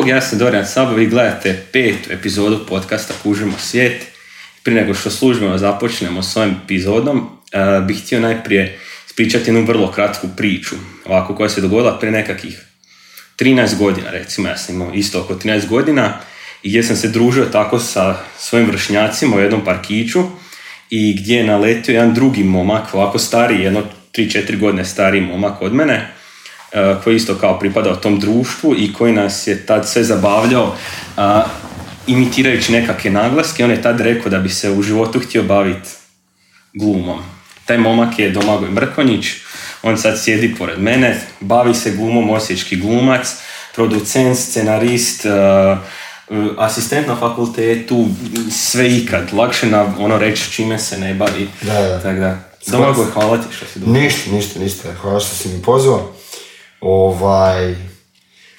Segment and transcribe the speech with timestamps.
[0.00, 4.06] Bog, ja sam Dorijan Sabo, vi gledate petu epizodu podcasta Kužimo svijet.
[4.62, 9.92] Prije nego što službeno započnemo s ovim epizodom, uh, bih htio najprije ispričati jednu vrlo
[9.92, 10.76] kratku priču,
[11.06, 12.60] ovako koja se dogodila prije nekakvih
[13.38, 16.18] 13 godina, recimo, ja sam imao isto oko 13 godina,
[16.62, 20.22] i gdje sam se družio tako sa svojim vršnjacima u jednom parkiću
[20.90, 23.82] i gdje je naletio jedan drugi momak, ovako stariji, jedno
[24.12, 26.19] 3-4 godine stariji momak od mene,
[27.04, 30.76] koji isto kao pripadao tom društvu i koji nas je tad sve zabavljao
[32.06, 33.64] imitirajući nekakve naglaske.
[33.64, 35.88] On je tad rekao da bi se u životu htio baviti
[36.74, 37.18] glumom.
[37.64, 39.26] Taj momak je Domagoj Mrkonjić,
[39.82, 43.34] on sad sjedi pored mene, bavi se glumom, osječki glumac,
[43.74, 45.30] producent, scenarist, e,
[46.58, 48.08] asistent na fakultetu,
[48.50, 49.32] sve ikad.
[49.32, 51.48] Lakše na ono reći čime se ne bavi.
[51.62, 52.02] Da, da.
[52.02, 52.38] Tako da.
[52.66, 54.88] Domagoj, hvala ti što si Ništa, ništa, ništa.
[55.00, 56.12] Hvala što si mi pozvao.
[56.80, 57.76] Ovaj,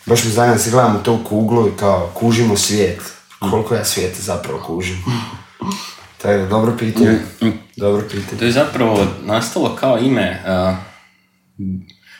[0.05, 3.01] baš mi zanima da se gledamo to u kuglu i kao kužimo svijet.
[3.39, 5.03] Koliko ja svijeta zapravo kužim?
[6.21, 7.19] Tako da, dobro pitanje.
[7.77, 8.39] Dobro pitanje.
[8.39, 10.75] To je zapravo nastalo kao ime, uh,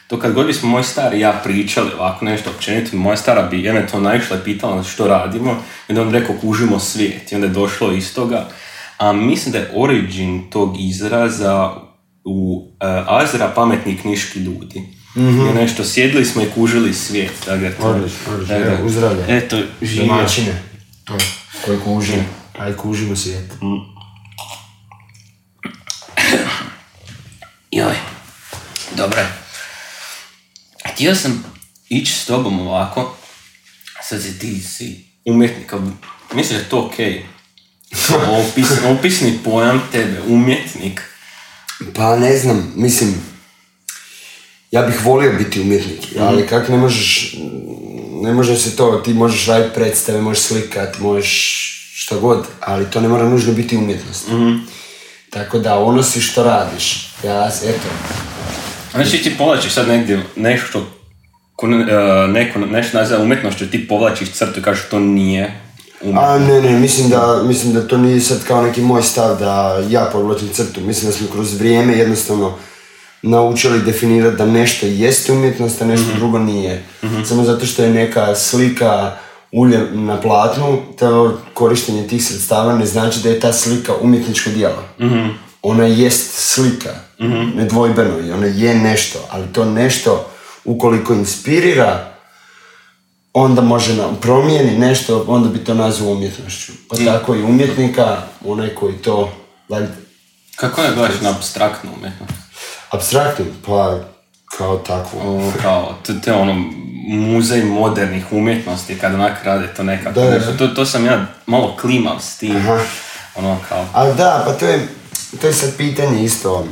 [0.08, 3.68] to kad god bismo moj stari i ja pričali ovako nešto općenito, moja stara bi
[3.68, 5.52] eventualno naišla i pitala što radimo,
[5.88, 8.48] i onda on rekao kužimo svijet i onda je došlo iz toga.
[8.98, 11.72] A mislim da je origin tog izraza
[12.24, 15.01] u uh, Azra pametni knjiški ljudi.
[15.16, 15.48] Mm-hmm.
[15.48, 17.32] Je nešto, sjedli smo i kužili svijet.
[17.46, 18.56] Tako to, odlično, odlično.
[18.56, 19.26] Evo, uzdravlja.
[19.28, 20.06] Eto, živio.
[20.06, 20.64] Domaćine.
[21.06, 21.18] To,
[21.66, 22.14] koje kuži.
[22.60, 23.52] Aj, kužimo svijet.
[23.62, 23.92] Mm.
[27.72, 27.96] Joj,
[28.98, 29.22] dobro.
[30.86, 31.44] Htio sam
[31.90, 33.18] ići s tobom ovako,
[34.04, 35.74] sad si ti si umjetnik,
[36.34, 37.14] mislim da je to okej.
[37.14, 37.24] Okay.
[38.50, 41.02] Opis, opisni pojam tebe, umjetnik.
[41.96, 43.31] Pa ne znam, mislim,
[44.72, 46.24] ja bih volio biti umjetnik, mhm.
[46.24, 47.36] ali kako ne možeš,
[48.22, 53.02] ne može se to, ti možeš raditi predstave, možeš slikat, možeš što god, ali to
[53.02, 54.28] ne mora nužno biti umjetnost.
[54.28, 54.82] mm
[55.30, 57.88] Tako da ono si što radiš, ja, eto.
[58.92, 60.86] Znači ti povlačiš sad negdje nešto,
[61.56, 61.74] ko, uh,
[62.30, 65.62] neko nešto naziva umjetnošću, ti povlačiš crtu i kažeš to nije
[66.16, 69.84] A ne, ne, mislim da, mislim da to nije sad kao neki moj stav da
[69.90, 70.82] ja povlačim crtu.
[70.82, 72.54] Mislim da smo kroz vrijeme jednostavno
[73.22, 76.84] naučili definirati da nešto jeste umjetnost, a nešto mm drugo nije.
[77.04, 79.18] mm Samo zato što je neka slika
[79.52, 84.84] ulje na platnu, to korištenje tih sredstava ne znači da je ta slika umjetničko djelo.
[85.00, 85.30] mm
[85.62, 90.28] Ona jest slika, mm nedvojbeno i ona je nešto, ali to nešto
[90.66, 92.12] ukoliko inspirira
[93.34, 96.72] onda može nam promijeni nešto, onda bi to nazvao umjetnošću.
[96.90, 97.06] Pa mm.
[97.06, 99.32] tako i umjetnika, onaj koji to
[100.56, 102.34] Kako je gledaš na abstraktnu umjetnost?
[102.92, 104.00] Abstraktno, pa
[104.58, 105.20] kao takvo.
[105.26, 106.56] O, kao, to, je ono
[107.08, 110.20] muzej modernih umjetnosti, kad onak rade to nekako.
[110.20, 110.52] Da, nešto.
[110.58, 112.58] To, to sam ja malo klimav s tim.
[112.58, 112.80] Aha.
[113.36, 113.86] Ono kao...
[113.94, 114.88] Ali da, pa to je,
[115.42, 116.66] to je sad pitanje isto.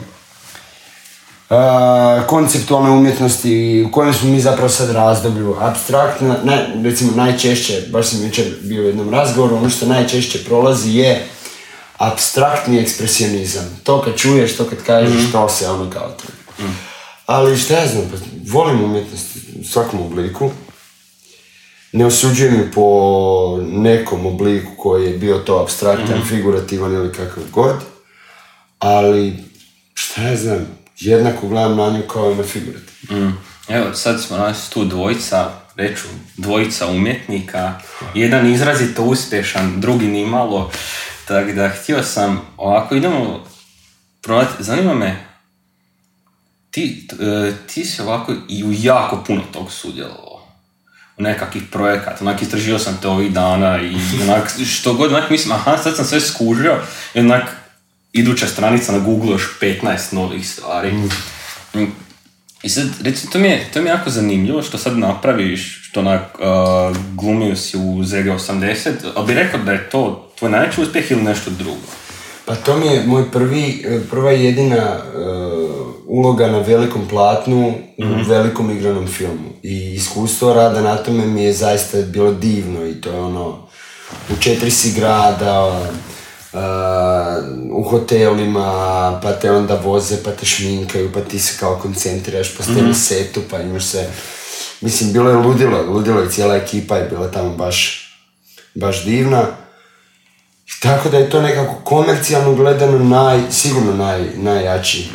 [1.50, 1.56] Uh,
[2.28, 5.56] konceptualne umjetnosti, u kojem smo mi zapravo sad razdoblju.
[5.60, 10.92] Abstraktna, ne, recimo najčešće, baš sam jučer bio u jednom razgovoru, ono što najčešće prolazi
[10.92, 11.28] je
[12.00, 13.80] abstraktni ekspresionizam.
[13.84, 16.64] To kad čuješ, to kad kažeš, mm to se ono kao to.
[16.64, 16.78] Mm.
[17.26, 18.18] Ali šta ja znam, pa
[18.52, 19.26] volim umjetnost
[19.62, 20.52] u svakom obliku.
[21.92, 27.44] Ne osuđujem je po nekom obliku koji je bio to abstraktan, mm figurativan ili kakav
[27.52, 27.76] god.
[28.80, 29.34] Ali,
[29.94, 30.68] šta ja znam,
[31.00, 33.12] jednako gledam na nju kao na figurativ.
[33.12, 33.38] Mm.
[33.68, 36.08] Evo, sad smo nas tu dvojica, reću,
[36.38, 37.74] dvojica umjetnika.
[38.14, 40.72] Jedan izrazito uspješan, drugi nimalo.
[41.30, 43.46] Tako da, htio sam, ovako idemo
[44.22, 45.26] prodati, zanima me,
[46.72, 50.48] ti, e, ti si ovako i u jako puno tog sudjelovao.
[51.18, 55.52] U nekakvih projekata, onak istražio sam te ovih dana i onak što god, onak mislim,
[55.52, 56.78] aha, sad sam sve skužio
[57.14, 57.44] i onak
[58.14, 60.92] iduća stranica na Google još 15 novih stvari.
[60.92, 61.86] Mm.
[62.64, 66.00] I sad, recimo, to mi, je, to mi je jako zanimljivo što sad napraviš, što
[66.00, 71.12] onak uh, glumio si u ZG80, ali bi rekao da je to tvoj najveći uspjeh
[71.12, 71.88] ili nešto drugo?
[72.46, 78.30] Pa to mi je moj prvi, prva jedina uh, uloga na velikom platnu u mhm.
[78.30, 79.50] velikom igranom filmu.
[79.64, 83.68] I iskustvo rada na tome mi je zaista bilo divno i to je ono,
[84.30, 85.82] u četiri si grada,
[87.72, 92.64] u hotelima, pa te onda voze, pa te šminkaju, pa ti se kao koncentriraš, pa
[92.64, 94.08] ste mm setu, pa imaš se...
[94.82, 98.10] Mislim, bilo je ludilo, ludilo i cijela ekipa je bila tamo baš,
[98.76, 99.44] baš divna.
[100.68, 105.10] I tako da je to nekako komercijalno gledano naj, sigurno naj, najjači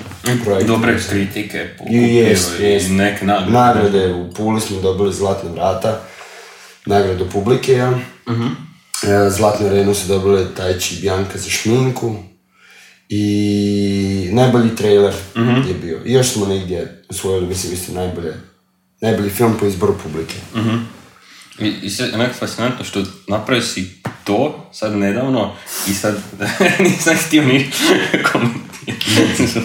[0.45, 0.67] projekt.
[0.67, 2.91] Dobre kritike, I jest, jest.
[2.91, 3.53] Neke nagrade.
[3.53, 6.01] Nagrade, u Puli smo dobili Zlatna vrata
[6.87, 7.91] nagradu publike, ja.
[7.91, 8.33] E,
[9.31, 12.17] Zlatnu arenu su dobile Tajči i Bjanka za šminku.
[13.09, 15.15] I najbolji trailer
[15.69, 16.01] je bio.
[16.05, 18.35] I još smo negdje osvojili, mislim, isto najbolje,
[19.01, 20.35] najbolji film po izboru publike.
[21.59, 25.53] I, i sve onako fascinantno što napravio si to sad nedavno
[25.89, 26.15] i sad
[26.89, 27.71] nisam htio ni
[28.33, 29.61] komentirati.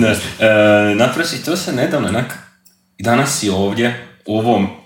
[0.00, 0.08] da,
[0.46, 2.38] e, napravio si to sad nedavno, onak,
[2.98, 4.79] i danas si ovdje u ovom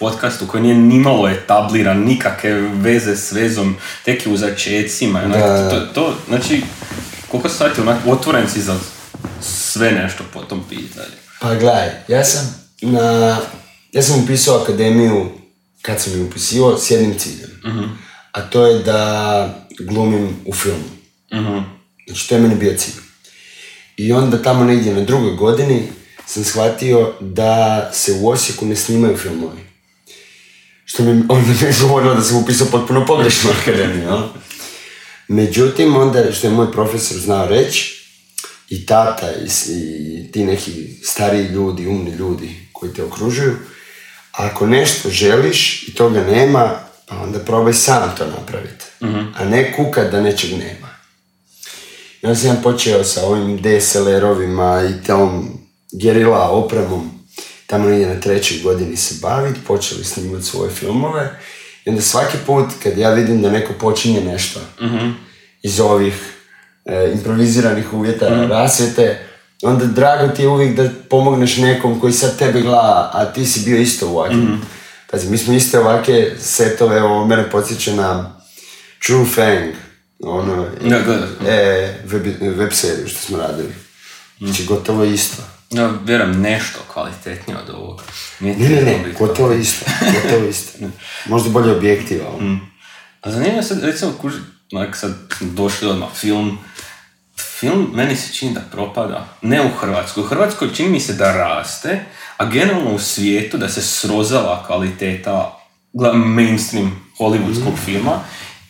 [0.00, 5.22] podcastu koji nije nimalo etabliran, nikakve veze s vezom, tek je u začecima.
[5.24, 5.70] onak, Da.
[5.70, 6.62] to, to, znači,
[7.28, 8.76] koliko sati onak, otvoren si za
[9.40, 11.16] sve nešto po tom pitanju.
[11.40, 13.36] Pa gledaj, ja sam na...
[13.92, 15.30] Ja sam upisao akademiju
[15.82, 17.50] kad sam ju upisivao s jednim ciljem.
[18.32, 20.84] A to je da glumim u filmu.
[22.06, 22.94] Znači, to je meni bio cilj.
[23.96, 25.82] I onda tamo negdje na drugoj godini
[26.26, 29.69] sam shvatio da se u Osijeku ne snimaju filmovi.
[30.92, 34.22] Što mi onda je govorilo da sam upisao potpuno pogrešnu akademiju, jel?
[35.28, 38.06] Međutim, onda što je moj profesor znao reći,
[38.68, 40.72] i tata i, i ti neki
[41.02, 43.56] stariji ljudi, umni ljudi koji te okružuju,
[44.32, 46.70] ako nešto želiš i toga nema,
[47.06, 48.84] pa onda probaj sam to napraviti.
[49.36, 50.88] A ne kukat da nečeg nema.
[52.22, 55.48] I onda sam počeo sa ovim DSLR-ovima i tom
[55.92, 57.19] gerila opremom
[57.70, 61.38] tamo negdje na trećoj godini se baviti, počeli snimati svoje filmove
[61.84, 64.60] i onda svaki put kad ja vidim da neko počinje nešto
[65.62, 66.14] iz ovih
[66.84, 69.18] e, improviziranih uvjeta rasvjete,
[69.62, 73.60] onda drago ti je uvijek da pomogneš nekom koji sad tebe gleda, a ti si
[73.64, 74.60] bio isto ovakvim.
[75.10, 78.40] Pazi, mi smo iste ovake setove, evo, mene podsjeća na
[79.06, 79.74] True Fang,
[80.20, 81.48] ono, sam.
[81.48, 82.26] e, web,
[82.58, 83.74] web seriju što smo radili.
[84.38, 85.59] Znači, gotovo isto.
[85.70, 88.02] Ja vjerujem nešto kvalitetnije od ovoga.
[88.40, 89.86] Nije Ne, ne, ne, gotovo isto,
[90.22, 90.78] gotovo isto.
[91.26, 92.58] Možda bolje objektiva, ono.
[93.20, 94.38] A zanima me sad, recimo, kuži,
[94.92, 96.58] sad došli odmah, film,
[97.60, 100.22] film meni se čini da propada, ne u Hrvatskoj.
[100.22, 102.04] U Hrvatskoj čini mi se da raste,
[102.36, 105.58] a generalno u svijetu da se srozava kvaliteta
[106.14, 108.12] mainstream hollywoodskog filma,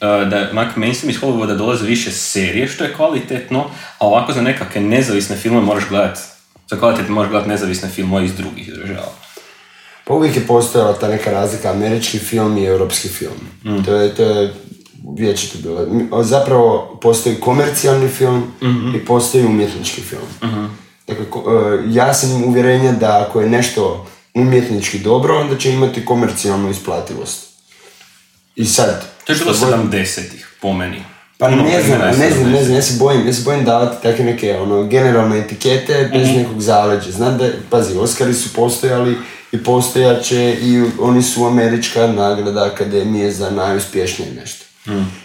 [0.00, 4.42] e, da onak mainstream iz Hollywooda dolaze više serije, što je kvalitetno, a ovako za
[4.42, 6.18] nekakve nezavisne filmove moraš gledat,
[6.70, 9.12] za kvalitetno moraš gledat nezavisne filmove iz drugih država.
[10.04, 13.40] Pa uvijek je postojala ta neka razlika, američki film i europski film.
[13.84, 14.54] To je, to je
[15.16, 15.86] vječito bilo.
[16.22, 18.42] Zapravo postoji komercijalni film
[18.96, 20.22] i postoji umjetnički film.
[21.06, 26.04] Dakle, ko- e, ja sam uvjerenja da ako je nešto umjetnički dobro, onda će imati
[26.04, 27.46] komercijalnu isplativost.
[28.56, 29.04] I sad...
[29.24, 31.02] To je bilo što god- 70-ih, po meni.
[31.40, 32.52] Pa Puno ne znam, ne znam, 70-ih.
[32.52, 36.28] ne znam, ja se bojim, ja se bojim davati takve neke ono, generalne etikete bez
[36.36, 37.10] nekog zaleđa.
[37.10, 39.16] Znam da, pazi, Oscari su postojali
[39.52, 44.64] i postojat će i oni su američka nagrada akademije za najuspješnije nešto.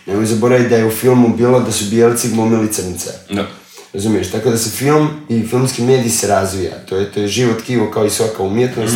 [0.05, 3.09] Nemoj zaboraviti da je u filmu bilo da su bijelci glumili crnice.
[3.29, 3.47] Da.
[3.93, 4.31] Razumiješ?
[4.31, 6.71] Tako da se film i filmski medij se razvija.
[6.89, 8.95] To je, to je život kivo kao i svaka umjetnost.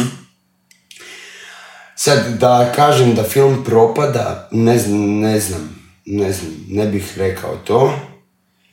[1.96, 5.79] Sad, da kažem da film propada, ne znam, ne znam,
[6.10, 8.00] ne znam, ne bih rekao to.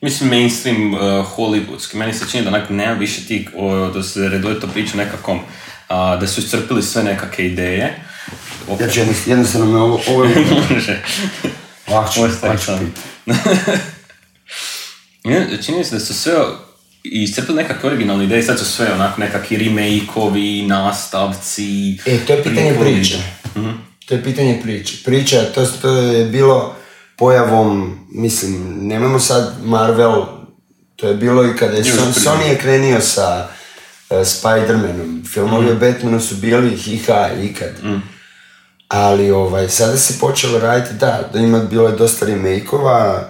[0.00, 1.00] Mislim, mainstream uh,
[1.36, 1.96] hollywoodski.
[1.96, 5.40] Meni se čini da onak nema više tih, o, da se redovito priča nekakvom,
[5.88, 8.02] a, da su iscrpili sve nekakve ideje.
[8.80, 10.24] Ja ću jednostavno, me ovo, ovo.
[10.70, 11.02] Može.
[12.78, 13.00] Piti.
[15.24, 16.32] Ne, Čini se da su sve
[17.02, 21.98] iscrpili nekakve originalne ideje, sad su sve onak nekakvi remake-ovi, nastavci.
[22.06, 23.18] E, to je pitanje priče.
[24.06, 24.96] To je pitanje priče.
[25.04, 26.76] Priča, to, to je bilo
[27.18, 30.24] pojavom, mislim, nemamo sad Marvel,
[30.96, 32.26] to je bilo i kada je Još Son, prije.
[32.26, 33.48] Sony je krenio sa
[34.10, 35.28] uh, Spider-Manom.
[35.28, 37.72] Filmovi o Batmanu su bili hiha ikad.
[38.88, 43.24] Ali ovaj, sada se počelo raditi, da, da ima bilo je dosta remake-ova,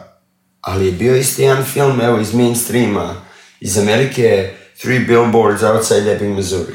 [0.61, 3.15] ali je bio isti jedan film, evo, iz mainstreama,
[3.61, 6.73] iz Amerike, Three Billboards Outside Ebbing, Missouri.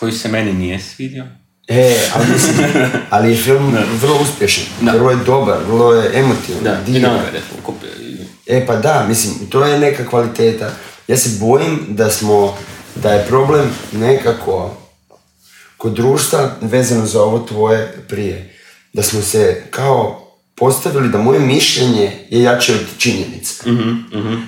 [0.00, 1.24] Koji se meni nije svidio.
[1.72, 2.56] E, ali, mislim,
[3.10, 7.20] ali je film vrlo uspješan, vrlo je dobar, vrlo je emotivan, Da, divan.
[8.46, 10.70] E pa da, mislim, to je neka kvaliteta.
[11.08, 12.56] Ja se bojim da smo,
[12.94, 14.76] da je problem nekako
[15.76, 18.54] kod društva vezano za ovo tvoje prije.
[18.92, 23.64] Da smo se kao postavili da moje mišljenje je jače od činjenica.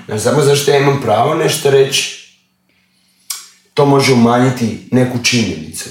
[0.06, 2.23] Znaš, samo zašto ja imam pravo nešto reći,
[3.74, 5.90] to može umanjiti neku činjenicu.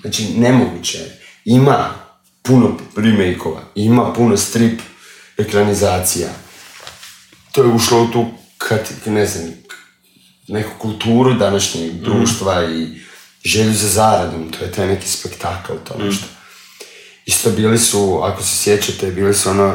[0.00, 1.18] Znači, nemoguće je.
[1.44, 1.94] Ima
[2.42, 4.80] puno remake-ova, ima puno strip
[5.38, 6.28] ekranizacija.
[7.52, 8.26] To je ušlo u tu,
[8.58, 9.44] kad, ne znam,
[10.48, 12.88] neku kulturu današnjeg društva i
[13.44, 16.24] želju za zaradom, to je taj neki spektakl, to nešto.
[17.26, 19.74] I Isto bili su, ako se sjećate, bili su ono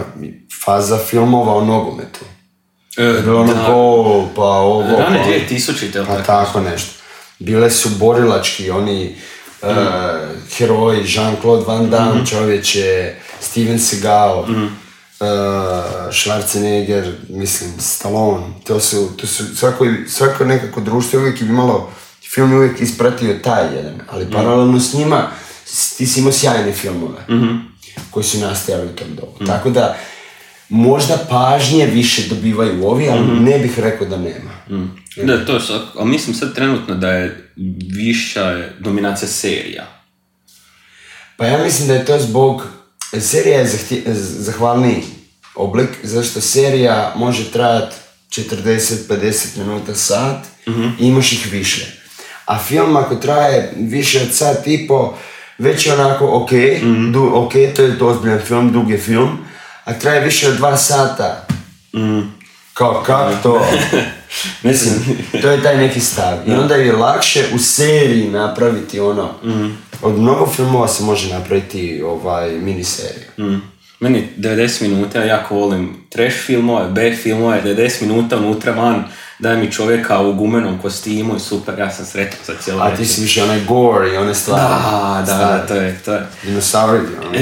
[0.65, 2.19] faza filmova o nogometu.
[2.97, 3.67] E, Bilo ono da.
[3.67, 5.55] gol, pa ovo, Rane pa...
[5.55, 6.89] 2000 te Pa tako nešto.
[7.39, 9.15] Bile su borilački, oni e,
[10.57, 15.25] heroji, Jean-Claude Van Damme, čovječe, Steven Seagal, e,
[16.11, 18.43] Schwarzenegger, mislim, Stallone.
[18.63, 21.91] To su, to su svako, svako nekako društvo je uvijek imalo,
[22.33, 25.29] film je uvijek ispratio taj jedan, ali paralelno s njima
[25.97, 27.25] ti si imao sjajne filmove
[28.11, 29.45] koji su nastajali u tom dobu.
[29.45, 29.97] Tako da,
[30.69, 34.51] možda pažnje više dobivaju ovi, ali ne bih rekao da nema.
[35.17, 37.51] Da, to su, ali mislim sad trenutno da je
[37.89, 38.43] viša
[38.79, 39.87] dominacija serija.
[41.37, 42.67] Pa ja mislim da je to zbog,
[43.19, 44.03] serija je zahtje-
[44.39, 45.03] zahvalniji
[45.55, 47.95] oblik, zašto serija može trajati
[48.29, 50.45] 40-50 minuta, sat
[50.99, 51.85] i imaš ih više.
[52.45, 55.17] A film ako traje više od sat i po,
[55.57, 56.49] već je onako ok,
[57.11, 59.37] du, ok, to je to ozbiljan film, dug je film,
[59.87, 61.45] a traje više od dva sata.
[62.73, 63.65] Kao, kako to?
[64.63, 64.93] Mislim,
[65.41, 66.37] To je taj neki stav.
[66.49, 69.29] I onda je lakše u seriji napraviti ono.
[70.01, 73.27] Od mnogo filmova se može napraviti ovaj miniserija.
[73.37, 73.61] mm,
[73.99, 79.03] meni 90 minuta, ja jako volim trash filmove, B filmove, 90 minuta unutra van,
[79.39, 83.05] daj mi čovjeka u gumenom kostimu i super, ja sam sretan za cijelo A ti
[83.05, 84.61] si više onaj gore i one stvari.
[84.61, 86.27] Da, da, da, to je, to je.
[86.43, 87.39] Dinosauri, ono.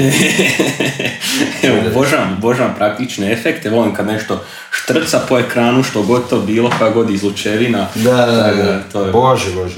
[1.62, 6.70] Evo, obožavam, obožavam praktične efekte, volim kad nešto štrca po ekranu, što god to bilo,
[6.78, 7.86] koja god izlučevina.
[7.94, 8.82] Da, da, da, da.
[8.92, 9.76] To je, Bože, bože.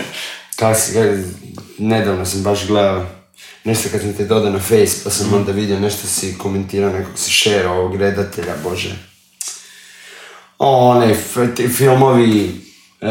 [0.58, 0.78] Kako-
[1.78, 3.06] nedavno sam baš gledao
[3.64, 7.18] nešto kad sam te dodao na face, pa sam onda vidio nešto si komentirao, nekog
[7.18, 9.11] si share ovog redatelja, bože.
[10.64, 11.14] One
[11.76, 12.60] filmovi,
[13.00, 13.06] e,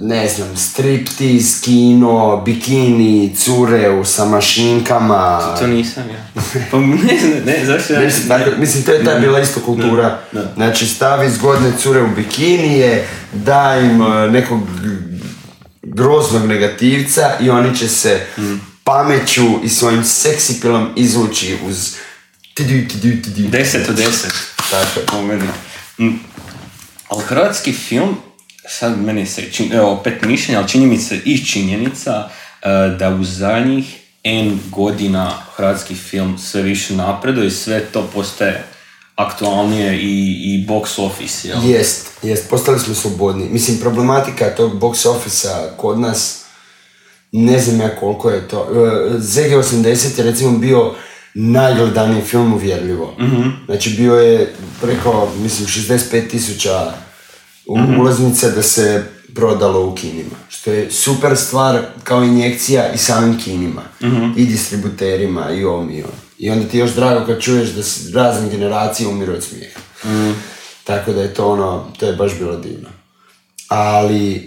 [0.00, 5.56] ne znam, striptease, kino, bikini, cure u sa mašinkama.
[5.58, 6.42] to nisam ja.
[6.70, 8.00] Pa ne znam, ne, zašto ja...
[8.00, 10.18] Mislim, tako, mislim, to je ta bila isto kultura.
[10.32, 10.52] Da, da.
[10.54, 14.60] Znači, stavi zgodne cure u bikinije, daj im e, nekog
[15.82, 18.20] groznog negativca i oni će se
[18.84, 21.96] pameću i svojim seksipilom izvući uz
[22.54, 23.48] tidu, tidu, tidu.
[23.48, 24.06] 10 od 10.
[24.70, 25.38] Tako je.
[27.12, 28.16] Ali hrvatski film,
[28.68, 32.28] sad meni se, čin, evo opet mišljenje, ali čini mi se i činjenica
[32.62, 38.64] e, da u zadnjih N godina hrvatski film sve više napreduje i sve to postaje
[39.16, 41.58] aktualnije i, i box office, jel?
[41.64, 43.48] Jest, jest, postali smo slobodni.
[43.48, 46.44] Mislim, problematika tog box office kod nas,
[47.32, 48.68] ne znam ja koliko je to.
[48.70, 50.94] E, ZG80 je recimo bio
[51.34, 53.14] najgledaniji film uvjerljivo.
[53.66, 56.92] Znači bio je preko, mislim, 65 tisuća
[57.98, 60.36] ulaznica da se prodalo u kinima.
[60.48, 63.82] Što je super stvar kao injekcija i samim kinima.
[64.36, 66.16] I distributerima i ovom i ovom.
[66.38, 69.80] I onda ti još drago kad čuješ da s- razne generacije umiru od smijeha.
[70.84, 72.88] Tako da je to ono, to je baš bilo divno.
[73.68, 74.40] Ali e,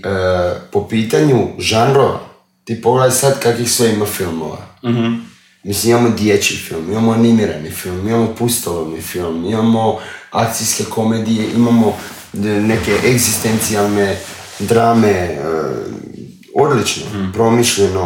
[0.72, 2.20] po pitanju žanrova,
[2.64, 4.58] ti pogledaj sad kakvih sve ima filmova.
[5.66, 10.00] Mislim, imamo dječji film, imamo animirani film, imamo pustolovni film, imamo
[10.32, 11.98] akcijske komedije, imamo
[12.34, 14.18] d- neke egzistencijalne
[14.60, 15.40] drame, e,
[16.56, 17.04] odlično,
[17.34, 18.02] promišljeno.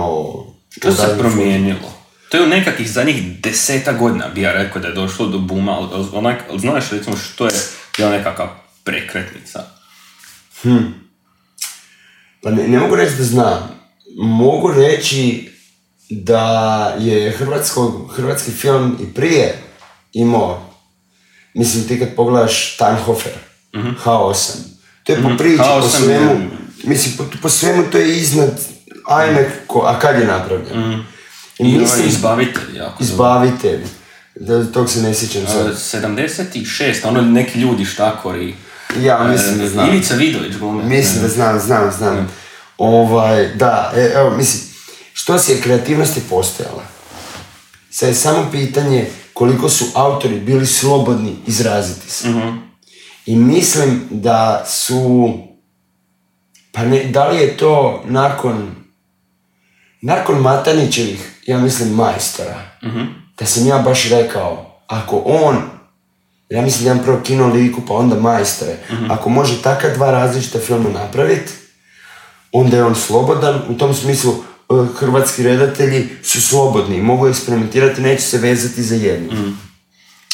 [0.82, 1.94] To se promijenilo.
[2.30, 5.72] To je u nekakvih zadnjih deseta godina bi ja rekao da je došlo do buma,
[5.72, 7.52] ali, onak, znaš recimo što je
[7.98, 9.64] bila nekakva prekretnica?
[12.44, 13.80] Pa ne, ne mogu reći da znam.
[14.18, 15.49] Mogu reći
[16.10, 16.46] da
[17.00, 19.58] je hrvatsko, hrvatski film i prije
[20.14, 20.62] imao,
[21.54, 23.32] mislim ti kad pogledaš Tannhofer,
[23.74, 24.52] H8,
[25.04, 26.40] to je po priči, po H8 je- svemu,
[26.84, 28.60] mislim po, po svemu to je iznad,
[29.06, 30.94] ajme, ko, a kad je napravljen?
[31.60, 33.04] I I mislim, ovaj izbavitelj jako.
[33.04, 33.80] izbavitelj,
[34.36, 35.78] da, tog se ne sjećam sad.
[35.80, 36.02] sad.
[36.04, 36.56] 76,
[37.04, 38.56] ono neki ljudi štakori.
[38.98, 39.90] Ja mislim da E, znam.
[39.90, 40.84] Ivica Vidović glume.
[40.86, 42.32] Mislim da znam, znam, znam.
[42.78, 44.69] Ovaj, da, e, evo, mislim,
[45.14, 46.84] što si je kreativnost je postojala.
[47.90, 52.28] Sad je samo pitanje koliko su autori bili slobodni izraziti se.
[53.26, 55.34] I mislim da su,
[56.72, 58.76] pa ne, da li je to nakon,
[60.02, 62.62] nakon Matanićevih, ja mislim, majstora,
[63.40, 65.80] da sam ja baš rekao, ako on
[66.50, 68.78] ja mislim da imam prvo kino liku, pa onda majstore.
[69.10, 71.52] Ako može takva dva različita filma napraviti,
[72.52, 73.62] onda je on slobodan.
[73.70, 74.36] U tom smislu,
[74.96, 79.54] hrvatski redatelji su slobodni, mogu eksperimentirati, neće se vezati za jednu.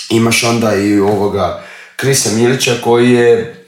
[0.09, 1.63] Imaš onda i ovoga
[1.95, 3.65] Krisa Milića koji je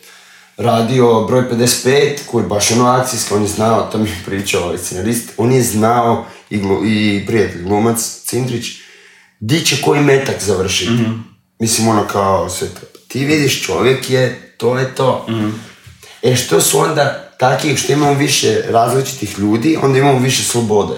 [0.57, 4.63] radio broj 55, koji je baš ono akcijski, on je znao, to mi je pričao
[4.63, 8.65] ovaj scenarist, on je znao i, glu- i prijatelj glumac Cindrić,
[9.39, 10.91] di će koji metak završiti.
[11.59, 12.81] Mislim, ono kao sve to.
[13.07, 15.27] Ti vidiš, čovjek je, to je to.
[16.23, 20.95] E što su onda takih, što imamo više različitih ljudi, onda imamo više slobode.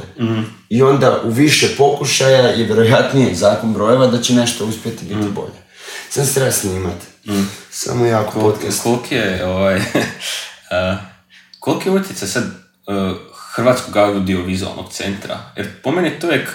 [0.70, 5.60] I onda u više pokušaja je vjerojatnije zakon brojeva da će nešto uspjeti biti bolje.
[6.10, 6.96] Sam se treba snimat.
[7.72, 8.84] Samo jako podcast.
[8.84, 9.76] Koliki je, ovaj,
[11.68, 13.18] uh, je utjecaj sad uh,
[13.56, 15.40] Hrvatskog audiovizualnog centra?
[15.56, 16.50] Jer po meni je to uvijek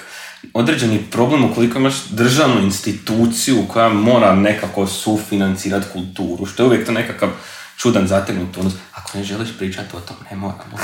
[0.54, 6.92] određeni problem ukoliko imaš državnu instituciju koja mora nekako sufinancirati kulturu, što je uvijek to
[6.92, 7.28] nekakav
[7.76, 8.72] čudan zategnut odnos.
[8.92, 10.76] Ako ne želiš pričati o tom, ne moramo.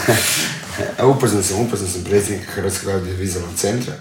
[0.99, 3.95] A upoznao sam, upoznao sam predsjednika Hrvatskog audiovizualnog centra.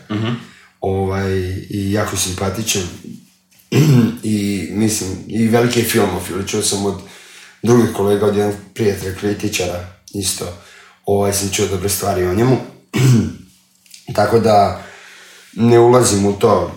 [0.81, 1.31] Ovaj,
[1.69, 2.84] I jako simpatičan.
[4.24, 6.46] I mislim, i veliki je filmofil.
[6.46, 7.01] Čuo sam od
[7.63, 10.46] drugih kolega, od jednog prijatelja kritičara isto.
[11.05, 12.58] Ovaj, sam čuo dobre stvari o njemu.
[14.15, 14.84] Tako da
[15.53, 16.72] ne ulazim u to.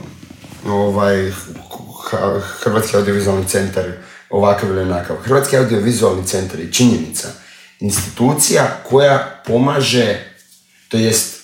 [0.67, 1.33] Ovaj,
[2.63, 3.85] Hrvatski audiovizualni centar
[4.33, 5.17] ovakav ili onakav.
[5.17, 7.29] Hrvatski audiovizualni centar je činjenica.
[7.81, 10.19] Institucija koja pomaže,
[10.89, 11.43] to jest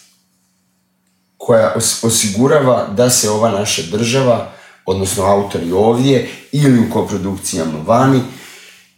[1.37, 4.53] koja os- osigurava da se ova naša država,
[4.87, 8.21] odnosno autori ovdje ili u koprodukcijama vani,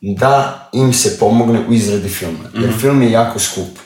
[0.00, 2.44] da im se pomogne u izradi filma.
[2.54, 3.78] Jer film je jako skup.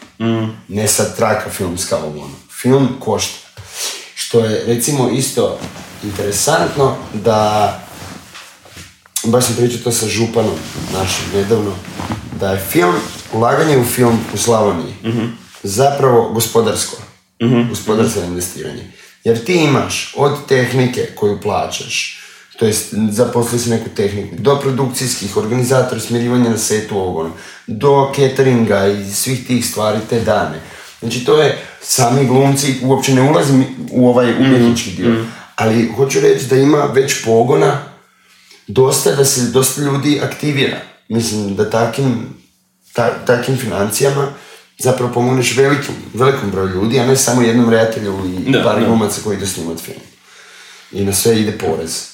[0.69, 2.31] Ne sad traka filmska ovo.
[2.63, 3.39] Film košta.
[4.15, 5.59] Što je recimo isto
[6.03, 7.81] interesantno da
[9.25, 10.55] baš sam pričao to sa županom
[10.93, 11.73] našim nedavno,
[12.41, 12.95] da je film,
[13.33, 14.95] ulaganje u film u Slavoniji
[15.63, 16.97] zapravo gospodarsko,
[17.69, 18.93] gospodarsko investiranje.
[19.25, 22.21] Jer ti imaš od tehnike koju plaćaš,
[22.59, 27.31] to jest zaposli si neku tehniku, do produkcijskih, organizatora, smirivanja na setu ono,
[27.67, 30.61] do cateringa i svih tih stvari te dane.
[31.01, 35.25] Znači to je, sami glumci, uopće ne ulazim u ovaj umjetnički dio,
[35.57, 37.94] ali hoću reći da ima već pogona
[38.67, 40.81] dosta da se dosta ljudi aktivira.
[41.09, 42.35] Mislim da takim,
[42.93, 44.33] ta, takim financijama
[44.79, 49.21] zapravo pomogneš velikom, velikom broju ljudi, a ne samo jednom redatelju i Da, par glumaca
[49.25, 50.01] koji idu snimat film.
[50.93, 52.09] I na sve ide porez.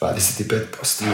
[0.00, 1.04] 25%.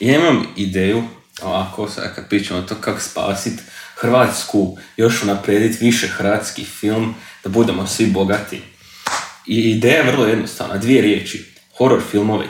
[0.00, 1.02] Ja imam ideju,
[1.42, 3.60] ovako sad kad pričamo to kako spasit
[4.00, 8.62] Hrvatsku, još unaprijediti više hrvatski film, da budemo svi bogati.
[9.46, 11.54] I ideja je vrlo jednostavna, dvije riječi.
[11.78, 12.46] Horror filmovi.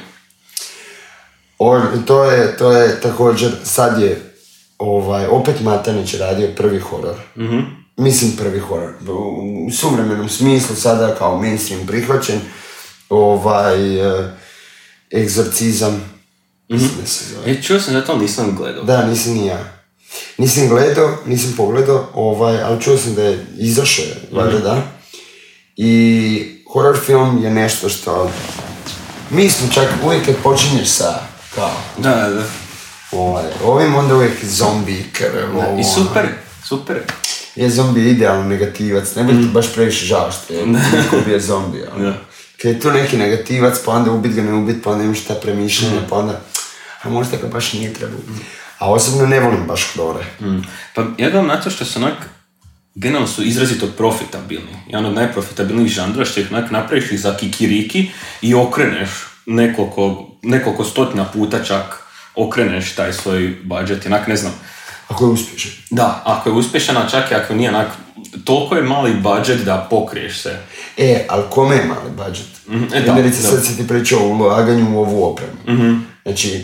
[2.06, 4.32] To, je, to je također, sad je
[4.78, 7.16] ovaj, opet Matanić radio prvi horor.
[7.96, 8.92] Mislim prvi horor.
[9.08, 12.40] U, suvremenom smislu sada kao mainstream prihvaćen.
[13.08, 14.30] Ovaj, eh,
[15.14, 16.18] egzorcizam.
[16.68, 16.90] Mislim
[17.34, 17.50] zove.
[17.50, 18.84] E, čuo sam da to nisam gledao.
[18.84, 19.78] Da, nisam ni ja.
[20.38, 24.82] Nisam gledao, nisam pogledao, ovaj, ali čuo sam da je izašao, valjda da.
[25.76, 28.30] I horror film je nešto što...
[29.30, 31.20] Mi smo čak uvijek kad počinješ sa,
[31.58, 32.44] kao, Da, da, da.
[33.12, 36.28] ovaj, ovim onda uvijek zombi, krv, ovo, I super,
[36.64, 36.96] super.
[37.56, 41.84] Je zombi idealno negativac, ne bude ti baš previše žao što je neko bio zombi,
[41.94, 42.04] ono.
[42.04, 42.18] Da.
[42.62, 45.34] Kad je tu neki negativac, pa onda ubit ga, ne ubit, pa onda imaš ta
[45.34, 46.40] premišljanja, pa onda,
[47.02, 48.18] a možda ga baš nije trebao.
[48.78, 50.24] A osobno ne volim baš horore.
[50.40, 50.62] Mm.
[50.94, 52.14] Pa ja gledam na to što su onak,
[52.94, 54.76] generalno su izrazito profitabilni.
[54.86, 58.10] Jedan od najprofitabilnijih žanra što ih onak napraviš ih za kikiriki
[58.42, 59.10] i okreneš
[59.48, 62.02] nekoliko, nekoliko stotina puta čak
[62.34, 64.06] okreneš taj svoj budžet.
[64.06, 64.52] Onak ne znam,
[65.08, 65.72] Ako je uspješan.
[65.90, 67.88] da, ako je uspješan, a čak i ako nije onak,
[68.44, 70.56] toliko je mali budžet da pokriješ se.
[70.96, 72.46] E, ali kome je mali budžet?
[72.68, 75.52] Mhm, e, da, Primjerice, sad si ti pričao o ulaganju u ovu opremu.
[76.22, 76.62] Znači,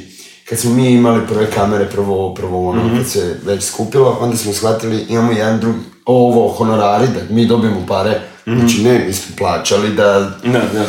[0.49, 4.37] kad smo mi imali prve kamere, prvo ovo, prvo ono, kad se već skupilo, onda
[4.37, 8.21] smo shvatili, imamo jedan drugi, ovo, honorari, da mi dobijemo pare.
[8.45, 10.13] Znači, ne, mi smo plaćali da
[10.45, 10.85] Da, da.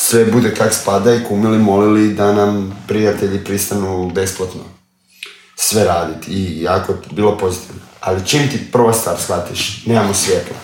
[0.00, 4.60] Sve bude kak spada i kumili, molili da nam prijatelji pristanu besplatno
[5.56, 7.80] sve raditi i jako je bilo pozitivno.
[8.00, 10.56] Ali čim ti prva stvar shvatiš, nemamo svjetla.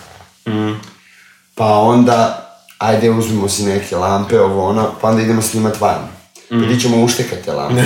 [1.55, 6.07] Pa onda, ajde uzmimo si neke lampe, ovo ono, pa onda idemo snimat van.
[6.49, 7.81] Pa di ćemo uštekati te lampe.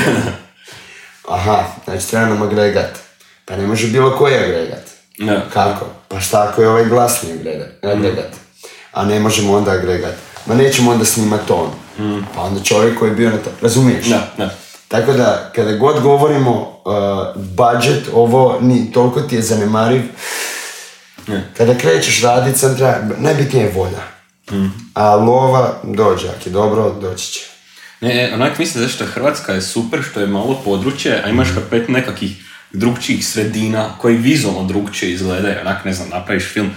[1.29, 2.99] Aha, znači treba nam agregat.
[3.45, 4.83] Pa ne može bilo koji agregat.
[5.17, 5.49] Da.
[5.53, 5.85] Kako?
[6.07, 7.83] Pa šta ako je ovaj glasni agregat?
[7.83, 8.31] agregat?
[8.91, 10.28] A ne možemo onda agregat.
[10.45, 11.69] Ma nećemo onda snimat ton.
[12.35, 14.05] Pa onda čovjek koji je bio na to, razumiješ?
[14.05, 14.49] Da, da.
[14.87, 20.01] Tako da, kada god govorimo uh, budget, ovo ni toliko ti je zanemariv.
[21.27, 21.49] Ne.
[21.57, 24.01] Kada krećeš radit, sam treba, najbitnije je volja.
[24.93, 27.39] A lova dođe, ako je dobro, doći će.
[28.01, 31.89] Ne, e, onak mislim zašto Hrvatska je super što je malo područje, a imaš kapet
[31.89, 32.31] nekakvih
[32.71, 35.55] drugčijih sredina koji vizualno drugčije izgledaju.
[35.61, 36.71] Onak, ne znam, napraviš film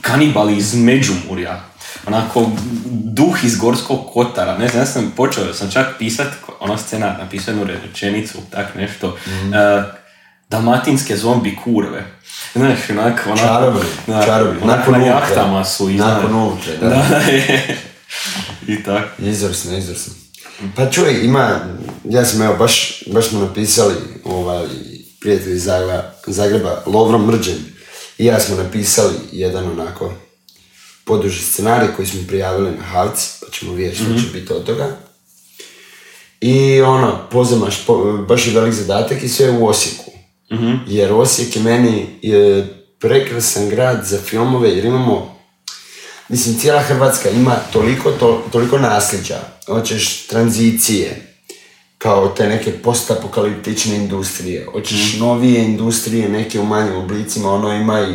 [0.00, 1.60] Kanibali iz Međumurja.
[2.06, 2.50] Onako
[3.04, 6.28] duh iz Gorskog kotara, ne znam, ja sam počeo, sam čak pisat,
[6.60, 9.54] ona scena, napisao jednu rečenicu, tak nešto, Mhm.
[9.54, 9.84] e,
[10.50, 12.04] dalmatinske zombi kurve.
[12.52, 14.60] Znaš, onak, onako, Čarobni, da, čarobni.
[14.62, 16.88] onak Nakon na jahtama su i Nakon da.
[16.88, 17.76] Da, je.
[18.68, 19.22] I tako.
[19.22, 20.12] Izvrsno, izvrsno.
[20.76, 21.60] Pa čuj, ima,
[22.04, 24.66] ja sam evo, baš, baš smo napisali, ovaj,
[25.20, 27.58] prijatelj iz Zagreba, Zagreba, Lovro Mrđen,
[28.18, 30.12] i ja smo napisali jedan onako
[31.06, 34.96] poduži scenarij koji smo prijavili na Havci, pa ćemo vidjeti što će biti od toga.
[36.40, 40.10] I ono, pozamaš, po, baš je velik zadatak i sve u Osijeku.
[40.86, 45.36] Jer Osijek je meni je prekrasan grad za filmove jer imamo
[46.28, 49.38] Mislim, cijela Hrvatska ima toliko, to, toliko nasljeđa.
[49.66, 51.36] Hoćeš tranzicije,
[51.98, 54.66] kao te neke postapokaliptične industrije.
[54.72, 58.14] Hoćeš novije industrije, neke u manjim oblicima, ono ima i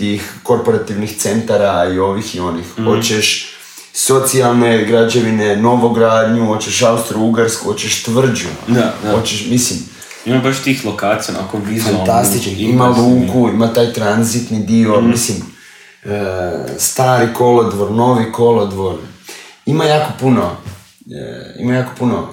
[0.00, 2.64] tih korporativnih centara i ovih i onih.
[2.84, 3.54] Hoćeš
[3.92, 8.48] socijalne građevine, novogradnju, hoćeš Austro-Ugarsku, hoćeš tvrđu.
[8.68, 9.16] Da, da.
[9.16, 9.78] Hoćeš, mislim,
[10.24, 11.98] Ima baš tih lokacija, onako vizualno.
[11.98, 12.52] fantastičan.
[12.58, 15.38] Ima luku, ima taj tranzitni dio, mislim,
[16.04, 16.08] e,
[16.78, 18.98] stari kolodvor, novi kolodvor.
[19.66, 20.50] Ima jako puno,
[21.10, 22.28] e, ima jako puno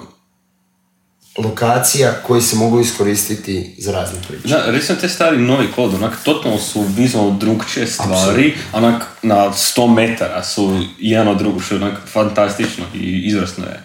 [1.38, 4.48] lokacija koji se mogu iskoristiti za razne priče.
[4.48, 9.94] Da, recimo te stari novi kod, onak, totalno su vizualno drugčije stvari, onak, na 100
[9.94, 13.82] metara su jedan od drugog, što je onak fantastično i izvrsno je.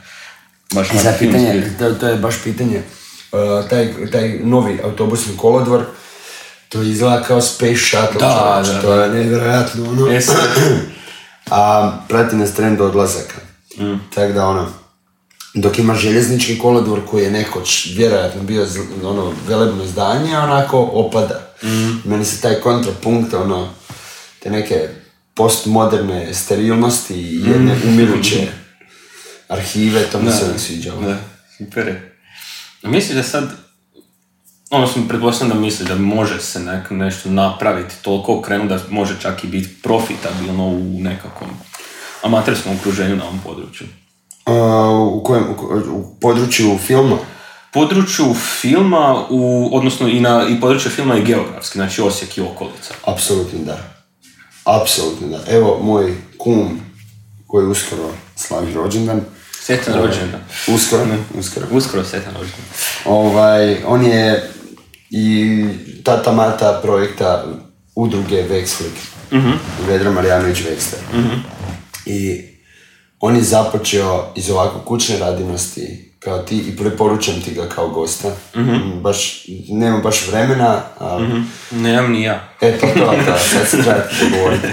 [0.73, 1.19] Baš I filmski.
[1.19, 5.85] pitanje, to, to je baš pitanje, e, taj, taj novi autobusni kolodvor,
[6.69, 10.21] to izgleda kao space shuttle, Da, čovječe, da, to je nevjerojatno, ono.
[10.21, 10.49] Sad,
[11.51, 13.35] a prati nas trend odlazaka.
[13.77, 13.99] Mm.
[14.15, 14.82] Tako da ono,
[15.53, 18.67] dok ima željeznički kolodvor koji je nekoć vjerojatno bio
[19.03, 21.53] ono velebno zdanje, onako opada.
[21.63, 22.09] Mm.
[22.09, 23.69] Meni se taj kontrapunkt, ono,
[24.39, 24.89] te neke
[25.33, 28.47] postmoderne sterilnosti i jedne umiruće
[29.47, 31.01] arhive, to mi se uvijek sviđalo.
[31.01, 31.17] Da,
[31.57, 32.17] super je.
[32.83, 33.51] A Misliš da sad,
[34.69, 39.19] ono sam pretpostavljam da misli da može se nek, nešto napraviti toliko okrenu da može
[39.21, 41.49] čak i biti profitabilno u nekakvom
[42.21, 43.87] amaterskom okruženju na ovom području.
[45.11, 45.43] U kojem,
[45.93, 47.17] u, području filma?
[47.73, 52.93] Području filma, u, odnosno i, na, i područje filma i geografski, znači Osijek i okolica.
[53.05, 53.77] Apsolutno da.
[54.63, 55.39] Apsolutno da.
[55.47, 56.79] Evo, moj kum
[57.47, 59.21] koji uskoro slavi rođendan,
[59.65, 60.41] Sretan rođendan.
[60.67, 61.67] Uskoro, ne, uskoro.
[61.71, 62.65] Uskoro sretan rođendan.
[63.05, 64.51] Ovaj, on je
[65.09, 65.65] i
[66.03, 67.45] tata mata projekta
[67.95, 68.97] udruge Vexflick.
[69.87, 70.99] Vedra Marjanović Vekster.
[72.05, 72.41] I
[73.25, 78.31] on je započeo iz ovako kućne radinosti kao ti i preporučam ti ga kao gosta.
[79.01, 81.27] Baš, nema baš vremena, ali
[81.71, 82.49] Nemam ni ja.
[82.61, 83.77] Eto to, da, sad se
[84.23, 84.67] dogovoriti.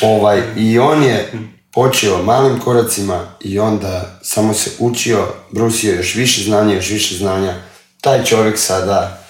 [0.00, 1.32] Ovaj, I on je
[1.72, 7.54] počeo malim koracima i onda samo se učio, brusio još više znanja, još više znanja.
[8.00, 9.24] Taj čovjek sada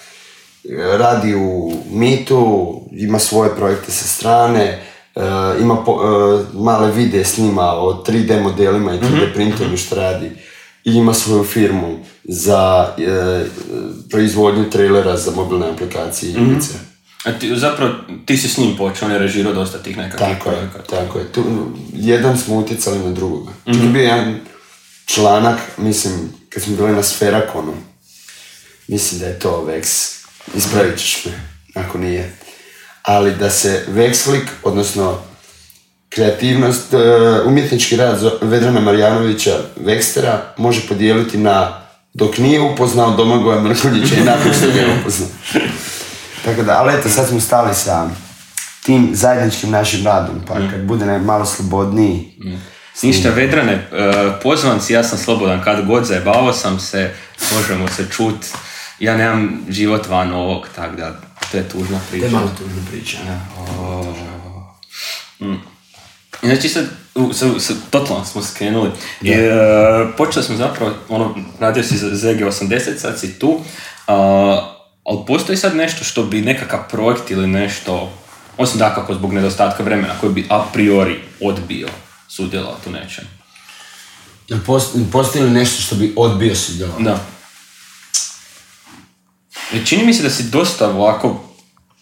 [0.65, 5.21] e, radi u mitu, ima svoje projekte sa strane, e,
[5.61, 10.31] ima po- e, male videe snima o 3D modelima i 3D printeru što radi.
[10.85, 13.45] I ima svoju firmu za e,
[14.11, 16.73] proizvodnju trailera za mobilne aplikacije i igrice.
[17.25, 17.95] A ti, zapravo,
[18.27, 21.33] ti si s njim počeo, on je režirao dosta tih nekakvih Tako je, tako je.
[21.33, 21.45] Tu,
[21.93, 23.53] jedan smo utjecali na drugoga.
[23.67, 24.41] Čak je bio jedan
[25.07, 27.73] članak, mislim, kad smo bili na Sferakonu,
[28.89, 30.15] mislim da je to Vex,
[30.55, 31.33] ispravit ćeš me,
[31.75, 32.37] ako nije.
[33.05, 35.19] Ali da se Vexflick, odnosno
[36.09, 36.97] kreativnost, e,
[37.47, 41.81] umjetnički rad Vedrana Marjanovića Vekstera može podijeliti na
[42.15, 45.29] dok nije upoznao Domagoja Mrkonjića i nakon što je upoznao.
[46.45, 48.11] Tako da, ali eto, sad smo stali sa
[48.83, 52.35] tim zajedničkim našim radom, pa kad bude ne- malo slobodniji,
[53.03, 53.89] Ništa, Vedrane, e,
[54.43, 57.11] pozvan si, ja sam slobodan kad god zajebavao sam se,
[57.57, 58.37] možemo se čut.
[58.99, 62.27] Ja nemam život van ovog, tako da to je tužna to priča.
[62.27, 63.19] je malo tužna priča.
[66.43, 68.91] Znači sad, u- sa- sa- totalno smo skrenuli.
[69.25, 69.51] E,
[70.17, 73.61] počeli smo zapravo, ono, radio si za ZG80, sad si tu,
[74.07, 74.15] a,
[75.05, 78.13] ali postoji sad nešto što bi nekakav projekt ili nešto,
[78.57, 81.89] osim dakako zbog nedostatka vremena, koji bi a priori odbio
[82.29, 83.25] sudjelovati u nečem.
[84.49, 87.05] Jel post- postoji li nešto što bi odbio sudjelovati?
[87.05, 87.19] Da.
[89.73, 91.41] Jer čini mi se da si dosta ovako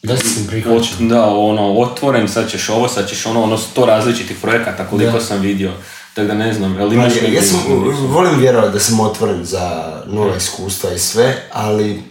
[0.03, 1.09] Da sam ot, prihvaćen.
[1.09, 5.21] da, ono, otvoren, sad ćeš ovo, sad ćeš ono, ono sto različitih projekata koliko Da.
[5.21, 5.73] sam vidio.
[6.15, 7.61] Tako da ne znam, Ma, imaš ja, neki- ja sam,
[8.03, 12.03] volim vjerovati da sam otvoren za nova iskustva i sve, ali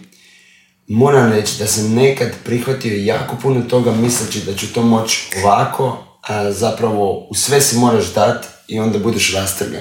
[0.88, 5.98] moram reći da sam nekad prihvatio jako puno toga misleći da ću to moći ovako
[6.22, 9.80] a zapravo u sve se moraš dat i onda budeš rastrgan.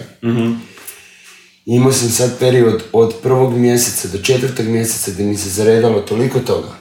[1.71, 6.39] Imao sam sad period od prvog mjeseca do četvrtog mjeseca gdje mi se zaredalo toliko
[6.39, 6.71] toga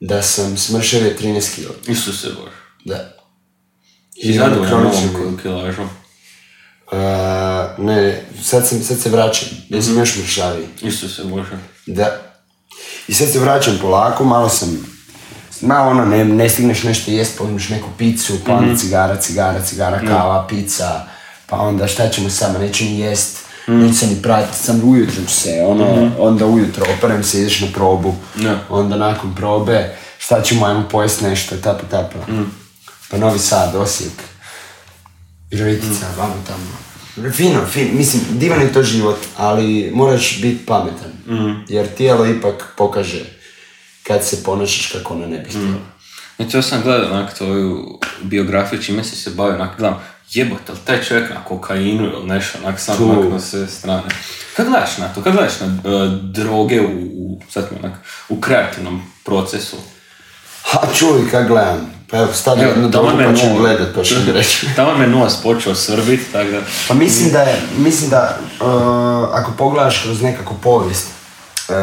[0.00, 1.74] da sam smršavio 13 kila.
[1.88, 2.56] Isuse Bože.
[2.84, 3.16] Da.
[4.16, 5.82] I novom mi- koju kilažu.
[6.92, 10.66] A, ne, ne, sad, sam, sad se vraćam, ja sam još mršaviji.
[10.82, 11.58] Isuse Bože.
[11.86, 12.20] Da.
[13.08, 14.86] I sad se vraćam polako, malo sam,
[15.60, 20.00] malo ono, ne, ne stigneš nešto jest, pojmiš neku picu, pa onda cigara, cigara, cigara,
[20.00, 21.06] kava, pizza,
[21.46, 25.34] pa onda šta ćemo sama, neću ni jest, neću se ni pratiti, sam ujutro ću
[25.34, 28.58] se, ono, onda ujutro operem se, ideš na probu, Da.
[28.68, 32.18] onda nakon probe, šta ćemo, ajmo pojest nešto, tapa, tapa.
[33.10, 34.12] Pa Novi Sad, Osijek,
[35.50, 37.30] Virovitica, vamo tamo.
[37.32, 41.12] Fino, fin, mislim, divan je to život, ali moraš biti pametan.
[41.68, 43.24] Jer tijelo ipak pokaže
[44.02, 45.78] kad se ponašaš kako ono ne bi htjelo.
[46.38, 50.00] I to sam gledao onak tvoju biografiju, čime si se bavio, onak gledam,
[50.34, 54.02] jebote, taj čovjek na kokainu ili nešto, onak sam onak na sve strane.
[54.56, 55.70] Kad gledaš na to, kad gledaš na e,
[56.22, 59.76] droge u, u, sad mi onak, u kreativnom procesu?
[60.62, 61.92] Ha, čuj, kak gledam.
[62.10, 64.66] Pa evo, stavi jednu drogu pa ću gledat, pa ću reći.
[64.76, 66.60] Tamo me nos počeo srbit, tako da...
[66.88, 68.66] Pa mislim da je, mislim da uh,
[69.32, 71.06] ako pogledaš kroz nekako povijest,
[71.68, 71.74] uh,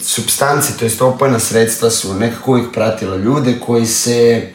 [0.00, 4.48] substanci, to jest opojna sredstva su nekako uvijek pratila ljude koji se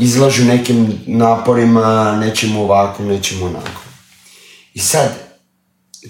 [0.00, 3.80] izlažu nekim naporima, nečemu ovako, nečemu onako.
[4.74, 5.08] I sad,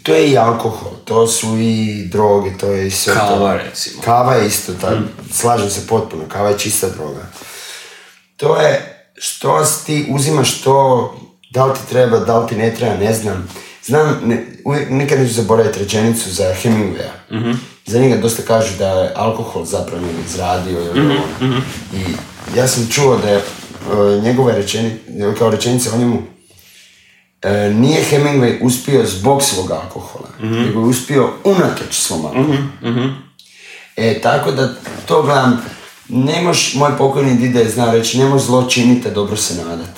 [0.02, 3.20] to je i alkohol, to su i droge, to je i sve to.
[3.20, 4.02] Kava, recimo.
[4.02, 4.98] Kava je isto, tak,
[5.32, 7.26] slažem se potpuno, kava je čista droga.
[8.36, 11.14] To je što ti uzimaš to,
[11.50, 13.48] da li ti treba, da li ti ne treba, ne znam.
[13.84, 17.10] Znam, ne, uvijek, nikad neću zaboraviti rečenicu za Hemingwaya.
[17.86, 21.14] Za njega dosta kažu da je alkohol zapravo izradio ono.
[21.94, 22.14] I
[22.58, 23.42] ja sam čuo da je
[24.22, 24.96] njegove rečenice,
[25.38, 26.22] kao rečenica o njemu,
[27.42, 32.56] e, nije Hemingway uspio zbog svog alkohola, nego je uspio unatoč svom alkoholu.
[33.96, 34.74] E, tako da
[35.06, 35.62] to gledam,
[36.08, 39.54] ne moš, moj pokojni dide je znao reći, ne moš zlo činiti, a dobro se
[39.64, 39.96] nadat.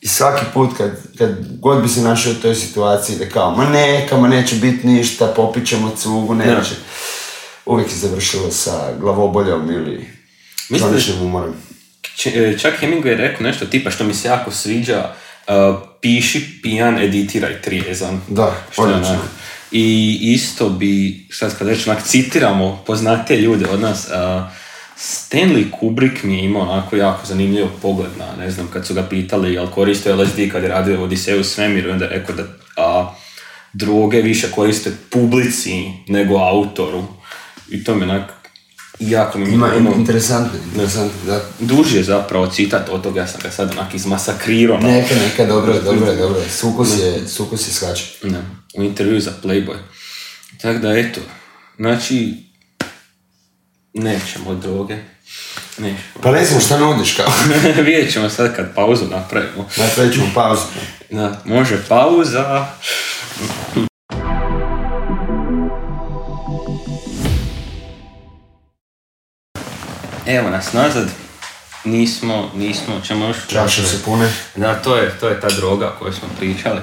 [0.00, 3.64] I svaki put kad, kad god bi se našao u toj situaciji da kao, ma
[3.64, 6.74] neka, ma neće biti ništa, popit ćemo cugu, neće.
[7.66, 10.08] Uvijek je završilo sa glavoboljom ili
[10.70, 11.54] Mislim- kroničnim umorom.
[12.26, 15.10] E, čak Hemingway je rekao nešto tipa što mi se jako sviđa,
[15.48, 15.54] uh,
[16.00, 18.20] piši pijan, editiraj trijezan.
[18.28, 19.14] Da, odlično.
[19.14, 19.28] onak-
[19.72, 19.86] I
[20.22, 24.42] isto bi, šta kad reći, onak, citiramo poznate ljude od nas, uh,
[24.98, 29.02] Stanley Kubrick mi je imao onako jako zanimljiv pogled na, ne znam, kad su ga
[29.02, 32.42] pitali jel koristio LSD kad je radio Odiseju u svemiru, onda je rekao da
[32.76, 33.14] a,
[33.72, 37.04] droge više koriste publici nego autoru.
[37.70, 38.32] I to mi onak,
[39.00, 41.40] jako mi je Ima ono- interesantno, interesantno, da.
[41.60, 44.78] Duži je zapravo citat od toga, ja sam ga sad onak izmasakrirao.
[44.78, 46.48] na- Neka, neka, dobro je, dobro je, dobro je.
[46.50, 48.06] Sukus je, sukus je shvaćen.
[48.22, 48.38] Ne,
[48.74, 49.76] u intervju za Playboy.
[50.62, 51.20] Tako da, eto,
[51.76, 52.34] znači,
[53.94, 54.96] nećemo droge.
[55.78, 55.98] Nećemo.
[56.22, 57.32] Pa znam šta nudiš kao.
[57.84, 59.68] Vidjet ćemo sad kad pauzu napravimo.
[59.76, 60.62] Napravit ćemo pauzu.
[61.10, 62.66] Da, može pauza.
[70.28, 71.08] Evo nas nazad.
[71.84, 73.36] Nismo, nismo, ćemo još...
[73.48, 74.32] Čaše se pune.
[74.56, 76.80] Da, to je, to je ta droga o kojoj smo pričali.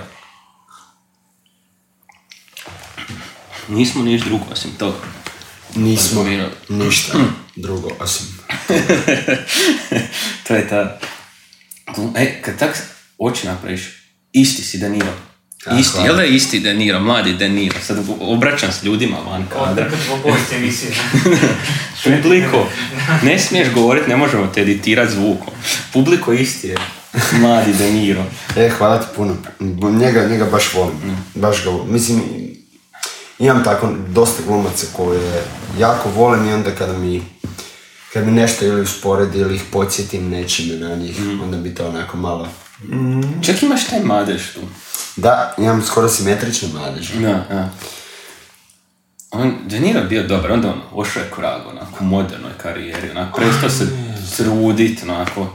[3.67, 4.97] Nismo niš drugo osim toga.
[5.75, 6.51] Nismo Konzumirali.
[6.69, 7.17] ništa
[7.55, 8.25] drugo osim.
[10.47, 10.99] to je ta...
[12.15, 12.77] E, kad tak
[13.17, 13.81] oči napraviš,
[14.31, 15.13] isti si De Niro.
[15.65, 17.75] Tako, Isti, jel da je isti De Niro, mladi De Niro?
[17.82, 19.89] Sad obraćam s ljudima van kadra.
[22.04, 22.67] Publiko,
[23.23, 25.54] ne smiješ govorit, ne možemo te editirat zvukom.
[25.93, 26.78] Publiko isti je
[27.39, 28.23] mladi De Niro.
[28.56, 29.36] E, hvala ti puno.
[29.99, 30.97] Njega, njega baš volim.
[31.36, 31.93] Baš ga volim.
[31.93, 32.21] Mislim,
[33.39, 35.43] imam tako dosta glumaca koje
[35.80, 37.21] jako volim i onda kada mi
[38.13, 42.17] kad mi nešto ili usporedi ili ih podsjetim nečime na njih, onda bi to onako
[42.17, 42.47] malo...
[43.41, 44.62] Čak imaš taj madež tu.
[45.15, 47.19] Da, imam skoro simetrične mladeže.
[47.19, 47.69] Da, da.
[49.32, 53.41] On, De Niro bio dobar, onda on ošao je korago, onako, u modernoj karijeri, onako,
[53.41, 53.88] prestao se
[54.38, 55.48] trudit, onako,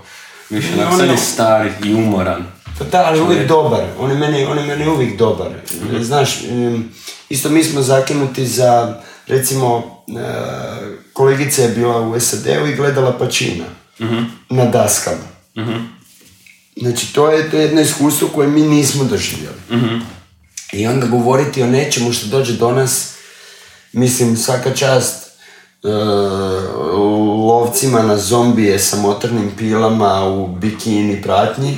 [0.50, 2.46] više, onako, sad je stari i umoran.
[2.78, 3.80] Pa da, ali uvijek dobar.
[3.98, 5.48] On je meni, on je meni uvijek dobar.
[6.00, 6.92] Znaš, em,
[7.28, 10.22] isto mi smo zakinuti za, recimo, e,
[11.12, 13.64] kolegica je bila u SAD-u i gledala Pačina
[14.48, 15.24] na daskama.
[16.80, 19.56] Znači, to je, to je jedno iskustvo koje mi nismo doživjeli.
[20.72, 23.12] I onda govoriti o nečemu što dođe do nas,
[23.92, 25.30] mislim, svaka čast,
[27.46, 31.76] lovcima na zombije sa motornim pilama u bikini pratnji,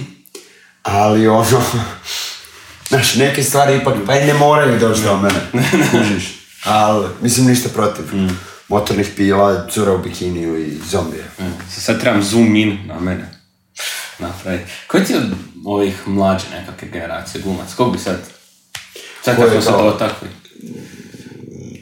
[0.83, 1.45] ali ono,
[2.88, 5.41] znaš, neke stvari ipak, pa i ne moraju doći do mene,
[5.91, 6.35] kužiš,
[6.65, 8.05] ali, mislim, ništa protiv.
[8.69, 11.25] Motornih pila, cura u bikiniju i zombije.
[11.38, 13.42] E, Sad trebam zoom in na mene.
[14.23, 14.61] Napravi.
[14.87, 17.75] Koji ti od ovih mlađe nekakve generacije glumac?
[17.75, 18.17] Kog bi sad...
[19.25, 20.29] Sad kako se kao- dotakli.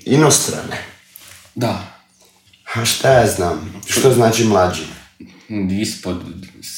[0.04, 0.84] Inostrane.
[1.54, 1.82] Da.
[2.74, 3.82] A šta ja znam?
[3.86, 4.82] Što znači mlađi?
[5.80, 6.16] Ispod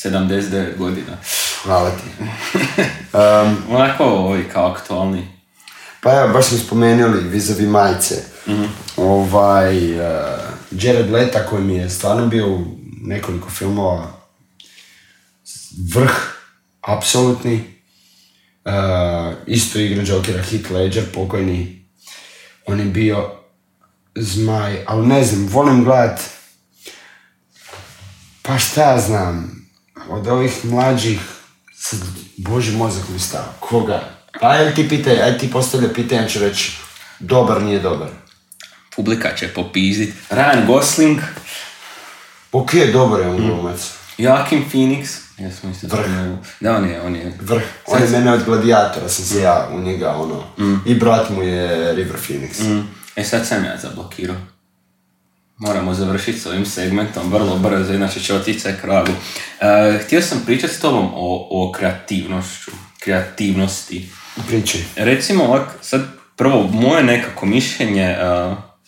[0.05, 1.17] 79 godina.
[1.65, 2.25] Hvala ti.
[3.77, 5.29] Onako ovi kao aktualni.
[6.01, 8.15] Pa evo, baš smo spomenuli vizavi majice.
[8.97, 10.07] Ovaj, uh,
[10.71, 12.65] Jared Leta koji mi je stvarno bio u
[13.03, 14.13] nekoliko filmova
[15.95, 16.17] vrh,
[16.81, 17.65] apsolutni.
[18.65, 18.73] Uh,
[19.47, 21.87] isto igra Jokera Heath Ledger, pokojni.
[22.67, 23.31] On je bio
[24.15, 26.21] zmaj, ali ne znam, volim gledat
[28.43, 29.67] pa šta ja znam,
[30.09, 31.21] od ovih mlađih,
[31.75, 31.99] sad,
[32.37, 34.09] boži mozak mi stao, koga?
[34.41, 36.73] Pa ajde ti pitaj, ajde ti postavlja pitanje, ću reći,
[37.19, 38.09] dobar, nije dobar.
[38.97, 40.15] Publika će popizdit.
[40.31, 41.21] Ryan Gosling,
[42.53, 43.91] Ok, dobar je on glumac.
[44.19, 45.22] Joaquin Phoenix.
[45.39, 46.07] Jesmo isto Vrh.
[46.61, 47.33] Da, on je, on je.
[47.41, 47.63] Vrh.
[47.87, 50.45] On je mene od gladijatora, sam se ja u njega, ono.
[50.87, 52.69] I brat mu je River Phoenix.
[52.69, 52.89] Mm.
[53.17, 54.37] E sad sam ja zablokirao.
[55.57, 59.13] Moramo završiti s ovim segmentom vrlo brzo, inače će otići sve kragu.
[59.61, 64.09] E, htio sam pričati s tobom o, o kreativnošću, kreativnosti.
[64.49, 64.81] Pričaj.
[64.97, 66.03] Recimo ovak, sad
[66.37, 68.17] prvo moje nekako mišljenje, e,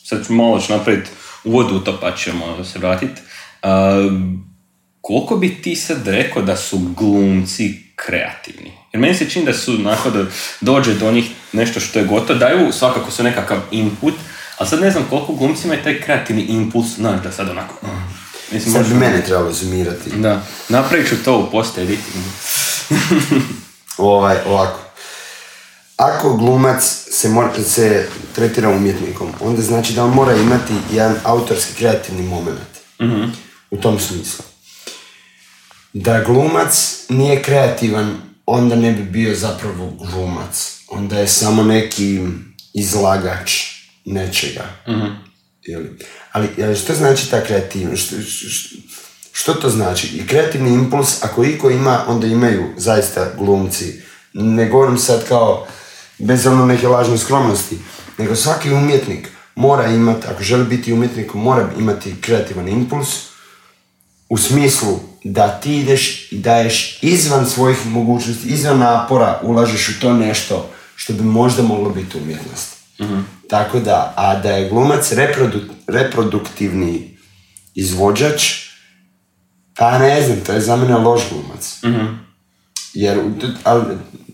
[0.05, 1.11] sad ću malo ću napraviti
[1.45, 3.21] uvod u to pa ćemo se vratiti.
[3.63, 3.69] E,
[5.07, 8.73] koliko bi ti sad rekao da su glumci kreativni?
[8.93, 10.25] Jer meni se čini da su, nakon da
[10.61, 14.15] dođe do njih nešto što je gotovo, daju svakako su nekakav input,
[14.59, 17.75] ali sad ne znam koliko glumci imaju taj kreativni impuls, znaš da sad onako...
[18.53, 20.11] Mislim, Sad bi mene trebalo zoomirati.
[20.11, 22.29] Da, napravit ću to u post editingu.
[23.99, 24.81] Ovaj, ovako.
[25.97, 31.75] Ako glumac se, mora, se tretira umjetnikom, onda znači da on mora imati jedan autorski
[31.75, 32.69] kreativni moment.
[33.71, 34.54] U tom smislu.
[35.95, 40.81] Da glumac nije kreativan, onda ne bi bio zapravo glumac.
[40.89, 42.21] Onda je samo neki
[42.73, 43.53] izlagač
[44.05, 44.65] nečega.
[45.63, 45.99] Jeli?
[46.33, 48.07] Ali, ali što znači ta kreativnost?
[48.07, 48.77] Što, što,
[49.33, 50.07] što to znači?
[50.07, 54.03] I kreativni impuls, ako iko ima, onda imaju zaista glumci.
[54.33, 55.67] Ne govorim sad kao
[56.19, 57.79] bez ono neke lažne skromnosti,
[58.19, 63.09] nego svaki umjetnik mora imati, ako želi biti umjetnik, mora imati kreativan impuls
[64.29, 70.13] u smislu da ti ideš i daješ izvan svojih mogućnosti, izvan napora, ulažeš u to
[70.13, 72.77] nešto što bi možda moglo biti umjetnost.
[73.49, 77.17] Tako da, a da je glumac reprodu- reproduktivni
[77.75, 78.43] izvođač,
[79.77, 81.79] pa ne znam, to je za mene loš glumac.
[82.95, 83.85] Jer, u- t- ali,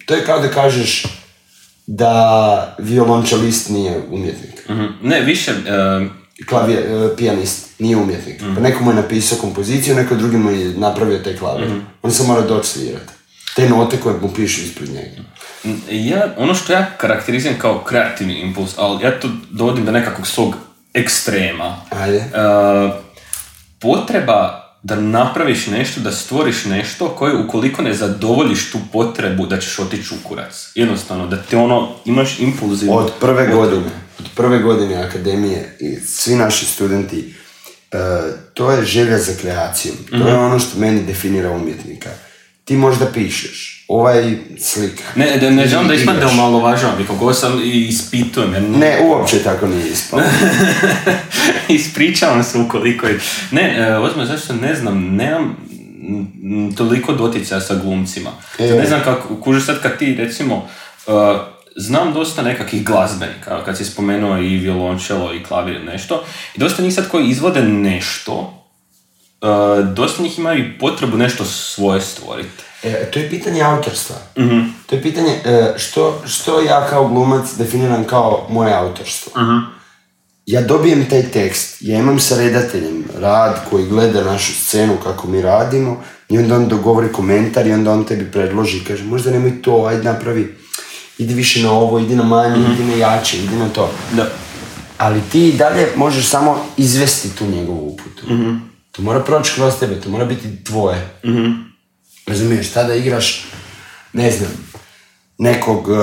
[0.07, 1.05] to je kao da kažeš
[1.87, 2.13] da
[2.79, 4.69] violončelist nije umjetnik.
[4.69, 4.85] Mhm.
[5.03, 6.09] Ne, više, e,
[6.49, 8.43] Klavije, e, pijanist nije umjetnik.
[8.55, 11.69] Pa neko mu je napisao kompoziciju, neko drugi mu je napravio taj klavir.
[12.03, 13.13] On se mora doći svirati.
[13.57, 15.23] Te note koje mu pišu ispred njega.
[15.91, 20.57] Ja, ono što ja karakteriziram kao kreativni impuls, ali ja to dovodim do nekakvog svog
[20.95, 21.77] ekstrema.
[21.91, 22.17] Ajde.
[22.17, 22.31] E,
[23.79, 29.79] potreba da napraviš nešto, da stvoriš nešto koje ukoliko ne zadovoljiš tu potrebu da ćeš
[29.79, 30.73] otići u kurac.
[30.75, 32.95] Jednostavno, da te ono, imaš impulzivno.
[32.95, 33.93] Od prve godine, od
[34.35, 37.35] prve godine akademije i svi naši studenti,
[37.93, 37.97] e,
[38.55, 39.97] to je želja za kreacijom.
[40.11, 42.11] To je ono što meni definira umjetnika.
[42.65, 45.03] Ti možda pišeš, ovaj slika.
[45.15, 49.43] Ne, ne, ne želim da ispadne omalovažavam, i kako sam i ispitujem, jer Ne, uopće
[49.43, 50.23] tako nije ispalo.
[51.69, 53.21] Ispričavam se ukoliko je...
[53.51, 55.57] Ne, e, ozme, zašto ne znam, nemam
[56.77, 58.31] toliko doticaja sa glumcima.
[58.59, 58.75] E.
[58.75, 60.69] Ne znam kako, kužiš sad kad ti recimo,
[61.07, 61.11] e,
[61.77, 66.95] znam dosta nekakvih glazbenika, kad si spomenuo i violončelo i klavir nešto, i dosta njih
[66.95, 68.65] sad koji izvode nešto,
[69.43, 72.63] e, dosta njih imaju i potrebu nešto svoje stvoriti.
[72.83, 74.17] E, to je pitanje autorstva.
[74.87, 79.33] To je pitanje e, što, što ja kao glumac definiram kao moje autorstvo.
[80.47, 85.43] Ja dobijem taj tekst, ja imam sa redateljem rad koji gleda našu scenu kako mi
[85.43, 89.63] radimo i onda on dogovori komentar i onda on tebi predloži i kaže možda nemoj
[89.63, 90.57] to, ajde napravi,
[91.21, 93.91] idi više na ovo, idi na manje, idi na jače, idi na to.
[94.13, 94.27] Da.
[94.99, 98.27] Ali ti dalje možeš samo izvesti tu njegovu uputu.
[98.93, 101.11] To mora proći kroz tebe, to mora biti tvoje.
[102.27, 103.47] Razumiješ, tada igraš,
[104.13, 104.51] ne znam,
[105.39, 105.97] nekog uh,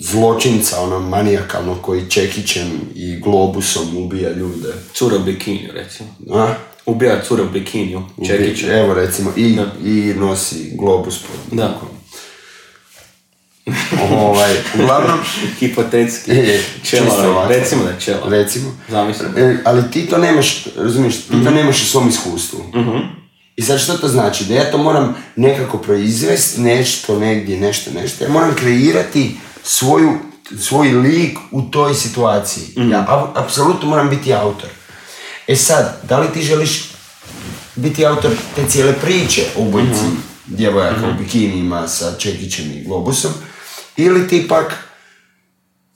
[0.00, 4.68] zločinca, ono manijakalno koji čekićem i globusom ubija ljude.
[4.94, 6.08] Cura u bikiniju, recimo.
[6.34, 6.54] A?
[6.86, 8.66] Ubija cura u bikiniju, čekiće.
[8.66, 11.80] Evo recimo, i, i nosi globus pod Da.
[14.12, 15.18] Ovaj, uglavnom,
[15.58, 16.30] Hipotetski.
[17.26, 17.48] Ovako.
[17.48, 18.28] recimo da je čela.
[18.28, 19.38] recimo, Zamislim.
[19.38, 21.44] E, ali ti to nemaš, razumiješ, ti Mhm.
[21.44, 22.64] to nemaš u svom iskustvu.
[23.56, 24.44] I sad što to znači?
[24.44, 28.24] Da ja to moram nekako proizvesti, nešto negdje, nešto, nešto.
[28.24, 29.30] Ja moram kreirati
[29.64, 30.18] svoju,
[30.58, 32.64] svoj lik u toj situaciji.
[32.78, 32.90] Mhm.
[32.90, 33.04] Ja
[33.34, 34.68] apsolutno moram biti autor.
[35.48, 36.84] E sad, da li ti želiš
[37.76, 40.14] biti autor te cijele priče o ubojici Mhm.
[40.46, 43.30] djevojaka u bikinijima sa čekićem i globusom,
[43.96, 44.92] ili ti pak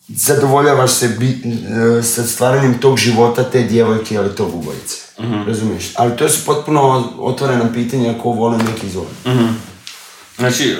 [0.08, 4.96] zadovoljavaš se bi, e, sa stvaranjem tog života te djevojke ili tog ubojice.
[5.46, 5.92] Razumiješ?
[5.96, 9.08] Ali to su potpuno otvorena pitanja ko vole neki izvoli.
[10.36, 10.76] Znači, e,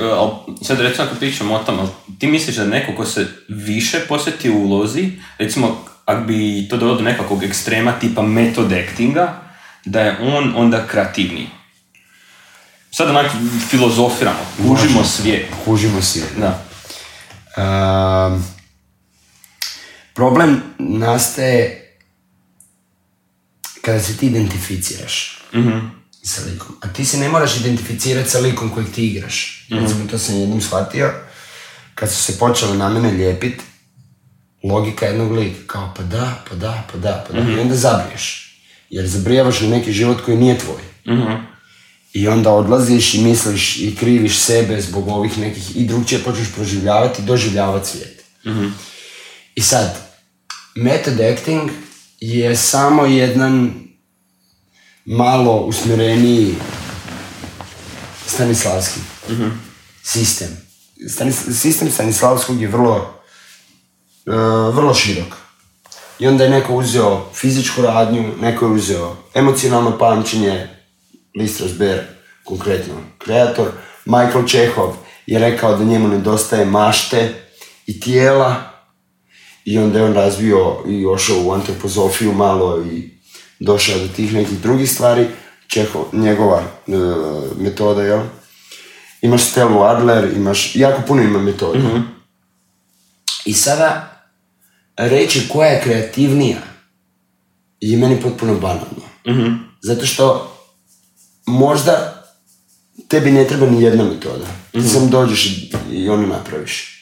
[0.65, 1.79] sad recimo ako pričamo o tom,
[2.19, 6.99] ti misliš da neko ko se više posjeti u ulozi, recimo, ako bi to dovelo
[6.99, 9.41] do nekakvog ekstrema tipa method actinga,
[9.85, 11.49] da je on onda kreativniji.
[12.91, 13.31] Sad onak
[13.71, 15.47] filozofiramo, kužimo svijet.
[15.65, 16.23] Kužimo si.
[16.37, 16.65] Da.
[20.15, 21.83] Problem nastaje
[23.83, 25.43] kada se ti identificiraš
[26.23, 26.77] sa likom.
[26.81, 29.67] A ti se ne moraš identificirati sa likom kojeg ti igraš.
[29.71, 31.13] Recimo, to sam jednom shvatio.
[31.95, 33.63] Kad su se počeli na mene lijepit,
[34.65, 37.41] logika jednog lika, kao pa da, pa da, pa da, pa da.
[37.53, 38.57] I onda zabriješ.
[38.91, 40.83] Jer zabrijavaš na neki život koji nije tvoj.
[42.17, 47.23] I onda odlaziš i misliš i kriviš sebe zbog ovih nekih i drugčije počneš proživljavati
[47.23, 48.25] i doživljavati svijet.
[49.55, 49.97] I sad,
[50.75, 51.71] method acting
[52.21, 53.75] je samo jedan
[55.05, 56.55] malo usmjereniji
[58.27, 59.01] Stanislavski
[60.03, 60.49] sistem.
[61.09, 63.15] Stanis- sistem Stanislavskog je vrlo,
[64.27, 64.31] e,
[64.73, 65.35] vrlo širok.
[66.19, 70.76] I onda je neko uzeo fizičku radnju, neko je uzeo emocionalno pamćenje,
[71.37, 72.01] Lee Strasberg,
[72.45, 73.69] konkretno kreator.
[74.05, 77.35] Michael Čehov je rekao da njemu nedostaje mašte
[77.87, 78.57] i tijela
[79.65, 83.11] i onda je on razvio i ošao u antropozofiju malo i
[83.61, 85.27] došao do tih nekih drugih stvari.
[85.67, 86.93] Čehov, njegova e,
[87.59, 88.21] metoda, jel?
[89.23, 91.79] Imaš Stelu Adler, imaš, jako puno ima metoda.
[93.45, 94.21] I sada,
[94.97, 96.59] reći koja je kreativnija
[97.81, 99.03] je meni potpuno banalno.
[99.83, 100.56] Zato što
[101.47, 102.23] možda
[103.09, 104.47] tebi ne treba ni jedna metoda.
[104.73, 106.97] Ti sam dođeš i, i ono napraviš.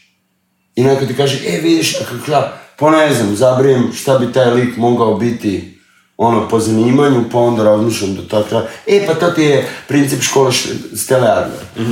[0.76, 1.97] I neko ti kaže, e vidiš,
[2.28, 5.78] ja, pa ne znam, zabrijem šta bi taj lik mogao biti
[6.16, 10.53] ono po zanimanju, pa onda razmišljam do tako E, pa to ti je princip škole
[10.97, 11.88] Stele Adler.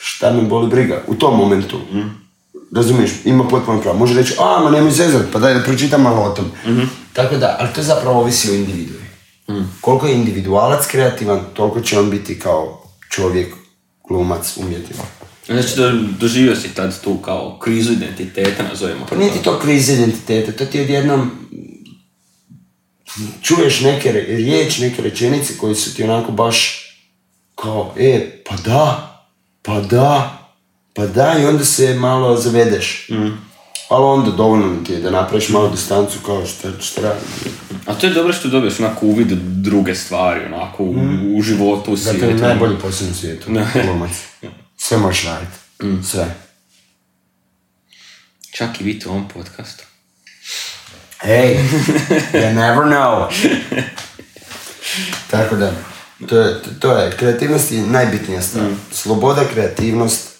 [0.00, 1.80] Šta me boli briga, u tom momentu.
[2.76, 3.98] Razumiješ, ima potpuno pravo.
[3.98, 6.50] Može reći, a, ma nemoj zezat, pa daj da pročitam malo o tom.
[7.12, 8.54] Tako da, ali to zapravo ovisi o
[9.48, 9.72] individui.
[9.80, 13.54] Koliko je individualac kreativan, toliko će on biti kao čovjek,
[14.08, 14.96] glumac, umjetnik.
[15.46, 19.92] Znači, do, doživio si tad tu kao krizu identiteta, nazovemo Pa nije ti to kriza
[19.92, 21.30] identiteta, to ti odjednom
[23.42, 26.80] čuješ neke riječi, neke rečenice koje su ti onako baš
[27.54, 29.10] kao, e, pa da,
[29.62, 30.38] pa da,
[30.94, 33.08] pa da i onda se malo zavedeš.
[33.88, 37.22] Ali onda dovoljno ti je da napraviš malo distancu kao šta, šta radim.
[37.86, 40.94] A to je dobro što dobiješ onako uvid u druge stvari, onako u,
[41.36, 42.42] u životu, u Zato je svijetu.
[42.42, 43.46] najbolji posao na svijetu,
[43.84, 44.10] glumac.
[44.76, 46.06] Sve možeš raditi.
[46.08, 46.34] Sve.
[48.52, 49.84] Čak i vidite u ovom podcastu.
[51.22, 51.56] Hey,
[52.32, 53.28] you never know.
[55.30, 55.72] Tako da,
[56.28, 58.66] to je, to je, kreativnost je najbitnija stvar.
[58.92, 60.33] Sloboda, kreativnost,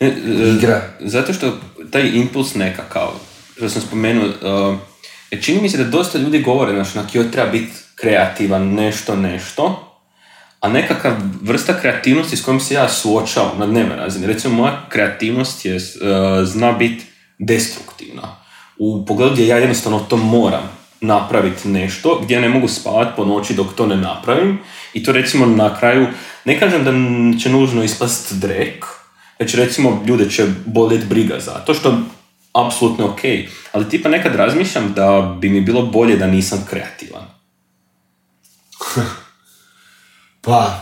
[0.00, 0.82] igra.
[1.00, 1.58] Zato što
[1.90, 3.08] taj impuls nekakav,
[3.56, 7.50] što sam spomenuo, uh, čini mi se da dosta ljudi govore, znaš, onak, joj treba
[7.50, 9.86] biti kreativan, nešto, nešto,
[10.60, 14.26] a nekakva vrsta kreativnosti s kojom se ja suočavam na dnevnoj razini.
[14.26, 15.80] Recimo, moja kreativnost je, uh,
[16.44, 17.04] zna biti
[17.38, 18.36] destruktivna.
[18.78, 20.70] U pogledu gdje ja jednostavno to moram
[21.00, 24.58] napraviti nešto, gdje ne mogu spavati po noći dok to ne napravim.
[24.94, 26.06] I to recimo na kraju,
[26.44, 26.90] ne kažem da
[27.38, 28.84] će nužno ispast drek,
[29.40, 31.98] već recimo ljude će boljeti briga za to, što
[32.52, 33.20] apsolutno ok.
[33.72, 37.26] Ali tipa nekad razmišljam da bi mi bilo bolje da nisam kreativan.
[40.42, 40.80] Pa,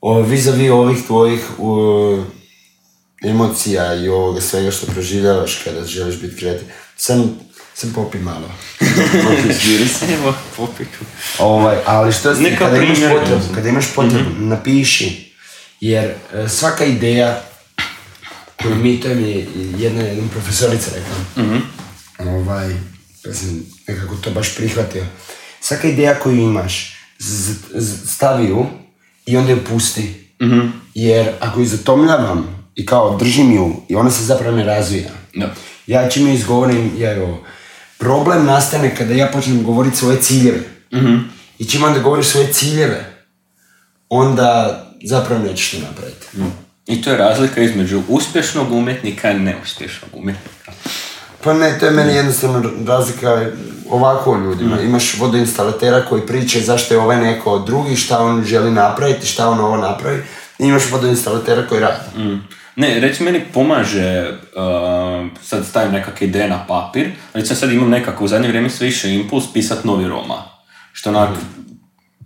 [0.00, 2.24] o, vis-a-vis ovih tvojih u,
[3.24, 7.38] emocija i ovoga svega što proživljavaš kada želiš biti kreativan, sam,
[7.74, 8.50] sam popi malo.
[9.24, 10.12] Popi.
[10.12, 11.04] Evo, popiću.
[11.38, 15.31] Ovaj, ali što si, kada imaš potrebu, kada imaš potrebu, napiši,
[15.82, 16.04] jer
[16.34, 17.40] e, svaka ideja
[18.82, 19.46] mi, to je mi
[19.78, 21.44] jedna, jedna profesorica rekla.
[22.32, 22.70] Ovaj,
[23.24, 25.04] ja sam nekako to baš prihvatio.
[25.60, 28.66] Svaka ideja koju imaš, z- z- stavi ju
[29.26, 30.14] i onda ju pusti.
[30.94, 35.10] Jer ako ju zatomljavam i kao držim ju i ona se zapravo ne razvija.
[35.34, 35.54] Da.
[35.86, 37.44] Ja čim je izgovorim, ja evo,
[37.98, 40.60] problem nastane kada ja počnem govoriti svoje ciljeve.
[41.58, 43.24] I čim onda govoriš svoje ciljeve,
[44.08, 46.26] onda zapravo nećeš to napraviti.
[46.86, 50.72] I to je razlika između uspješnog umjetnika i neuspješnog umjetnika.
[51.44, 53.46] Pa ne, to je meni jednostavno razlika
[53.90, 54.80] ovako u ljudima.
[54.80, 59.60] Imaš vodoinstalatera koji priča zašto je ovaj neko drugi, šta on želi napraviti, šta on
[59.60, 60.22] ovo napravi.
[60.58, 62.18] I imaš vodoinstalatera koji radi.
[62.18, 62.48] Mm.
[62.76, 68.24] Ne, reći meni pomaže, uh, sad stavim nekakve ideje na papir, recimo sad imam nekako
[68.24, 70.42] u zadnje vrijeme sve više impuls pisat novi roman.
[70.92, 71.28] Što onak,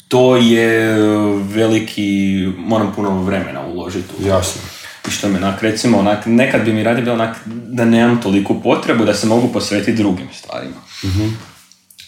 [0.08, 0.96] to je
[1.36, 4.14] veliki, moram puno vremena uložiti.
[4.24, 4.62] Jasno.
[5.08, 8.62] I što mi onak, recimo, onak, nekad bi mi radije bilo onak da nemam toliku
[8.62, 10.76] potrebu da se mogu posvetiti drugim stvarima.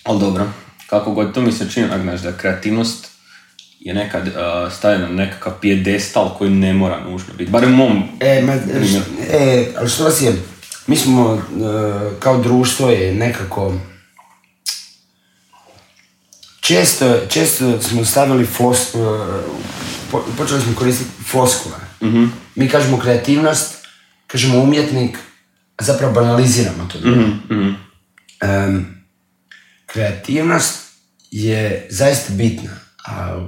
[0.04, 0.46] Ali dobro,
[0.86, 3.08] kako god to mi se čini, onak, znaš, da kreativnost
[3.80, 7.50] je nekad uh, stavljena na nekakav pijedestal koji ne mora nužno biti.
[7.50, 8.52] Barem mom E, ma,
[9.32, 10.32] e, ali što vas je,
[10.86, 11.40] mi smo e,
[12.18, 13.74] kao društvo je nekako
[16.68, 18.98] često, često smo stavili flos, e,
[20.10, 21.76] po- počeli smo koristiti floskule.
[22.54, 23.74] Mi kažemo kreativnost,
[24.26, 25.18] kažemo umjetnik,
[25.76, 26.98] a zapravo banaliziramo to.
[28.40, 29.04] Em,
[29.86, 30.74] kreativnost
[31.30, 32.70] je zaista bitna,
[33.06, 33.46] a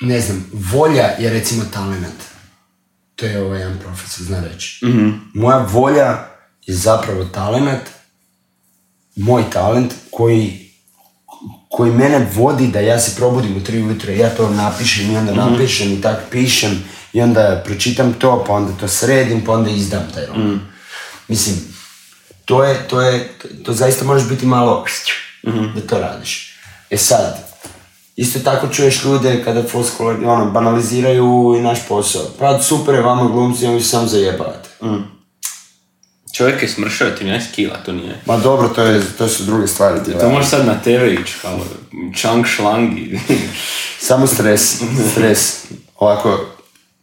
[0.00, 2.22] ne znam, volja je recimo talent.
[3.16, 4.86] To je ovaj jedan profesor zna reći.
[5.34, 6.26] Moja volja
[6.66, 7.82] je zapravo talent,
[9.16, 10.67] moj talent koji,
[11.68, 15.16] koji mene vodi da ja se probudim u tri ujutro i ja to napišem i
[15.16, 19.70] onda napišem i tak pišem i onda pročitam to, pa onda to sredim, pa onda
[19.70, 20.60] izdam taj roman.
[21.28, 21.56] Mislim,
[22.44, 23.28] to je, to je,
[23.64, 24.84] to zaista možeš biti malo
[25.74, 26.54] da to radiš.
[26.90, 27.48] E sad,
[28.16, 32.22] isto tako čuješ ljude kada floskule, ono, banaliziraju i naš posao.
[32.38, 34.68] Pa super je vama glumci, oni se samo zajebavate.
[36.38, 38.20] Čovjek je smršao, ti ne skila, to nije.
[38.26, 40.00] Ma dobro, to, je, to su druge stvari.
[40.20, 41.60] To može sad na TV ići, kao
[42.16, 43.20] čang šlangi.
[44.08, 44.82] Samo stres,
[45.12, 45.64] stres.
[45.96, 46.46] Ovako,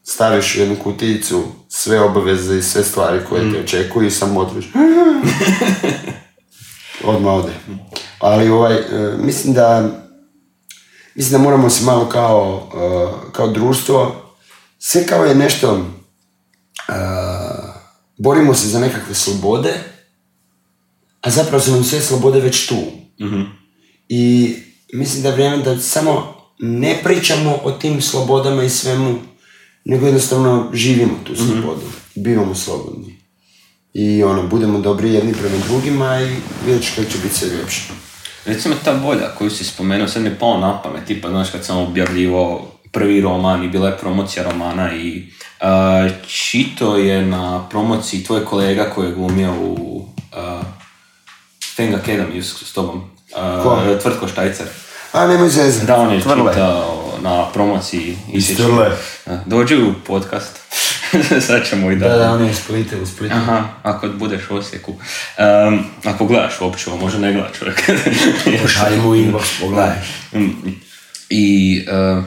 [0.04, 4.66] staviš u jednu kutijicu sve obaveze i sve stvari koje te očekuju i samo otvoriš.
[7.04, 7.54] Odmah ode.
[8.20, 8.82] Ali ovaj, e,
[9.18, 9.90] mislim da
[11.16, 14.16] mislim da moramo se malo kao, e, kao društvo
[14.80, 15.86] sve kao je nešto
[16.90, 17.35] e,
[18.18, 19.74] borimo se za nekakve slobode
[21.26, 22.78] a zapravo su nam sve slobode već tu.
[24.10, 24.54] I
[24.94, 29.16] mislim da je vrijeme da samo ne pričamo o tim slobodama i svemu,
[29.86, 31.82] nego jednostavno živimo tu slobodu.
[32.16, 33.16] Bivamo slobodni.
[33.94, 36.36] I ono, budemo dobri jedni prema drugima i
[36.66, 37.82] vidjet ćeš kako će biti sve ljepše.
[38.46, 41.66] Recimo ta volja koju si spomenuo, sad mi je palo na pamet, tipa, znaš, kad
[41.66, 45.24] sam objavljivo prvi roman i bila je promocija romana i
[45.62, 50.66] uh, čito je na promociji tvoj kolega koji je glumio u uh,
[51.76, 52.98] Fang Academy s, s tobom.
[53.58, 53.98] Uh, Ko?
[54.02, 54.68] Tvrtko Štajcer.
[55.12, 55.86] A, nemoj zezati.
[55.86, 56.54] Da, on je Tvrle.
[56.54, 58.18] čitao na promociji.
[58.58, 58.90] Tvrle.
[59.26, 60.60] Da, Dođi u podcast.
[61.48, 62.10] Sad ćemo i da...
[62.10, 63.36] Da, da, on je u Splitu, u Splitu.
[63.36, 64.92] Aha, ako budeš u Osijeku.
[64.92, 67.82] Um, ako gledaš uopće, možda ne gleda čovjek.
[68.62, 69.96] Pošalji mu inbox, pogledaj.
[71.30, 71.82] I
[72.18, 72.24] uh,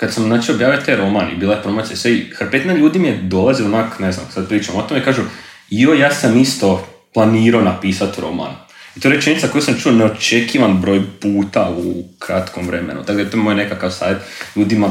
[0.00, 3.08] kad sam znači objavio taj roman i bila je promocija sve i hrpetina ljudi mi
[3.08, 5.22] je dolaze onak, ne znam, sad pričam o tome i kažu
[5.70, 8.54] jo, ja sam isto planirao napisati roman.
[8.96, 13.00] I to je rečenica koju sam čuo neočekivan broj puta u kratkom vremenu.
[13.00, 14.18] Tako da je to moj nekakav savjet
[14.56, 14.88] ljudima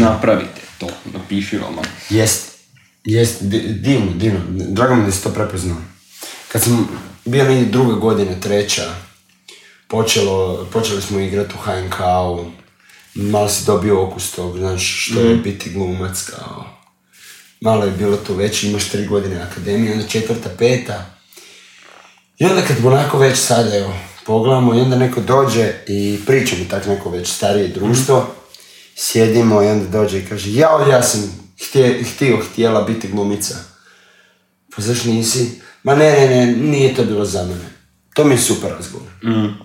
[0.00, 1.84] napravite to, napiši roman.
[2.10, 2.58] Jest,
[3.04, 4.40] jest, di- divno, divno.
[4.48, 5.76] Drago mi je da si to prepoznao.
[6.48, 6.88] Kad sam
[7.24, 8.94] bio negdje druge godine, treća,
[9.88, 12.61] počelo, počeli smo igrati u HNK-u,
[13.14, 16.64] malo si dobio okus tog, znaš, što je biti glumac, kao.
[17.60, 21.16] Malo je bilo to već, imaš tri godine akademije, onda četvrta, peta.
[22.38, 23.94] I onda kad onako već sad, evo,
[24.26, 28.34] pogledamo i onda neko dođe i priča mi tak neko već starije društvo,
[28.96, 33.54] sjedimo i onda dođe i kaže, jao, ja sam htje, htio, htjela biti glumica.
[34.76, 35.60] Pa zašto nisi?
[35.82, 37.70] Ma ne, ne, ne, nije to bilo za mene.
[38.14, 39.08] To mi je super razgovor.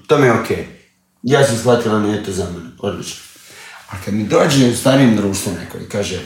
[0.08, 0.68] To mi je okej.
[1.24, 2.70] Ja sam shvatila, nije to za mene.
[2.80, 3.27] Odlično.
[3.90, 6.20] A kad mi dođe u starijem društvu neko i kaže,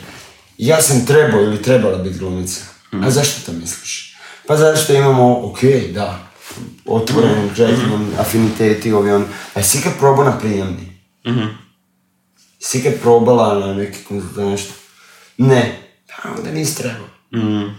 [0.57, 2.61] ja sam trebao ili trebala biti glumica.
[2.91, 4.17] A zašto to misliš?
[4.47, 6.31] Pa zašto imamo, okej, da,
[6.85, 9.25] otvoren, gentleman, afiniteti, ovi on.
[9.55, 11.01] A jesi ikad probao na prijemni?
[12.59, 14.73] Si ikad probala na neki konzult, nešto?
[15.37, 15.77] Ne.
[16.23, 17.07] a onda nisi trebao.
[17.35, 17.75] Mm.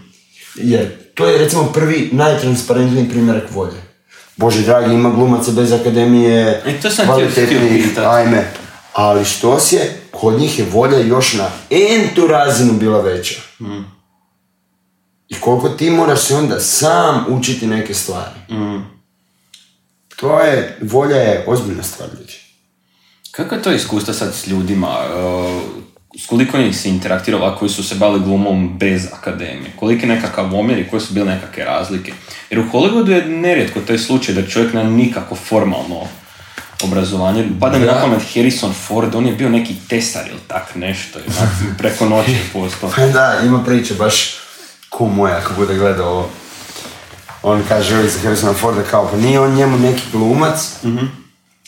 [0.55, 3.81] Jer to je recimo prvi najtransparentniji primjerak volje.
[4.37, 8.62] Bože dragi, ima glumaca bez akademije, E, to sam kvalitetnih, ajme.
[8.93, 13.41] Ali što si je, kod njih je volja još na entu razinu bila veća.
[13.59, 13.83] Mm.
[15.29, 18.39] I koliko ti moraš se onda sam učiti neke stvari.
[18.49, 18.93] Mm.
[20.15, 22.33] To je, volja je ozbiljna stvar ljudi.
[23.31, 24.87] Kako je to iskustvo sad s ljudima?
[24.87, 25.61] Uh,
[26.19, 29.71] s koliko njih si interaktirala koji su se bavili glumom bez akademije?
[29.79, 32.13] Koliki je nekakav omjer i koje su bile nekakve razlike?
[32.49, 36.07] Jer u Hollywoodu je nerijetko taj slučaj da čovjek nema nikako formalno
[36.83, 37.49] obrazovanje.
[37.59, 41.19] Pada mi na pamet Harrison Ford, on je bio neki tesar ili tak nešto.
[41.39, 42.89] onak preko noći postao.
[42.95, 44.35] Pa da, ima priča baš
[44.89, 46.29] ku moja ako bude gledao ovo.
[47.43, 50.75] On kaže ovaj za Harrisona Forda kao, pa nije on njemu neki glumac,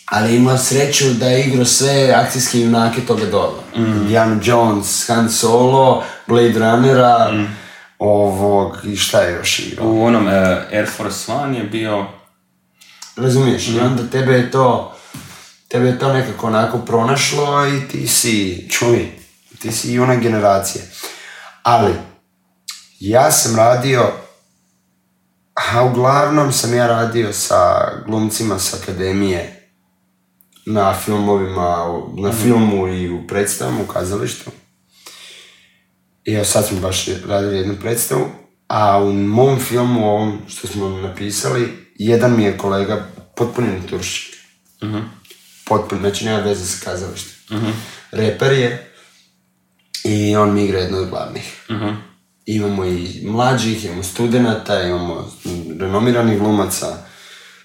[0.05, 3.63] ali ima sreću da je igrao sve akcijske junake toga doba.
[3.75, 7.31] Indiana Jones, Han Solo, Blade Runnera,
[7.99, 9.87] ovog, i šta je još igrao?
[9.87, 10.33] U onom uh,
[10.71, 12.05] Air Force One je bio...
[13.15, 13.67] Razumiješ?
[13.67, 14.94] I onda tebe je to,
[15.67, 19.11] tebe je to nekako onako pronašlo i ti si, čuj,
[19.59, 20.83] ti si i ona generacija.
[21.63, 21.93] Ali,
[22.99, 24.11] ja sam radio,
[25.53, 29.69] a uglavnom sam ja radio sa glumcima s akademije
[30.65, 31.85] na filmovima,
[32.17, 34.51] na filmu i u predstavama, u kazalištu.
[36.25, 38.25] I evo sad smo baš radili jednu predstavu,
[38.67, 44.35] a u mom filmu, ovom što smo napisali, jedan mi je kolega potpuni naturščik.
[45.65, 47.33] Potpuno, znači nema veze sa kazalištem.
[48.11, 48.91] Reper je
[50.03, 51.65] i on mi igra jednu od glavnih.
[52.45, 55.31] Imamo i mlađih, imamo studenata, imamo
[55.79, 56.97] renomiranih glumaca.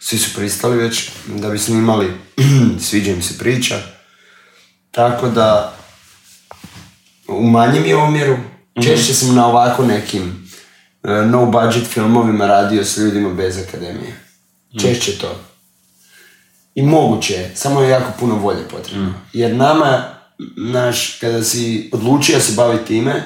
[0.00, 2.12] Svi su pristali već da bi snimali,
[2.86, 3.76] sviđa im se priča.
[4.90, 5.76] Tako da,
[7.28, 8.36] u manjem je omjeru.
[8.82, 10.48] Češće sam na ovako nekim
[11.02, 14.20] e, no budget filmovima radio s ljudima bez akademije.
[14.80, 15.49] Češće to.
[16.74, 19.14] I moguće je, samo je jako puno volje potrebno.
[19.32, 20.04] Jer nama,
[20.56, 23.22] naš, kada si odlučio se baviti time,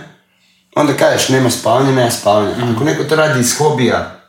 [0.76, 2.54] onda kažeš nema spavanja, nema spavanja.
[2.74, 4.20] Ako neko to radi iz hobija,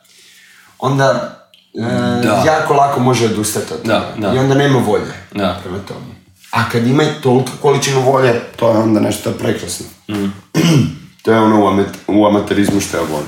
[0.80, 1.38] onda
[1.74, 4.28] e, jako lako može odustati od Da, toga.
[4.28, 4.36] da.
[4.36, 5.59] I onda nema volje Da.
[5.63, 6.16] prema tome.
[6.51, 9.86] A kad ima toliku količinu volje, to je onda nešto prekrasno.
[11.24, 13.28] to je ono u, amet- u amaterizmu što ja volim.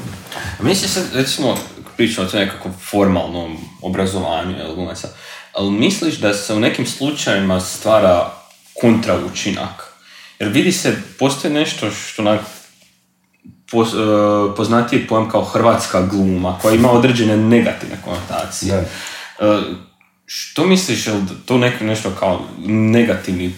[0.60, 1.58] A mi se sad, recimo,
[1.98, 5.08] pričamo o nekakvom formalnom obrazovanju, glumaca,
[5.58, 8.32] ali misliš da se u nekim slučajevima stvara
[8.82, 9.94] kontra učinak?
[10.40, 12.42] Jer vidi se, postoji nešto što onak,
[13.72, 13.96] pos, e,
[14.58, 18.76] poznatiji pojam kao hrvatska gluma, koja ima određene negativne konotacije.
[18.76, 18.86] E,
[20.26, 23.54] što misliš, je li to neko, nešto kao negativni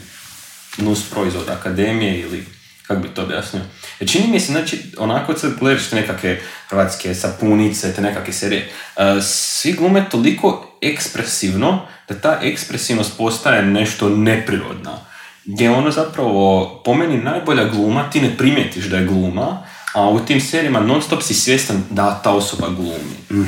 [0.77, 2.45] nus proizvod akademije ili
[2.89, 3.61] kako bi to objasnio?
[3.99, 8.69] Jer čini mi se, znači, onako sad gledaš te nekakve hrvatske sapunice, te nekakve serije,
[8.97, 14.97] e, svi glume toliko ekspresivno da ta ekspresivnost postaje nešto neprirodna.
[15.45, 19.63] Gdje ono zapravo, po meni, najbolja gluma, ti ne primijetiš da je gluma,
[19.93, 23.45] a u tim serijama non stop si svjestan da ta osoba glumi.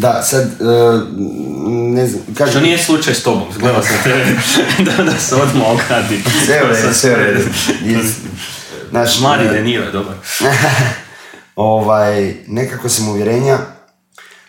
[0.00, 0.64] Da, sad, e,
[1.68, 4.36] ne znam, Što kažem, nije slučaj s tobom, gledao sam te
[4.86, 6.22] da, da se odmah ogradi.
[6.46, 7.44] sve u redu, sve u redu.
[8.90, 10.14] Znaš, Mladi e, De Niro je dobar.
[11.56, 13.58] ovaj, nekako sam uvjerenja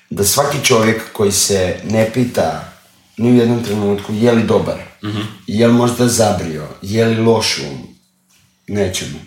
[0.10, 2.74] da svaki čovjek koji se ne pita
[3.18, 4.78] ni u jednom trenutku je li dobar,
[5.48, 7.78] je li možda zabrio, je li loš u
[8.68, 9.20] nečemu,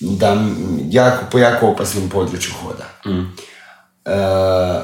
[0.00, 0.44] da
[0.90, 2.88] jako, po jako opasnom području hoda.
[3.04, 3.49] E,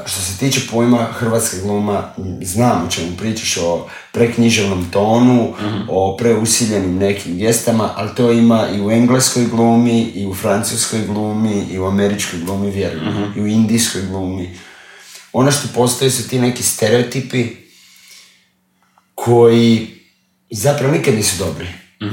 [0.06, 5.54] što se tiče pojma hrvatska gluma, znam o čemu pričaš, o preknjiževnom tonu,
[5.88, 11.66] o preusiljenim nekim gestama, ali to ima i u engleskoj glumi, i u francuskoj glumi,
[11.70, 14.58] i u američkoj glumi, vjerujem, i u indijskoj glumi.
[15.32, 17.46] Ono što postoje su ti neki stereotipi
[19.14, 20.00] koji
[20.50, 21.68] zapravo nikad nisu dobri.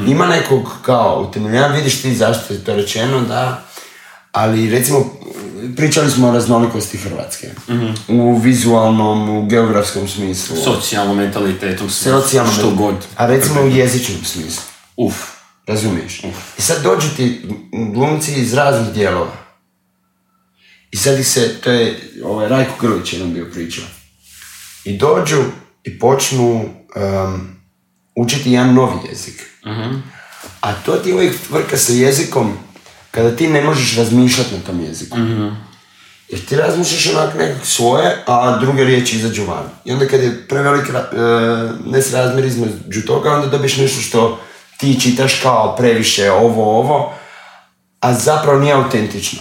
[0.08, 3.64] Ima nekog kao utemeljenja, vidiš ti zašto je to rečeno, da,
[4.32, 5.12] ali recimo
[5.76, 7.48] pričali smo o raznolikosti Hrvatske.
[8.08, 10.58] U vizualnom, u geografskom smislu.
[10.64, 12.96] Socijalnom mentalitetu, socijalnom, što god.
[13.16, 14.64] A recimo u jezičnom smislu.
[14.98, 15.16] Uf.
[15.68, 16.24] Razumiješ?
[16.58, 17.42] I sad dođu ti
[17.94, 19.32] glumci iz raznih dijelova.
[20.92, 23.84] I sad ih se, to je ovaj, Rajko Grlić jedan bio pričao.
[24.86, 25.44] I dođu
[25.84, 27.56] i počnu um,
[28.16, 29.50] učiti jedan novi jezik.
[30.62, 32.54] A to ti uvijek vrka sa jezikom
[33.14, 35.18] kada ti ne možeš razmišljati na tom jeziku.
[36.30, 39.70] Jer ti razmišljaš onak nekak svoje, a druge riječi izađu van.
[39.86, 40.94] I onda kad je prevelik e,
[41.86, 44.40] nesrazmjer između toga, onda dobiješ nešto što
[44.78, 47.14] ti čitaš kao previše ovo, ovo,
[48.00, 49.40] a zapravo nije autentično.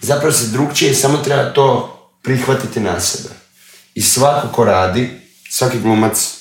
[0.00, 3.34] Zapravo se drugčije, samo treba to prihvatiti na sebe.
[3.94, 5.10] I svako ko radi,
[5.50, 6.34] svaki glumac,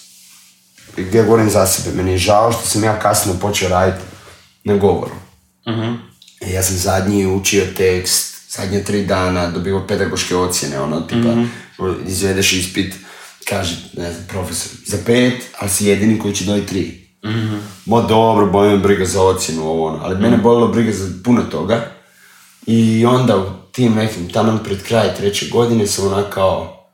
[0.98, 4.04] ja govorim za sebe, meni je žao što sam ja kasno počeo raditi
[4.64, 5.16] na govoru.
[5.66, 6.11] E,
[6.48, 11.36] Ja sam zadnji učio tekst, zadnje tri dana, dobio pedagoške ocjene, ono, tipa,
[12.08, 12.94] izvedeš ispit,
[13.50, 17.02] kaže, ne znam, profesor, za pet, ali si jedini koji će dobiti tri.
[17.86, 21.42] Ma dobro, boli me briga za ocjenu, ovo ono, ali mene bolilo briga za puno
[21.42, 21.92] toga.
[22.66, 26.88] I onda u tim nekim, tamo pred kraj treće godine sam onak kao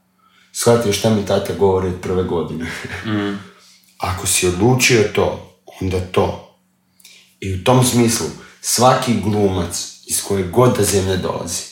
[0.53, 2.71] shvatio šta mi tata govori od prve godine.
[3.97, 6.57] Ako si odlučio to, onda to.
[7.39, 8.25] I u tom smislu,
[8.69, 11.63] svaki glumac iz koje god da zemlje dolazi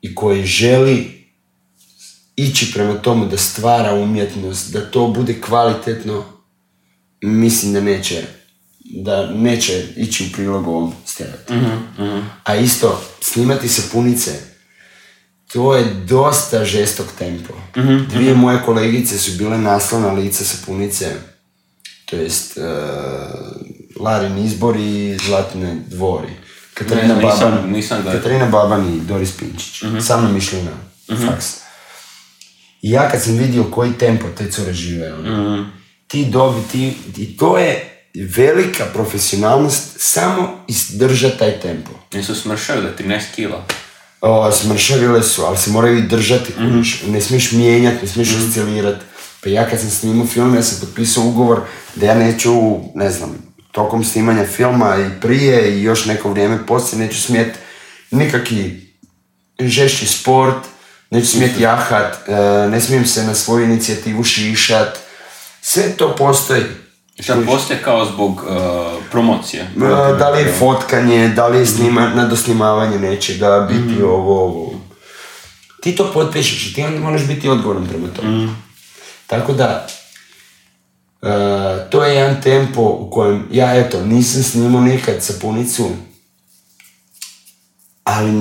[0.00, 1.24] i koji želi
[2.36, 6.24] ići prema tomu da stvara umjetnost, da to bude kvalitetno,
[7.22, 8.24] mislim da neće
[8.84, 11.54] da neće ići u prilog ovom stereotipu.
[12.44, 14.30] A isto, snimati sapunice,
[15.52, 17.54] to je dosta žestok tempo.
[18.10, 21.14] Dvije moje kolegice su bile naslovna lica sapunice,
[22.06, 22.64] to jest uh,
[23.96, 26.28] Larin izbor i Zlatine dvori.
[26.74, 28.20] Katarina Ne, nisam- Baban, nisam gledao.
[28.20, 29.82] Katarina Baban i Doris Pinčić.
[30.00, 30.70] Sa mnom išli na
[31.26, 31.46] faks.
[32.82, 35.66] I ja kad sam vidio koji tempo te cure žive, ono,
[36.08, 37.90] ti dobi, ti, i to je
[38.26, 41.90] velika profesionalnost samo izdržati taj tempo.
[42.14, 43.64] Nisu smršali da 13 kila.
[44.20, 47.02] O, smršavile su, ali se moraju i držati, kužiš.
[47.06, 49.04] ne smiješ mijenjati, ne smiješ oscilirati.
[49.42, 51.60] Pa ja kad sam snimao film, ja sam potpisao ugovor
[51.94, 52.52] da ja neću,
[52.94, 57.58] ne znam, tokom snimanja filma i prije i još neko vrijeme poslije neću smjeti
[58.10, 58.94] nikakvi
[59.60, 60.56] žešći sport,
[61.10, 62.32] neću smjeti jahat, e,
[62.68, 64.98] ne smijem se na svoju inicijativu šišat.
[65.60, 66.62] Sve to postoji.
[67.20, 69.62] Šta postoje kao zbog uh, promocije?
[69.62, 74.80] E, Da li je fotkanje, da li je snima, nadosnimavanje nečega, biti ovo, ovo.
[75.82, 78.48] Ti to potpišeš i ti onda moraš biti odgovoran prema tome.
[79.26, 79.86] Tako da,
[81.24, 85.90] e, to je jedan tempo u kojem ja, eto, nisam snimao nikad sapunicu,
[88.04, 88.32] ali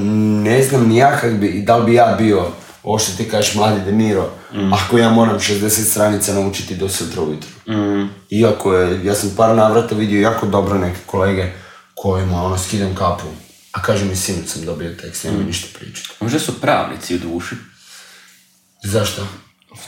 [0.43, 2.45] ne znam ni ja kak bi, da li bi ja bio,
[2.83, 4.29] ovo što ti kažeš mladi De Niro,
[4.73, 7.49] ako ja moram 60 stranica naučiti do sutra ujutro.
[8.29, 11.51] Iako je, ja sam par navrata vidio jako dobro neke kolege
[11.95, 13.23] kojima ono skidam kapu,
[13.71, 16.09] a kaže mi sinoć sam dobio tekst, nemoj ništa pričati.
[16.19, 17.55] Možda su pravnici u duši.
[18.83, 19.27] Zašto?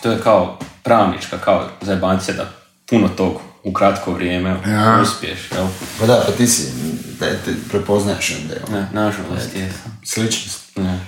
[0.01, 3.33] To je kao pravnička, kao zajebancija da puno tog
[3.63, 4.99] u kratko vrijeme Ja.
[5.01, 5.67] uspiješ, jel?
[5.99, 6.71] Pa da, pa ti si,
[7.19, 8.63] da te prepoznaješ onda, jel?
[8.71, 9.99] Ne, nažalost, jesam.
[10.05, 10.77] Sličnost.
[10.77, 10.99] Ne.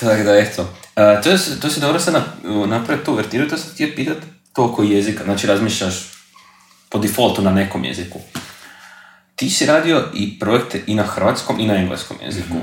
[0.00, 0.68] Tako da, eto.
[0.94, 2.26] A, to, je, to si dobro sad na-
[2.66, 4.16] napravio tu vertiru, to sam htio pitat
[4.52, 5.94] toliko jezika, znači razmišljaš
[6.88, 8.20] po defaultu na nekom jeziku.
[9.36, 12.54] Ti si radio i projekte i na hrvatskom i na engleskom jeziku.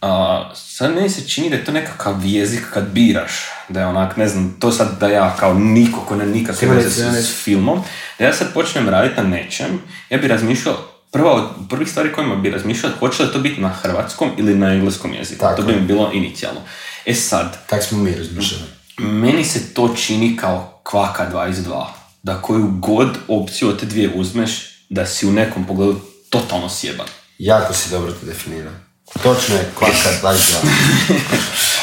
[0.00, 3.32] A, sad meni se čini da je to nekakav jezik kad biraš,
[3.68, 6.90] da je onak, ne znam, to sad da ja kao niko ko ne nikakve veze
[6.90, 7.82] s, s filmom,
[8.18, 9.80] da ja sad počnem raditi na nečem,
[10.10, 10.76] ja bi razmišljao,
[11.12, 14.72] prva od prvih stvari kojima bi razmišljao, hoće li to biti na hrvatskom ili na
[14.74, 15.40] engleskom jeziku.
[15.40, 16.60] Tako to bi mi bilo inicijalno.
[17.06, 18.64] E sad, Tak smo mi razmišljali.
[18.98, 21.84] meni se to čini kao kvaka 22.
[22.22, 24.50] Da koju god opciju od te dvije uzmeš,
[24.88, 27.06] da si u nekom pogledu totalno sjeban.
[27.38, 28.72] Jako si dobro to definirao.
[29.22, 30.36] Točno je kvaka 22.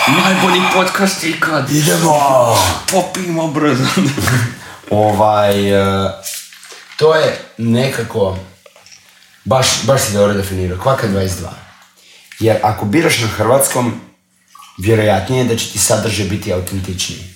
[0.23, 1.71] Najbolji podcast ikad!
[1.71, 2.57] Idemo!
[2.91, 3.83] Popimo brzo!
[4.89, 6.11] Ovaj, e,
[6.97, 8.37] to je nekako,
[9.43, 11.49] baš, baš si dobro definirao, kvaka 22.
[12.39, 14.01] Jer ako biraš na hrvatskom,
[14.77, 17.35] vjerojatnije je da će ti sadržaj biti autentičniji.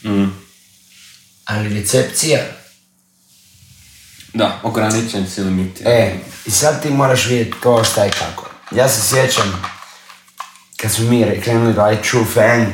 [1.46, 2.40] Ali recepcija,
[4.34, 5.82] da, ograničen si limit.
[5.82, 6.16] e,
[6.46, 8.50] i sad ti moraš vidjeti ko, šta i kako.
[8.72, 9.62] Ja se sjećam,
[10.82, 12.66] kad smo mi re- krenuli raditi True Fan,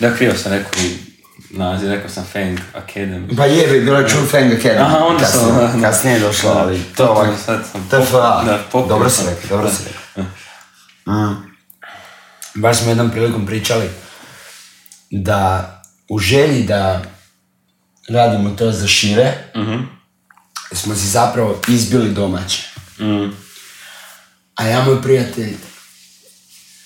[0.00, 0.96] Da, krivo sam rekao i
[1.50, 3.36] naziv, rekao sam Fang Academy.
[3.36, 4.80] pa je bi bila True Fan Academy.
[4.80, 7.28] Aha, onda sam- kasnije, kasnije je došlo, ali to ovak,
[7.90, 8.44] TFA,
[8.80, 10.24] dobro si rekao, dobro si rekao.
[11.08, 11.36] Mm.
[12.54, 13.88] Baš smo jednom prilikom pričali
[15.10, 15.72] da
[16.08, 17.02] u želji da
[18.08, 19.32] radimo to za šire,
[20.72, 22.62] smo si zapravo izbili domaće.
[22.98, 23.30] Mm.
[24.54, 25.56] A ja moj prijatelj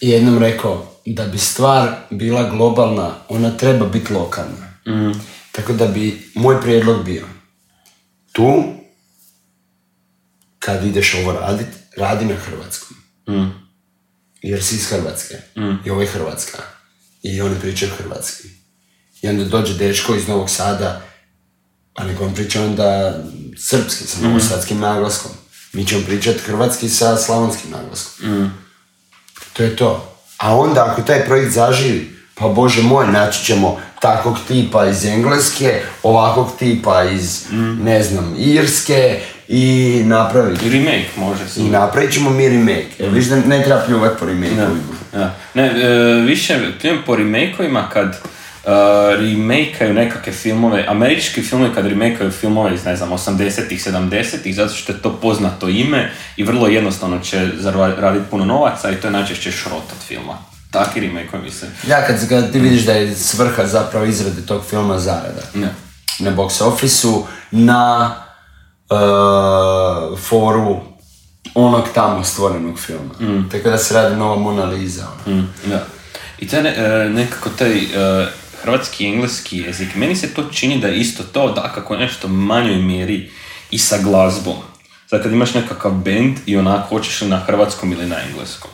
[0.01, 4.75] jednom rekao da bi stvar bila globalna, ona treba biti lokalna.
[5.53, 7.27] Tako da bi moj prijedlog bio
[8.33, 8.65] tu,
[10.59, 12.97] kad ideš ovo radit, radi na hrvatskom.
[13.29, 13.51] Mm.
[14.43, 15.35] Jer si iz Hrvatske.
[15.85, 16.59] I ovo je Hrvatska.
[17.23, 18.49] I oni pričaju hrvatski.
[19.23, 21.03] I onda dođe dečko iz Novog Sada,
[21.95, 23.19] a nek on priča onda
[23.59, 25.31] srpski, sa novosadskim naglaskom.
[25.73, 28.51] Mi ćemo pričati hrvatski sa slavonskim naglaskom.
[29.53, 30.15] To je to.
[30.39, 35.83] A onda ako taj projekt zaživi, pa bože moj, naći ćemo takvog tipa iz Engleske,
[36.03, 37.47] ovakvog tipa iz,
[37.83, 40.71] ne znam, Irske i napraviti.
[40.71, 41.61] Remake može se.
[41.61, 42.89] I napravit ćemo mi remake.
[42.99, 44.55] Evo, viš da ne treba pljuvat po remake.
[45.55, 48.21] Ne, e, više pljujem po remake-ovima kad
[48.65, 48.71] uh,
[49.21, 54.93] remake nekakve filmove, američki filmovi kad remake filmove iz, ne znam, 80-ih, 70-ih, zato što
[54.93, 59.53] je to poznato ime i vrlo jednostavno će zaraditi puno novaca i to je najčešće
[59.53, 60.39] šrot od filma.
[60.71, 61.71] Taki remake mislim.
[61.89, 65.43] Ja, kad, kad ti vidiš da je svrha zapravo izrade tog filma zarada.
[65.55, 65.69] Ne.
[66.19, 67.09] Na box office
[67.51, 68.15] na
[68.91, 70.81] uh, foru
[71.55, 73.15] onog tamo stvorenog filma.
[73.21, 73.49] Mm.
[73.51, 75.07] Tako da se radi nova Mona Lisa.
[75.27, 75.37] ono.
[75.37, 75.85] Mm, da.
[76.39, 78.27] I ne- e, nekako taj e,
[78.63, 82.29] hrvatski i engleski jezik, meni se to čini da je isto to, da kako nešto
[82.29, 83.31] manjoj mjeri
[83.71, 84.57] i sa glazbom.
[85.07, 88.71] Sad kad imaš nekakav band i onako hoćeš li na hrvatskom ili na engleskom.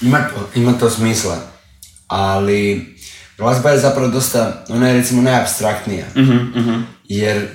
[0.00, 1.36] Ima to, ima to smisla,
[2.06, 2.94] ali
[3.38, 6.06] glazba je zapravo dosta, ona je recimo najabstraktnija.
[7.04, 7.48] Jer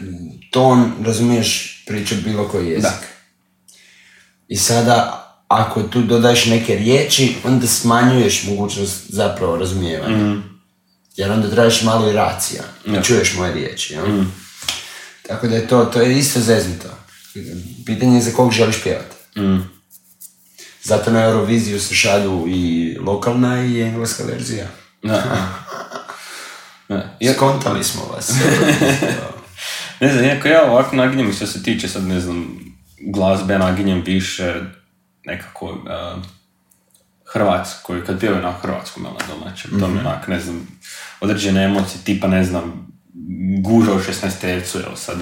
[0.52, 2.84] ton, razumiješ, priča bilo koji jezik.
[2.84, 3.00] Da.
[4.48, 10.42] I sada, ako tu dodaješ neke riječi, onda smanjuješ mogućnost zapravo razumijevanja.
[11.20, 13.94] Jer onda trebaš malo i racija, da čuješ moje riječi.
[13.94, 14.06] jel?
[15.28, 16.88] Tako da je to, to je isto zeznuto.
[17.86, 19.16] Pitanje je za kog želiš pjevati.
[20.84, 24.68] Zato na Euroviziju se šalju i lokalna i engleska verzija.
[25.04, 25.54] Da, da.
[26.90, 27.18] Da.
[27.20, 28.32] Ja, Skontali smo vas.
[30.00, 32.60] ne znam, iako ja ovako naginjem što se tiče sad, ne znam,
[33.14, 34.62] glazbe, naginjem više
[35.26, 36.24] nekako uh,
[37.34, 40.68] hrvatskoj, kad pjevaju na hrvatskom ili na domaćem, to mi je onak, ne znam,
[41.22, 42.88] određene emocije, tipa, ne znam,
[43.62, 45.18] guža u 16 evo sad,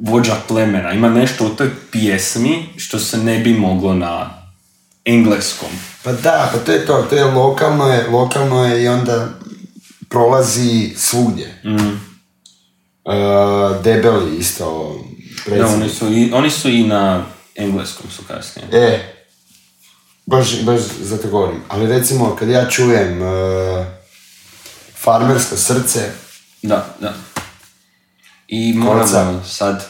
[0.00, 4.30] vođa plemena, ima nešto u toj pjesmi što se ne bi moglo na
[5.04, 5.68] engleskom.
[6.02, 9.28] pa da, pa to je to, to je lokalno je, lokalno je i onda
[10.08, 11.60] prolazi svugdje.
[11.64, 12.12] Mm.
[13.04, 13.14] E,
[13.84, 14.96] debeli isto.
[15.46, 15.82] Da, predsjednik.
[15.82, 18.68] oni su, i, oni su i na engleskom su kasnije.
[18.72, 19.21] E,
[20.26, 21.62] baš, baš zato govorim.
[21.68, 23.26] Ali recimo, kad ja čujem e,
[24.94, 26.10] farmersko srce,
[26.62, 27.14] Da, da.
[28.48, 29.86] I moramo sad,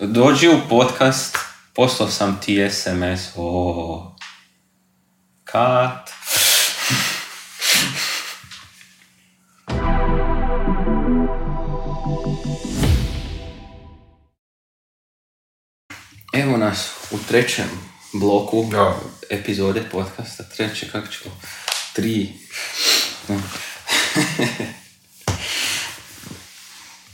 [0.00, 1.38] dođi u podcast,
[1.74, 4.16] poslao sam ti SMS, o
[5.44, 6.10] kat.
[16.32, 18.96] Evo nas u trećem bloku Da.
[19.30, 21.20] epizode podcasta, treće, kako ću,
[21.92, 22.32] tri.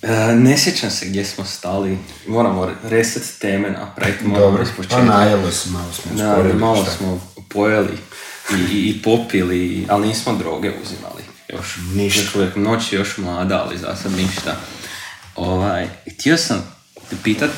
[0.03, 5.51] E, ne sjećam se gdje smo stali, moramo reset teme napraviti, moramo dobro, pa najelo
[5.51, 6.93] se, malo smo Da, usporili, malo šta?
[6.93, 7.99] smo pojeli
[8.53, 11.77] i, i, i popili, ali nismo droge uzimali još.
[11.95, 12.21] Ništa.
[12.21, 14.57] Još uvijek noć je još mlada, ali za sad ništa.
[15.37, 16.75] Ovaj, htio sam
[17.11, 17.51] te pitat,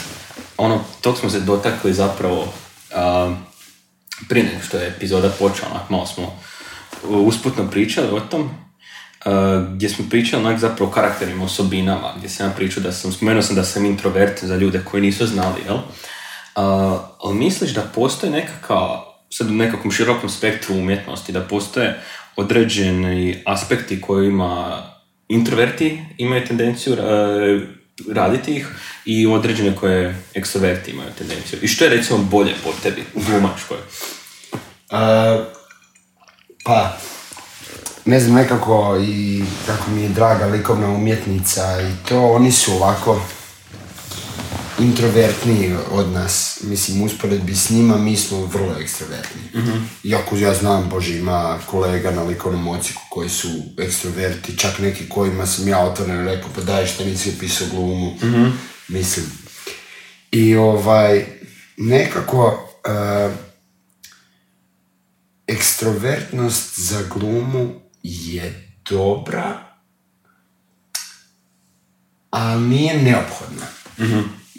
[0.56, 2.52] ono, tog smo se dotakli zapravo
[2.94, 3.34] a,
[4.28, 6.38] prije nego što je epizoda počela, onak, malo smo
[7.02, 8.50] usputno pričali o tom,
[9.24, 13.12] a, gdje smo pričali onak zapravo o karakterima, osobinama, gdje sam ja pričao da sam,
[13.12, 15.78] spomenuo sam da sam introvert za ljude koji nisu znali, jel?
[16.54, 18.88] A, ali misliš da postoji nekakav,
[19.30, 22.00] sad u nekakvom širokom spektru umjetnosti, da postoje
[22.36, 24.82] određeni aspekti kojima
[25.28, 28.68] introverti imaju tendenciju e, raditi ih
[29.04, 31.58] i određene koje ekstroverti imaju tendenciju.
[31.62, 33.78] I što je recimo bolje po tebi u glumačkoj?
[33.78, 35.44] E,
[36.64, 36.98] pa,
[38.04, 43.22] ne znam, nekako i kako mi je draga likovna umjetnica i to, oni su ovako
[44.78, 46.60] introvertniji od nas.
[46.62, 49.42] Mislim, usporedbi s njima mi smo vrlo ekstrovertni.
[50.04, 53.48] Iako ja znam, Bože, ima kolega na likovnom ociku koji su
[53.78, 58.14] ekstroverti, čak neki kojima sam ja otvoren rekao, pa daj šta nisi upisao glumu.
[58.88, 59.26] Mislim.
[60.30, 61.26] I ovaj,
[61.76, 63.30] nekako, e,
[65.46, 69.60] ekstrovertnost za glumu je dobra,
[72.30, 73.66] ali nije neophodna.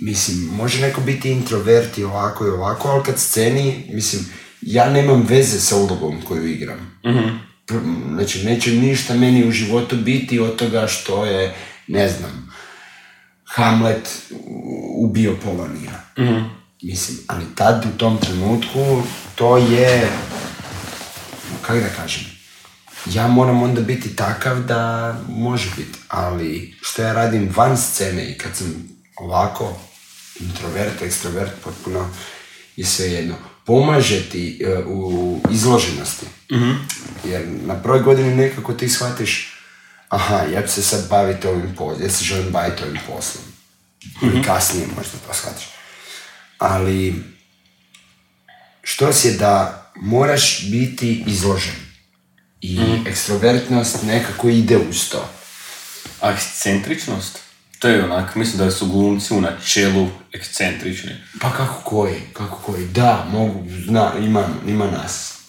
[0.02, 4.26] Mislim, može neko biti introvert i ovako i ovako, ali kad sceni, mislim,
[4.62, 7.00] ja nemam veze sa ulogom koju igram.
[7.68, 11.56] Pr- Znači, neće ništa meni u životu biti od toga što je,
[11.88, 12.52] ne znam,
[13.46, 14.10] Hamlet
[14.98, 16.04] ubio Polonija.
[16.84, 19.02] Mislim, ali tad u tom trenutku
[19.36, 20.08] to je,
[21.62, 22.24] kako da kažem,
[23.06, 28.38] ja moram onda biti takav da može biti, ali što ja radim van scene i
[28.38, 29.80] kad sam ovako,
[30.40, 32.10] introvert, ekstrovert, potpuno
[32.76, 33.36] je sve jedno.
[33.66, 36.26] Pomaže ti e, u izloženosti.
[37.24, 39.56] Jer na prvoj godini nekako ti shvatiš
[40.10, 43.44] aha, ja ću se sad baviti ovim poslom, ja se želim baviti ovim poslom.
[44.22, 45.68] Ili kasnije možda to shvatiš.
[46.58, 47.24] Ali,
[48.82, 51.76] što je da moraš biti izložen.
[52.62, 55.30] I ekstrovertnost nekako ide uz to.
[56.22, 57.45] A ekscentričnost?
[57.86, 61.12] To je onak, mislim da su glumci u načelu ekscentrični.
[61.42, 65.40] Pa kako koji, kako koji, da, mogu, zna, ima, ima nas,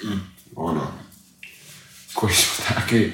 [0.57, 0.87] ono,
[2.15, 3.13] koji su takvi,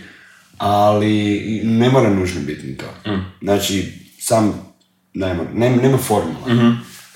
[0.58, 2.94] ali ne mora nužno biti ni to.
[3.42, 4.74] Znači, sam,
[5.14, 6.46] nema, nema, nema formula.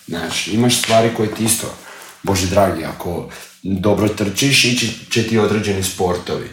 [0.08, 1.74] Znači, imaš stvari koje ti isto,
[2.22, 3.30] bože dragi, ako
[3.62, 6.48] dobro trčiš, ići će ti određeni sportovi.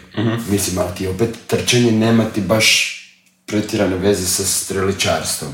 [0.50, 3.00] Mislim, ali ti opet trčanje nema ti baš
[3.46, 5.52] pretjerane veze sa streličarstvom.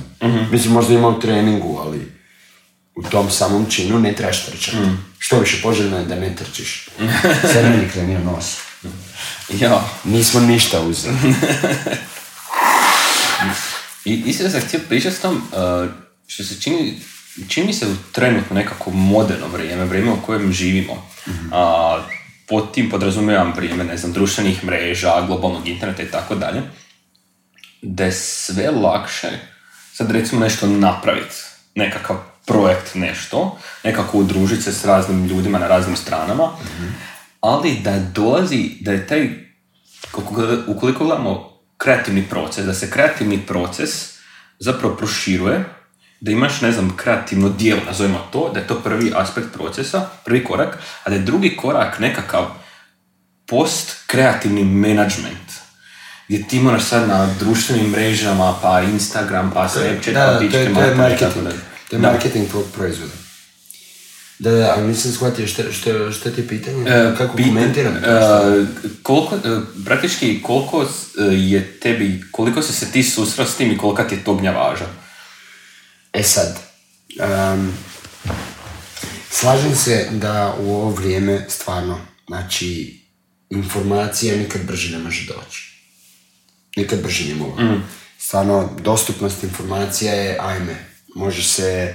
[0.51, 2.13] Mislim, možda ima u treningu, ali
[2.95, 4.77] u tom samom činu ne trebaš trčati.
[5.19, 6.89] Što više poželjno je da ne trčiš.
[7.53, 8.57] Sad meni krenio nos.
[9.61, 9.85] Ja.
[10.05, 11.17] Nismo ništa uzeli.
[14.05, 15.91] I isto sam htio pričati s tom, uh,
[16.27, 17.01] što se čini,
[17.49, 21.07] čini mi se u trenutno nekako moderno vrijeme, vrijeme u kojem živimo.
[21.53, 22.03] A,
[22.49, 26.63] pod tim podrazumijevam vrijeme, ne znam, društvenih mreža, globalnog interneta i tako dalje,
[27.83, 29.29] da je sve lakše
[30.01, 31.35] sad recimo nešto napraviti,
[31.75, 32.17] nekakav
[32.47, 36.49] projekt, nešto, nekako udružiti se s raznim ljudima na raznim stranama,
[37.41, 39.31] ali da dolazi, da je taj,
[40.67, 43.91] ukoliko gledamo kreativni proces, da se kreativni proces
[44.59, 45.65] zapravo proširuje,
[46.21, 50.45] da imaš, ne znam, kreativno dijelo, nazovimo to, da je to prvi aspekt procesa, prvi
[50.45, 52.47] korak, a da je drugi korak nekakav
[53.47, 55.50] post-kreativni management,
[56.31, 60.59] gdje ti moraš sad na društvenim mrežama, pa Instagram, pa Snapchat, Da, pa da, to
[60.59, 61.45] je, to marketing.
[61.91, 62.11] To je Da.
[62.11, 63.13] marketing tvog proizvoda.
[64.39, 65.63] Da, da, ali nisam shvatio što,
[66.13, 66.83] što, ti je pitanje?
[66.83, 67.97] E, Kako pita- komentiram?
[67.97, 68.01] e,
[69.03, 69.41] koliko, e,
[69.85, 70.89] praktički koliko e,
[71.25, 74.87] je tebi, koliko si se ti susreo s tim i kolika ti je to gnjavaža?
[76.13, 76.59] E sad,
[77.21, 77.73] em,
[79.31, 83.01] slažem se da u ovo vrijeme stvarno, znači,
[83.51, 85.70] informacija nikad brže ne može doći.
[86.77, 87.57] Nikad brže ne mogu.
[88.19, 90.77] Stvarno, dostupnost informacija je, ajme,
[91.15, 91.95] može se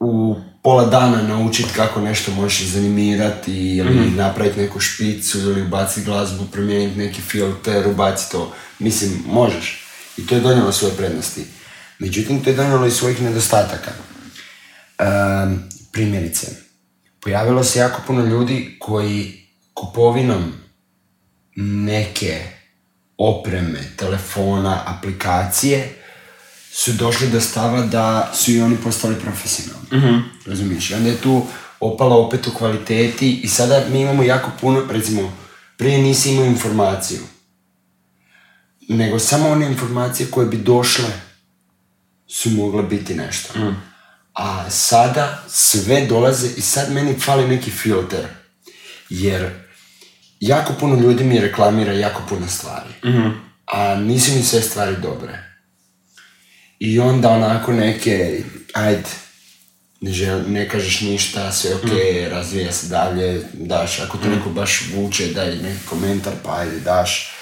[0.00, 6.44] u pola dana naučiti kako nešto možeš zanimirati ili napraviti neku špicu ili ubaciti glazbu,
[6.52, 8.52] promijeniti neki filter, ubaciti to.
[8.78, 9.84] Mislim, možeš.
[10.16, 11.44] I to je donijelo svoje prednosti.
[11.98, 13.90] Međutim, to je donijelo i svojih nedostataka.
[14.98, 15.54] Ehm,
[15.92, 16.46] primjerice,
[17.20, 20.52] pojavilo se jako puno ljudi koji kupovinom
[21.56, 22.57] neke
[23.18, 25.94] opreme, telefona, aplikacije
[26.72, 30.22] su došli do stava da su i oni postali profesionalni.
[30.46, 30.90] Razumiješ?
[30.90, 31.46] I onda je tu
[31.80, 35.36] opala opet u kvaliteti i sada mi imamo jako puno, recimo,
[35.76, 37.20] prije nisi imao informaciju,
[38.88, 41.08] nego samo one informacije koje bi došle
[42.28, 43.52] su mogle biti nešto.
[44.34, 48.26] A sada sve dolaze i sad meni fali neki filter.
[49.08, 49.67] Jer
[50.40, 52.94] jako puno ljudi mi reklamira jako puno stvari.
[53.66, 55.38] A nisu mi sve stvari dobre.
[56.78, 58.42] I onda onako neke,
[58.74, 59.08] ajde,
[60.00, 61.90] ne, žel, ne kažeš ništa, sve ok,
[62.30, 67.34] razvija se dalje, daš, ako te neko baš vuče, daj neki komentar, pa ajde, daš.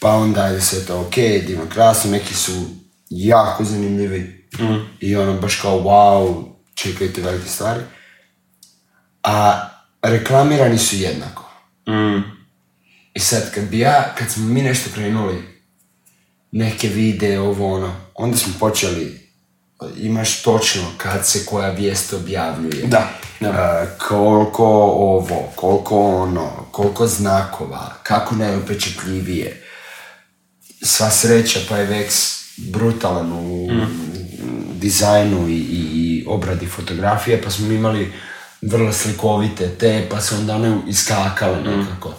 [0.00, 1.14] Pa onda ajde sve to ok,
[1.46, 2.66] divno, krasno, neki su
[3.10, 4.48] jako zanimljivi
[5.00, 7.80] i ono baš kao wow, čekajte velike stvari.
[9.22, 9.68] A
[10.02, 11.47] reklamirani su jednako.
[11.88, 12.22] Mm.
[13.14, 15.42] I sad kad bi ja, kad smo mi nešto krenuli,
[16.52, 19.28] neke videe, ovo ono, onda smo počeli,
[19.96, 22.86] imaš točno kad se koja vijest objavljuje.
[22.86, 23.10] Da,
[23.40, 23.48] da.
[23.48, 24.64] E, koliko
[24.96, 29.64] ovo, koliko ono, koliko znakova, kako najupečetljivije.
[30.82, 33.68] Sva sreća pa je Vex brutalan u
[34.74, 38.12] dizajnu i, i, obradi fotografije, pa smo imali
[38.62, 42.14] vrlo slikovite te, pa su onda one iskakale nekako.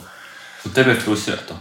[0.65, 1.59] U tebe frustrira to.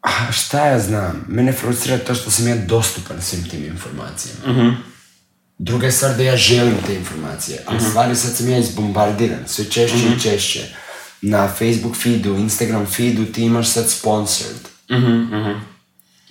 [0.00, 4.76] A šta ja znam, mene frustrira to što sam ja dostupan svim tim informacijama.
[5.58, 9.42] Druga je stvar da ja želim te informacije, ali stvar je sad sam ja izbombardiran,
[9.46, 10.60] sve češće i češće.
[11.22, 14.68] Na Facebook feedu, Instagram feedu ti imaš sad sponsored.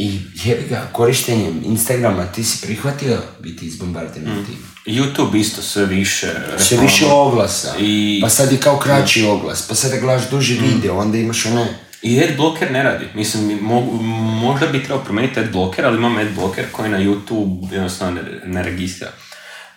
[0.02, 4.58] I jebi ga, korištenjem Instagrama ti si prihvatio biti izbombardiran tim.
[4.88, 6.28] YouTube isto sve više.
[6.60, 10.97] Sve više oglasa, I- pa sad je kao kraći oglas, pa sada gledaš duži video,
[10.97, 11.68] onda imaš one...
[12.02, 13.06] I adblocker ne radi.
[13.16, 14.02] Mislim, mi mogu-
[14.41, 19.12] možda bi trebao promijeniti adblocker, ali imam adblocker koji na YouTube jednostavno ne, ne registrira.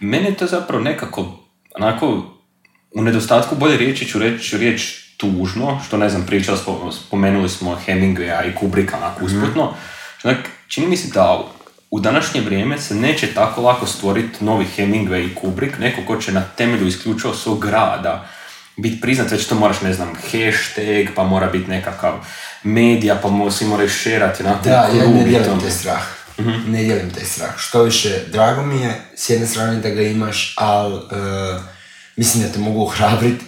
[0.00, 1.44] Meni je to zapravo nekako,
[1.74, 2.06] onako,
[2.92, 4.82] u nedostatku bolje riječi ću reći riječ
[5.16, 9.74] tužno, što ne znam, pričali, smo- spomenuli smo Hemingwaya i Kubricka onako usputno.
[10.24, 11.44] Onak, čini mi se da
[11.90, 16.32] u današnje vrijeme se neće tako lako stvoriti novi Hemingway i Kubrick, neko ko će
[16.32, 18.26] na temelju isključivo svog rada
[18.76, 22.12] biti priznat, već to moraš, ne znam, hashtag, pa mora biti nekakav
[22.62, 25.60] medija, pa mo- svi moraju šerati onako Da, ja ne dijelim to.
[25.60, 26.02] taj strah.
[26.66, 27.50] Ne dijelim taj strah.
[27.58, 31.00] Što više, drago mi je s jedne strane da ga imaš, ali
[32.16, 33.44] mislim da te mogu ohrabriti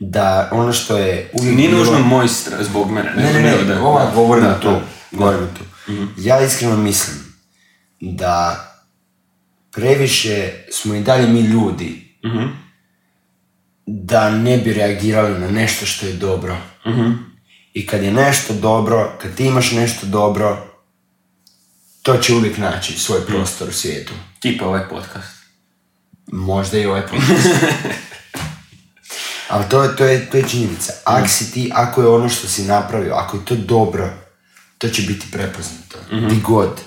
[0.00, 3.12] da ono što je uvijek Nije bilo- nužno moj strah zbog mene.
[3.16, 4.70] Ne, ne, nego ne, da- ova, govorim da, tu.
[4.70, 4.80] da.
[5.12, 5.40] Govorim
[5.86, 6.08] tu.
[6.16, 7.16] Ja iskreno mislim
[8.00, 8.60] da
[9.72, 12.44] previše smo i dalje mi ljudi Mhm.
[13.86, 16.56] da ne bi reagirali na nešto što je dobro.
[16.86, 17.10] Mhm.
[17.74, 20.66] I kad je nešto dobro, kad ti imaš nešto dobro,
[22.02, 23.28] to će uvijek naći svoj Mhm.
[23.28, 24.12] prostor u svijetu.
[24.40, 25.34] Tipa ovaj podcast.
[26.26, 27.48] Možda i ovaj podcast.
[29.48, 30.92] Ali to je, to, je, to je činjenica.
[31.04, 34.10] Ako si ti, ako je ono što si napravio, ako je to dobro,
[34.84, 35.98] to će biti prepoznato.
[36.28, 36.80] Di god.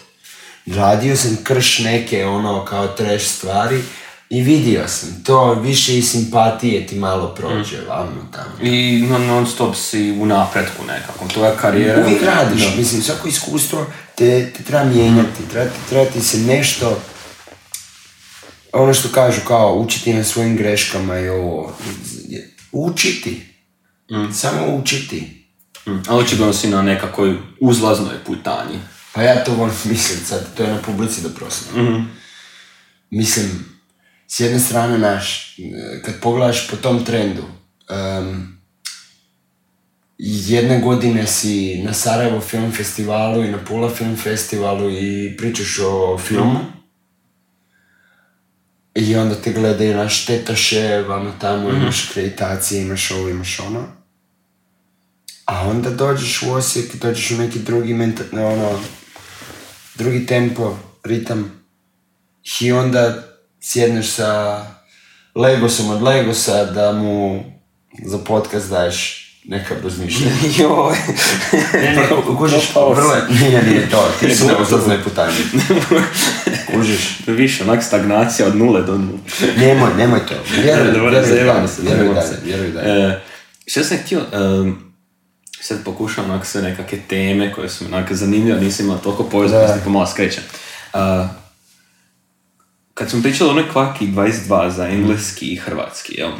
[0.67, 3.81] Radio sam krš neke ono kao trash stvari
[4.29, 8.55] i vidio sam to, više i simpatije ti malo prođe, vamo tamo.
[8.63, 11.29] I non, non stop si u napretku nekakvom.
[11.29, 12.01] Tvoja karijera...
[12.01, 12.75] Uvijek radiš, Da.
[12.75, 13.85] mislim, svako iskustvo
[14.15, 16.99] te, te treba mijenjati, treba, ti- treba ti se nešto,
[18.73, 21.77] ono što kažu kao učiti na svojim greškama i ovo,
[22.71, 23.45] učiti,
[24.33, 25.36] samo učiti.
[25.87, 28.79] Mm, Ali očigledno si na nekakvoj uzlaznoj putanji.
[29.13, 31.67] Pa ja to volim misliti sad, to je na publici da prosim.
[33.09, 33.65] Mislim,
[34.27, 35.55] s jedne strane naš,
[36.05, 37.43] kad pogledaš po tom trendu,
[37.89, 38.57] em,
[40.17, 46.17] jedne godine si na Sarajevo film festivalu i na Pula film festivalu i pričaš o
[46.17, 46.59] filmu.
[48.95, 53.96] I onda te gledaju naš tetaše, vamo tamo, imaš akreditacije, imaš ovo, imaš ono.
[55.47, 58.79] A onda dođeš u Osijek, dođeš u neki drugi menta, ono,
[59.95, 61.51] drugi tempo, ritam.
[62.61, 63.23] I onda
[63.61, 64.61] sjedneš sa
[65.35, 67.43] Legosom od Legosa da mu
[68.05, 70.31] za podcast daješ neka razmišljanja.
[70.59, 70.95] Joj.
[71.73, 75.35] Ne, ne, kužiš, vrlo je, nije, nije to, ti si u uzlaznoj putanji.
[76.73, 79.17] Kužiš, Više, onak stagnacija od nule do nule.
[79.57, 80.33] nemoj, nemoj to,
[80.63, 82.39] vjeruj, Dobro, vjeruj zajebam dalje, se, vjeruj zajebam dalje, se.
[82.45, 82.71] vjeruj
[85.61, 89.83] sad pokušavam onak sve nekakve teme koje su onak zanimljive, nisam imala toliko povezanosti, Da.
[89.83, 90.43] pa malo skrećem.
[90.93, 91.27] A,
[92.93, 96.31] kad smo pričali o onoj kvaki 22 za engleski i hrvatski, jel?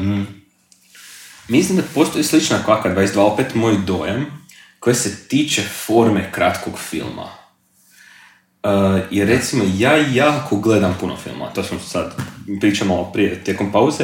[1.47, 4.25] Mislim da postoji slična kvaka 22, opet moj dojam,
[4.79, 7.23] koji se tiče forme kratkog filma.
[8.63, 12.15] Uh, jer recimo ja jako gledam puno filma, to smo sad
[12.59, 14.03] pričali malo prije tijekom pauze,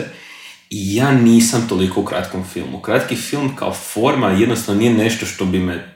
[0.76, 2.82] i ja nisam toliko u kratkom filmu.
[2.82, 5.94] Kratki film kao forma jednostavno nije nešto što bi me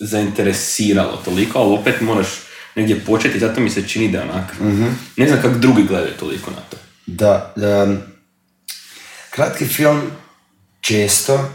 [0.00, 2.28] zainteresiralo toliko, ali opet moraš
[2.74, 4.54] negdje početi, zato mi se čini da je onak.
[5.16, 6.76] Ne znam kako drugi gledaju toliko na to.
[7.06, 7.96] Da, da,
[9.30, 10.00] kratki film
[10.80, 11.50] često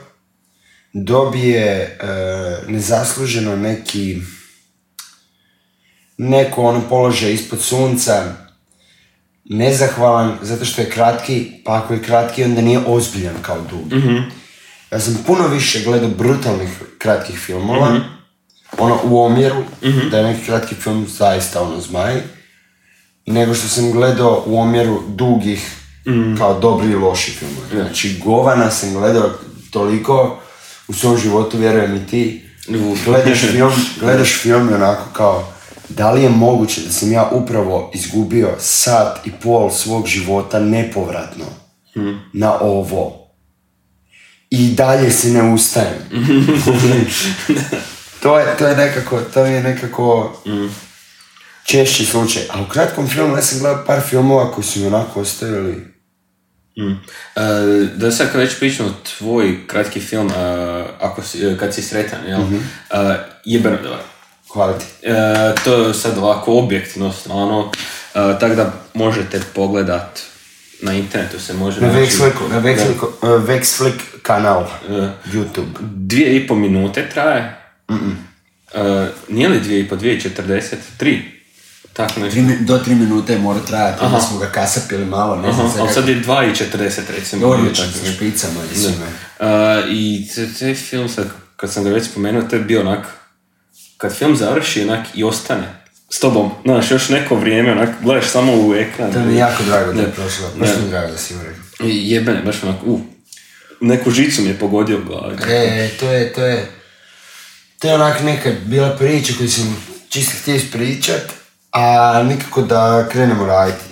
[0.94, 1.98] dobije e,
[2.68, 4.22] nezasluženo neki
[6.18, 8.47] neko ono položaj ispod sunca
[9.50, 13.96] nezahvalan zato što je kratki, pa ako je kratki onda nije ozbiljan kao dugi.
[14.92, 18.00] Ja sam puno više gledao brutalnih kratkih filmova,
[18.78, 19.64] ono u omjeru,
[20.12, 22.22] da je neki kratki film zaista ono zmaj,
[23.26, 25.72] nego što sam gledao u omjeru dugih
[26.38, 27.68] kao dobri i loši filmovi.
[27.72, 29.30] Znači Govana sam gledao
[29.72, 30.40] toliko
[30.88, 32.46] u svom životu, vjerujem i ti,
[33.06, 33.72] gledaš film,
[34.02, 35.54] gledaš film onako kao
[35.90, 41.46] da li je moguće da sam ja upravo izgubio sat i pol svog života nepovratno
[42.34, 43.28] na ovo
[44.50, 45.98] i dalje se ne ustajem.
[48.24, 50.38] to, je, to je nekako, to je nekako
[51.64, 52.44] češći slučaj.
[52.50, 55.98] A u kratkom filmu ja sam gledao par filmova koji su mi onako ostavili
[56.78, 56.92] Mm.
[56.92, 56.98] E,
[57.96, 60.34] da sad kad već pričamo tvoj kratki film, e,
[61.00, 62.42] ako si, e, kad si sretan, jel?
[62.42, 62.46] E,
[63.46, 64.00] je dobar.
[64.58, 64.86] Hvala ti.
[65.04, 65.14] E,
[65.64, 67.72] to je sad ovako objektivno stvarno,
[68.08, 70.20] e, tako da možete pogledat
[70.82, 72.00] na internetu se može Na naći.
[72.02, 74.94] Vexfliku, na Vexfliku, uh, Vexflik kanal, E,
[75.26, 75.66] YouTube.
[75.82, 77.62] dvije i po minute traje.
[78.74, 80.80] E, nije li dvije i po, dvije i četrdeset?
[80.98, 81.22] Tri?
[81.94, 82.32] Tako nešto.
[82.32, 85.72] Tri mi- do tri minute mora trajati, onda smo ga kasapili malo, ne znam Aha,
[85.72, 87.48] sad ali sad je dva i četrdeset recimo.
[87.48, 88.12] Odlično, sa nešto.
[88.14, 89.06] špicama i svime.
[89.90, 91.26] I te- taj film, sad,
[91.56, 93.08] kad sam ga već spomenuo, to je bio onak,
[93.98, 98.54] kad film završi, onak i ostane s tobom, znaš, još neko vrijeme, onak, gledaš samo
[98.54, 99.14] u ekran.
[99.14, 100.50] To mi je jako drago da je prošlo.
[100.56, 101.88] Baš mi je drago da si ovo rekao.
[101.88, 103.00] I jebene, baš onak, u,
[103.82, 105.36] neku žicu mi je pogodio u glavi.
[105.48, 106.72] E, to je, to je,
[107.80, 111.24] to je onak neka bila priča koju sam čisto htio ispričat,
[111.72, 113.84] a nikako da krenemo raditi.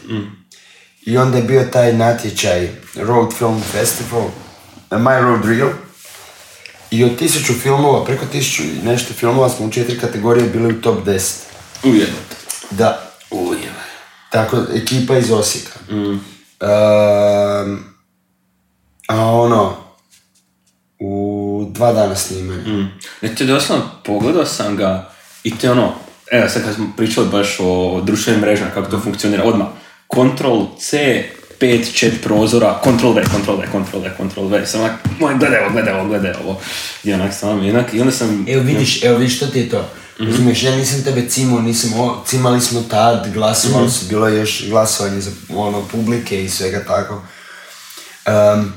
[1.06, 4.30] I onda je bio taj natječaj Road Film Festival,
[4.92, 5.70] My Road Reel.
[6.92, 10.82] I od tisuću filmova, preko tisuću i nešto filmova smo u četiri kategorije bili u
[10.82, 11.34] top 10.
[11.84, 12.36] Ujebate.
[12.72, 13.70] Da, Ujebate.
[14.30, 15.80] tako, ekipa iz Osijeka.
[15.90, 16.20] Mm.
[16.62, 17.76] Ehm,
[19.08, 19.76] a ono,
[21.00, 22.62] u dva dana snimanja.
[22.68, 22.92] Mm.
[23.22, 25.12] Ne, te doslovno pogledao sam ga
[25.44, 25.94] i te ono,
[26.32, 29.68] evo sad kad smo pričali baš o društvenim mrežama, kako to funkcionira, odmah,
[30.14, 31.24] Ctrl C,
[31.60, 35.60] 5 chat prozora, Ctrl V, Ctrl V, Ctrl V, Ctrl V, sam onak, moj, gledaj
[35.60, 36.62] ovo, gledaj ovo, gledaj ovo.
[37.04, 38.46] I onak sam, i, onak, i onda sam...
[38.50, 39.90] Evo vidiš, evo vidiš što ti je to.
[40.20, 44.70] Razumiješ, ja nisam tebe cimao, nisam ovo, cimali smo tad, glasovali su, bilo je još
[44.70, 47.22] glasovanje za ono, publike i svega tako.
[48.26, 48.74] Em,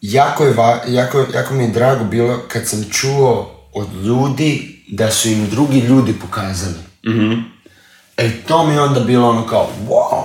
[0.00, 5.10] jako, je va, jako, jako mi je drago bilo kad sam čuo od ljudi da
[5.10, 6.78] su im drugi ljudi pokazali.
[7.06, 7.32] Mhm.
[8.16, 10.24] E, to mi je onda bilo ono kao, wow,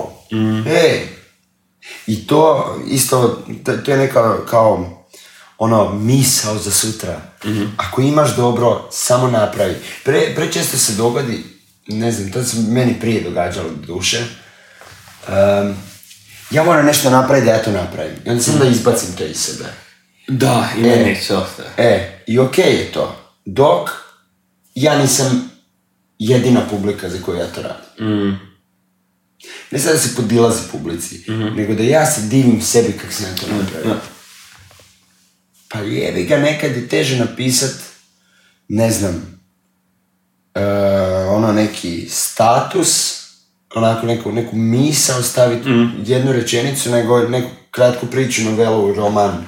[0.66, 1.13] ej.
[2.06, 5.04] I to isto, to, je neka kao,
[5.58, 7.20] ono, misao za sutra.
[7.76, 9.74] Ako imaš dobro, samo napravi.
[10.04, 11.44] Pre, prečesto se dogodi,
[11.88, 14.24] ne znam, to se meni prije događalo do duše.
[15.28, 15.76] Em,
[16.50, 18.16] ja moram nešto napraviti da ja to napravim.
[18.24, 19.64] I onda sam da izbacim to iz sebe.
[20.28, 21.68] Da, i meni se ostaje.
[21.76, 23.16] E, i okej je to.
[23.44, 23.90] Dok
[24.74, 25.50] ja nisam
[26.18, 28.08] jedina publika za koju ja to radim.
[28.08, 28.53] Mm.
[29.70, 33.36] Ne sad da se podilazi publici, nego da ja se divim sebi kako sam ja
[33.36, 33.94] to napravio.
[33.94, 34.00] Da.
[35.68, 37.74] Pa jebi ga nekad je teže napisat,
[38.68, 39.40] ne znam,
[40.54, 40.64] e,
[41.28, 43.20] ono neki status,
[43.74, 45.68] onako neku, neku misao staviti
[46.04, 49.44] jednu rečenicu, nego neku kratku priču, novelu, roman,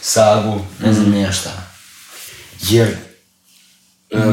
[0.00, 1.50] sagu, ne znam nije šta.
[2.62, 2.96] Jer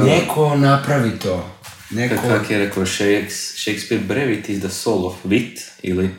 [0.06, 1.57] neko napravi to.
[1.90, 2.16] Neko...
[2.18, 6.10] Kako je rekao Shakes- Shakespeare, brevity is the soul of wit, ili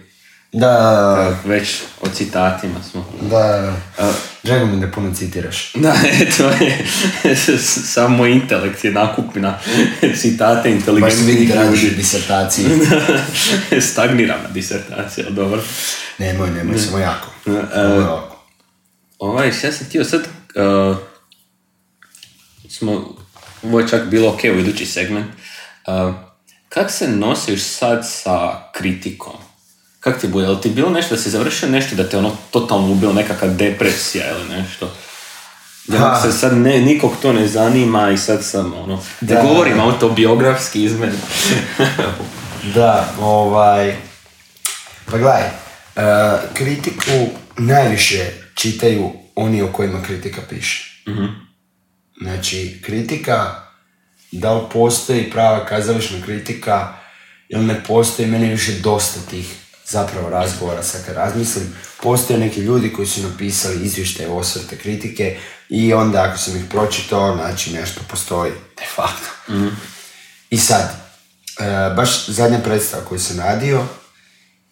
[0.52, 0.66] Da,
[1.34, 1.68] kako već
[2.00, 3.12] o citatima smo.
[3.20, 3.74] da,
[4.42, 5.72] drago mi da puno citiraš.
[5.74, 5.94] Da,
[6.36, 6.86] to je,
[7.94, 9.58] samo intelekt je nakupina
[10.20, 11.96] citate inteligentnih ljudi.
[11.96, 12.68] disertaciju.
[13.80, 15.62] Stagnirana disertacija, dobro.
[16.18, 17.28] Nemoj, nemoj, samo jako.
[17.46, 18.46] E, Samo jako.
[19.18, 20.96] Ovaj, ja sam htio sad, uh,
[22.68, 23.16] smo,
[23.62, 25.26] ovo je čak bilo ok u idući segment,
[26.08, 26.14] uh,
[26.68, 29.32] kak se nosiš sad sa kritikom?
[30.00, 30.46] Kak ti bude?
[30.46, 34.24] Jel ti bilo nešto da si završio nešto da te ono totalno ubilo nekakva depresija
[34.30, 34.90] ili nešto?
[35.86, 36.20] Da Ha.
[36.22, 39.42] se sad ne, nikog to ne zanima i sad sam ono, da, Da.
[39.42, 41.18] govorim autobiografski iz mene.
[42.74, 43.96] Da, ovaj...
[45.10, 45.50] Pa gledaj, e,
[46.54, 51.04] kritiku najviše čitaju oni o kojima kritika piše.
[52.22, 53.54] Znači, kritika,
[54.32, 56.94] da li postoji prava kazališna kritika
[57.48, 59.54] ili ne postoji, meni je više dosta tih
[59.86, 61.74] zapravo razgovora sad kad razmislim.
[62.02, 65.38] Postoje neki ljudi koji su napisali izvještaje osvrte kritike
[65.68, 69.52] i onda ako sam ih pročitao, znači nešto postoji de facto.
[70.50, 70.90] I sad,
[71.60, 73.84] e, baš zadnja predstava koju sam radio,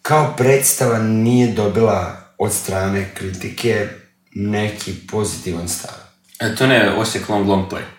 [0.01, 3.87] kao predstava nije dobila od strane kritike
[4.31, 5.95] neki pozitivan stav.
[6.39, 7.96] E, to ne je Osijek Long Long Play.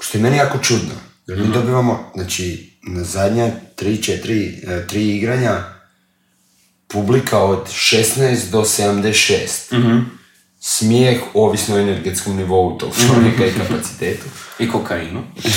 [0.00, 0.94] Što je meni jako čudno.
[1.26, 5.64] Jer mi dobivamo, znači, na zadnja tri, četiri, e, tri igranja,
[6.88, 9.48] publika od 16 do 76.
[10.60, 14.26] Smijeh ovisno o energetskom nivou tog čovjeka i kapacitetu.
[14.58, 15.22] I kokainu.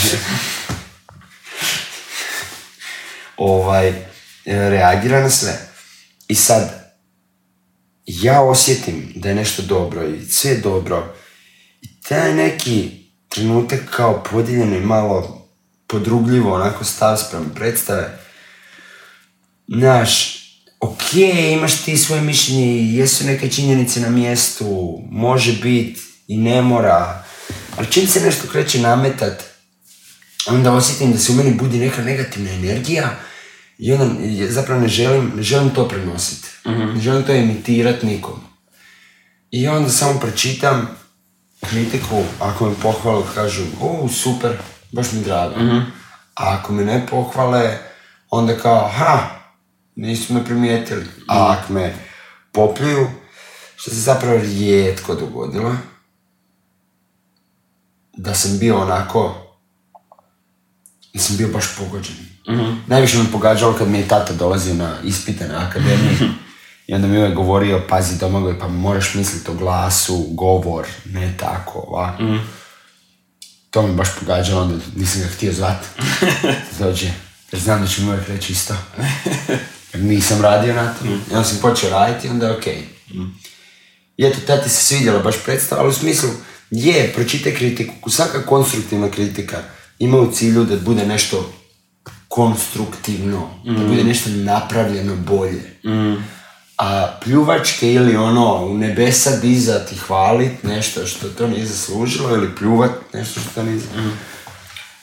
[3.38, 4.04] ovaj, e,
[4.46, 5.70] reagira na sve.
[6.28, 6.94] I sad,
[8.06, 11.16] ja osjetim da je nešto dobro i sve je dobro.
[11.82, 13.03] I taj neki
[13.34, 15.48] trenutak kao podijeljeno i malo
[15.88, 18.20] podrugljivo, onako stav sprem predstave.
[19.68, 20.44] Znaš,
[20.80, 21.14] ok,
[21.54, 27.24] imaš ti svoje mišljenje i jesu neke činjenice na mjestu, može bit i ne mora,
[27.78, 29.44] ali čim se nešto kreće nametat,
[30.48, 33.20] onda osjetim da se u meni budi neka negativna energija
[33.78, 34.06] i onda
[34.50, 36.48] zapravo ne želim, ne želim to prenositi.
[36.66, 38.42] Ne želim to imitirati nikom.
[39.52, 41.03] I onda samo pročitam
[41.70, 44.58] kritiku, ako me pohvale kažu, o, super,
[44.92, 45.56] baš mi drago.
[46.36, 47.78] A ako me ne pohvale,
[48.30, 49.20] onda kao, ha,
[49.96, 51.06] nisu me primijetili.
[51.28, 51.96] A ako me
[52.52, 53.08] popljuju,
[53.76, 55.76] što se zapravo rijetko dogodilo,
[58.18, 59.44] da sam bio onako
[61.24, 62.16] sam bio baš pogođen.
[62.88, 66.18] Najviše me pogađalo kad mi je tata dolazio na ispite na akademiji.
[66.88, 71.34] I onda mi je uvijek govorio, pazi Domagoj, pa moraš misliti o glasu, govor, ne
[71.40, 72.24] tako, ovako.
[73.70, 75.88] To me baš pogađalo, onda nisam ga htio zvati.
[76.80, 77.12] Dođe,
[77.52, 78.76] jer znam da će mi uvijek reći isto.
[79.94, 81.08] Jer nisam radio na tom.
[81.08, 82.78] I onda sam počeo raditi, onda je okej.
[84.18, 86.30] I eto, tati se svidjela baš predstava, ali u smislu,
[86.72, 88.10] je, pročitaj kritiku.
[88.10, 89.58] Svaka konstruktivna kritika
[90.00, 91.54] ima u cilju da bude nešto
[92.28, 95.80] konstruktivno, da bude nešto napravljeno bolje.
[96.84, 102.56] A pljuvačke ili ono u nebesa dizat i hvalit nešto što to nije zaslužilo ili
[102.56, 104.14] pljuvat nešto što to nije zaslužilo.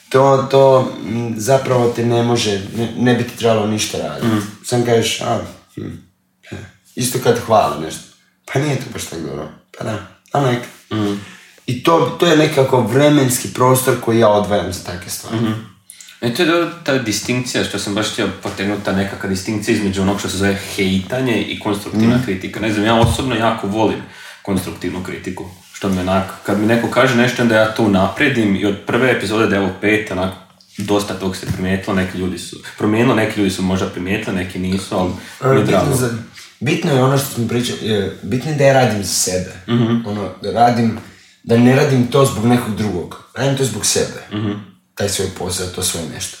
[0.09, 4.27] To, to m, zapravo te ne može, ne, ne bi ti trebalo ništa raditi.
[4.65, 5.39] Sam kažeš, a,
[5.75, 5.87] hm,
[6.51, 6.55] e.
[6.95, 8.03] isto kad hvale nešto.
[8.53, 9.49] Pa nije to baš tako dobro.
[9.77, 10.63] Pa da, a nek.
[11.65, 15.37] I to, to je nekako vremenski prostor koji ja odvajam za takve stvari.
[16.21, 20.01] E, to je dobro ta distinkcija, što sam baš htio potegnuti, ta nekakva distinkcija između
[20.01, 22.59] onog što se zove hejtanje i konstruktivna kritika.
[22.59, 23.99] Ne znam, ja osobno jako volim
[24.41, 25.45] konstruktivnu kritiku.
[25.73, 29.11] Što mi onak, kad mi neko kaže nešto, onda ja to napredim i od prve
[29.11, 30.33] epizode da je ovo pet, onak,
[30.77, 34.95] dosta tog se primijetilo, neki ljudi su, promijenilo, neki ljudi su možda primijetili, neki nisu,
[34.95, 35.11] ali
[35.53, 35.85] mi je drago.
[35.85, 36.17] Bitno, za,
[36.59, 39.51] bitno je ono što smo pričali, je, bitno je da ja radim za sebe.
[39.67, 40.07] Mhm.
[40.07, 40.97] Ono, da radim,
[41.43, 43.23] da ne radim to zbog nekog drugog.
[43.35, 44.21] Radim to zbog sebe.
[44.33, 44.70] Mhm.
[45.01, 46.37] Taj svoj posao, to svoje nešto.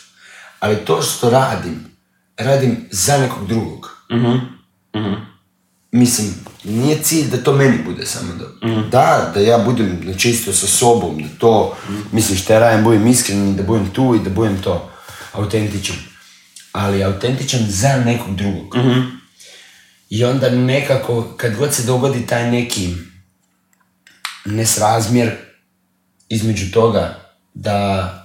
[0.59, 1.85] Ali to što radim,
[2.37, 3.89] radim za nekog drugog.
[4.11, 5.13] Mhm.
[5.91, 6.33] Mislim,
[6.63, 8.67] nije cilj da to meni bude samo da...
[8.67, 8.89] Mhm.
[8.89, 11.77] Da, da ja budem čisto sa sobom, da to,
[12.11, 14.91] mislim, što ja radim, budem iskren, da budem tu i da budem to
[15.33, 15.95] autentičan.
[16.71, 18.75] Ali autentičan za nekog drugog.
[20.09, 22.95] I onda nekako, kad god se dogodi taj neki
[24.45, 25.31] nesrazmjer
[26.29, 27.19] između toga
[27.53, 28.17] da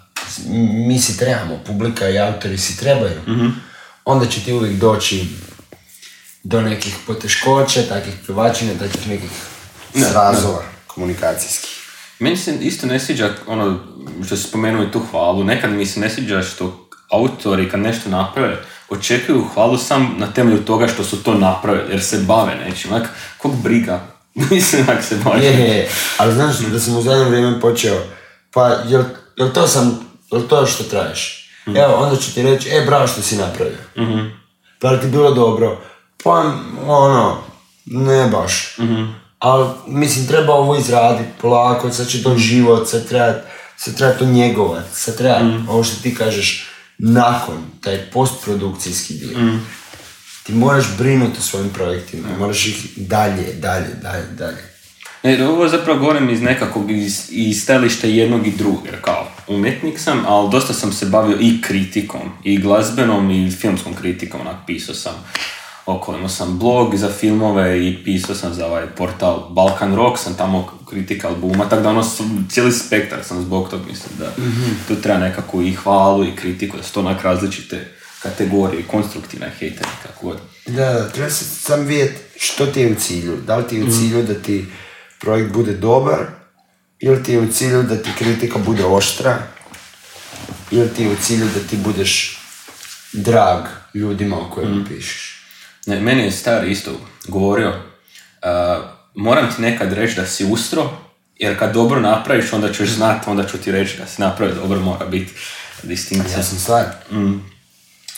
[0.48, 3.20] mi si trebamo, publika i autori si trebaju,
[4.04, 5.26] onda će ti uvijek doći
[6.42, 9.30] do nekih poteškoća, takvih pljuvačina, takvih nekih
[9.94, 11.70] srazova komunikacijskih.
[12.18, 13.78] Meni se isto ne sviđa ono
[14.26, 15.44] što si spomenuo i tu hvalu.
[15.44, 18.56] Nekad mi se ne sviđa što autori kad nešto naprave
[18.88, 22.92] očekuju hvalu sam na temelju toga što su to napravili jer se bave nečim.
[22.92, 23.08] Onak,
[23.38, 24.00] kog briga?
[24.50, 25.42] Mislim, ako se baš...
[25.42, 25.88] Je, je, je.
[26.18, 28.02] ali znaš da sam u zadnje vrijeme počeo,
[28.50, 29.04] pa jel,
[29.36, 31.50] jel to sam, jel to što tražiš?
[31.66, 33.78] Evo, onda ću ti reći, e, bravo što si napravio.
[34.78, 35.80] Pa jel ti bilo dobro?
[36.24, 36.52] Pa,
[36.86, 37.36] ono,
[37.84, 38.76] ne baš.
[39.38, 43.32] Ali, mislim, treba ovo izraditi polako, sad će to život, sad treba,
[43.76, 45.38] sad treba to njegovat, sad treba,
[45.68, 46.66] ovo što ti kažeš,
[46.98, 49.38] nakon, taj postprodukcijski dio.
[50.42, 54.75] Ti moraš brinuti o svojim projektima, moraš ih dalje, dalje, dalje, dalje.
[55.26, 59.98] Ne, ovo zapravo govorim iz nekakvog, iz, iz stajališta jednog i drugog, jer kao umjetnik
[59.98, 64.94] sam, ali dosta sam se bavio i kritikom, i glazbenom i filmskom kritikom, onak, pisao
[64.94, 65.14] sam
[65.86, 70.78] oko, sam blog za filmove i pisao sam za ovaj portal Balkan Rock, sam tamo
[70.90, 72.04] kritika albuma, tako da ono,
[72.48, 74.32] cijeli spektar sam zbog tog mislim da
[74.88, 77.88] tu treba nekako i hvalu i kritiku, da su to onak različite
[78.22, 80.38] kategorije, konstruktivna i hejteri, kako god.
[80.66, 83.36] Da, da, treba se sam vidjeti što ti je u cilju.
[83.46, 84.64] Da li ti je u cilju da ti
[85.20, 86.18] projekt bude dobar,
[86.98, 89.38] ili ti je u cilju da ti kritika bude oštra,
[90.70, 92.40] ili ti je u cilju da ti budeš
[93.12, 93.64] drag
[93.94, 95.42] ljudima o kojima pišeš.
[95.86, 98.84] Ne, meni je stari isto govorio, uh,
[99.14, 100.90] moram ti nekad reći da si ustro,
[101.36, 104.80] jer kad dobro napraviš, onda ćeš znat, onda ću ti reći da si napravio dobro,
[104.80, 105.32] mora biti
[105.82, 106.38] distinkcija.
[106.38, 106.84] Ja sam stvar.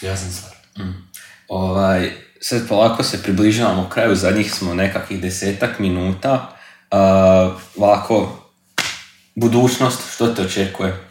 [0.02, 0.52] Ja sam stvar.
[1.48, 2.10] Ovaj,
[2.40, 6.57] sad polako se približavamo kraju, zadnjih smo nekakvih desetak minuta.
[6.90, 6.98] Uh,
[7.76, 8.48] ovako,
[9.34, 11.04] budućnost, što te očekuje?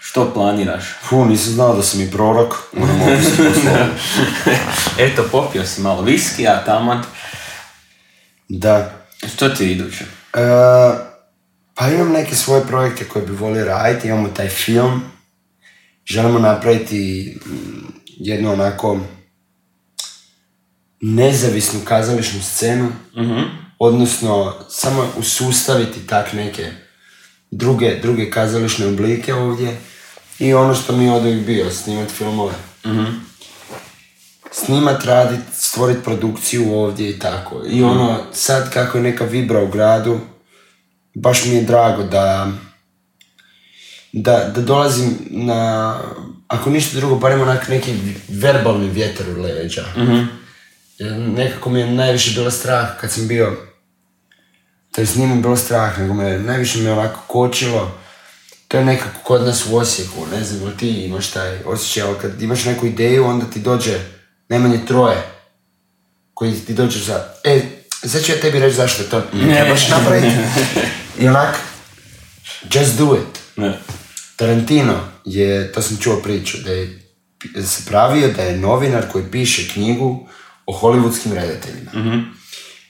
[0.00, 0.84] Što planiraš?
[1.02, 2.54] Fu, nisam znao da sam i prorok.
[5.06, 7.02] Eto, popio si malo viskija, taman.
[8.48, 8.90] Da.
[9.34, 10.04] Što ti je iduće?
[10.04, 10.08] E,
[11.74, 15.02] pa imam neke svoje projekte koje bi volio raditi, imamo taj film.
[16.06, 17.50] Želimo napraviti mm,
[18.06, 19.00] jednu onako
[21.00, 22.92] nezavisnu kazališnu scenu,
[23.78, 26.70] odnosno samo usustaviti tak neke
[27.50, 29.76] druge, druge kazališne oblike ovdje
[30.38, 32.54] i ono što mi od bio, snimat filmove.
[34.52, 37.62] Snimat, radit, stvorit produkciju ovdje i tako.
[37.66, 40.20] I ono, sad kako je neka vibra u gradu,
[41.14, 42.52] baš mi je drago da
[44.16, 45.94] da, da dolazim na,
[46.48, 47.94] ako ništa drugo, barem onak neki
[48.28, 49.84] verbalni vjetar u leđa.
[49.96, 50.26] Jer
[51.36, 53.56] Nekako mi je najviše bilo strah kad sam bio,
[54.92, 58.04] to jest nije mi bilo strah, nego me najviše me onako kočilo
[58.74, 62.42] to je nekako kod nas u Osijeku, ne znam, ti imaš taj osjećaj, ali kad
[62.42, 63.98] imaš neku ideju, onda ti dođe
[64.48, 65.22] najmanje troje
[66.34, 67.60] koji ti dođu za, e,
[67.90, 70.36] sad ću ja tebi reći zašto to ne trebaš napraviti.
[71.18, 71.56] I onak,
[72.74, 73.40] just do it.
[73.56, 73.78] Ne.
[74.36, 77.00] Tarantino je, to sam čuo priču, da je
[77.66, 80.28] se pravio da je novinar koji piše knjigu
[80.66, 81.90] o hollywoodskim redateljima.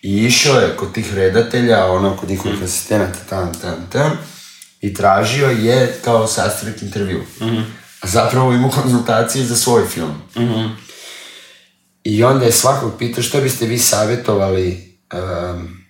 [0.02, 4.18] I išao je kod tih redatelja, ono, kod njihovih asistenata, tam, tam, tam,
[4.80, 7.24] i tražio je kao sastaviti intervju.
[8.00, 10.14] A zapravo imao konzultacije za svoj film.
[12.04, 15.84] I onda je svakog pitao što biste vi savjetovali um,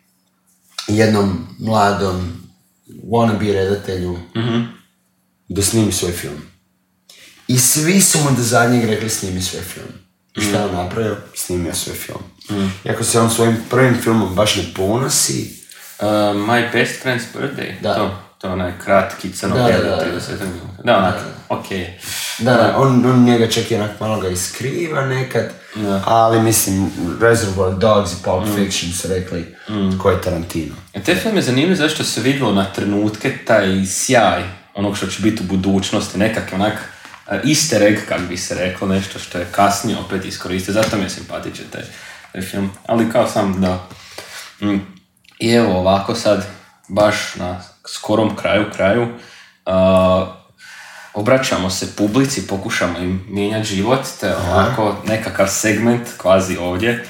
[0.89, 2.33] jednom mladom
[3.11, 4.19] wannabe redatelju
[5.49, 6.43] da snimi svoj film.
[7.49, 10.04] I svi su mu do zadnjeg rekli snimi svoj film.
[10.37, 11.17] I šta je on napravio?
[11.35, 12.23] Snimio svoj film.
[12.85, 15.65] Iako se on svojim prvim filmom baš ne ponosi,
[16.01, 16.07] Uh,
[16.37, 17.81] my best friend's birthday.
[17.81, 17.95] Da.
[17.95, 20.83] To, to je onaj kratki Da, crno-bijeli da, da, 30 minuta.
[20.85, 21.15] Da, onak,
[21.49, 21.65] ok.
[22.39, 26.03] Da, da, on, on njega čak i onak malo ga iskriva nekad, Da.
[26.07, 26.91] ali mislim,
[27.21, 29.55] Reservoir Dogs i Pulp Fiction su rekli
[30.03, 30.75] ko je Tarantino.
[30.93, 34.43] E, Te film je zanimljiv zašto se vidjelo na trenutke taj sjaj
[34.75, 36.94] onog što će biti u budućnosti, nekakav onak
[37.27, 41.11] easter egg, kak bi se reklo, nešto što je kasnije opet iskoristio, zato mi je
[41.11, 41.83] simpatičan taj,
[42.33, 42.71] taj film.
[42.87, 43.89] Ali kao sam da...
[44.61, 44.81] mm,
[45.39, 46.47] I evo ovako sad,
[46.89, 49.09] baš na skorom kraju kraju,
[49.67, 50.37] a,
[51.15, 57.05] obraćamo se publici, pokušamo im mijenjati život, te ovako nekakav segment kvazi ovdje.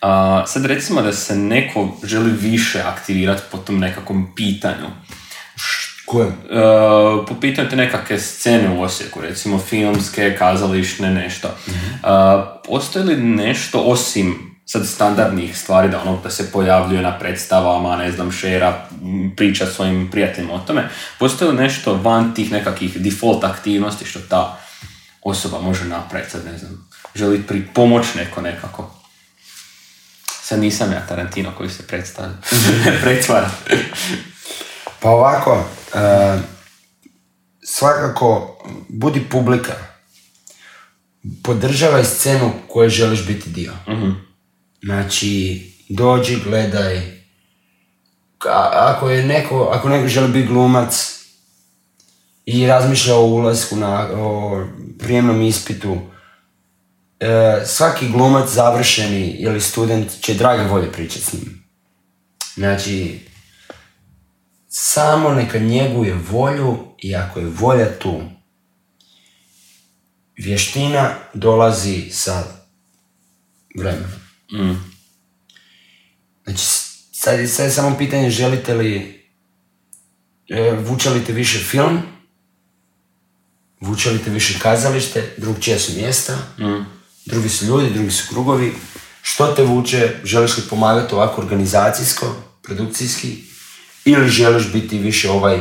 [0.00, 4.86] A, sad recimo da se neko želi više aktivirati po tom nekakvom pitanju.
[6.10, 6.28] Ko je?
[6.28, 6.32] E,
[7.28, 11.48] po pitanju te nekakve scene u Osijeku, recimo filmske, kazališne, nešto.
[11.48, 11.52] E,
[12.66, 18.12] postoji li nešto osim sad standardnih stvari da ono da se pojavljuje na predstavama, ne
[18.12, 18.88] znam, šera,
[19.36, 20.88] priča svojim prijateljima o tome,
[21.18, 24.58] postoji li nešto van tih nekakvih default aktivnosti što ta
[25.22, 28.94] osoba može napraviti, sad ne znam, želi pri pomoć neko nekako.
[30.42, 32.34] Sad nisam ja Tarantino koji se predstavlja,
[33.02, 33.50] pretvara.
[35.00, 35.64] Pa ovako,
[35.94, 36.38] e,
[37.64, 38.58] svakako
[38.88, 39.72] budi publika.
[41.42, 43.72] Podržavaj scenu koje želiš biti dio.
[44.82, 47.20] Znači, dođi, gledaj.
[48.38, 51.16] Ka- ako je neko, ako neko želi biti glumac
[52.46, 54.64] i razmišlja o ulasku na o
[54.98, 55.96] prijemnom ispitu,
[57.20, 61.64] e, svaki glumac završeni ili student će drage volje pričati s njim.
[62.54, 63.20] Znači,
[64.72, 68.22] samo neka njeguje volju i ako je volja tu,
[70.36, 72.44] vještina dolazi sa
[73.78, 74.10] vremenom.
[74.52, 74.78] Mm.
[76.44, 76.64] Znači,
[77.12, 79.20] sad je, sad je samo pitanje želite li,
[80.48, 82.02] e, vuče li te više film,
[83.80, 86.38] vuče li te više kazalište, drugčija su mjesta,
[87.26, 88.72] drugi su ljudi, drugi su krugovi.
[89.22, 93.49] Što te vuče, želiš li pomagati ovako organizacijsko, produkcijski,
[94.04, 95.60] ili želiš biti više ovaj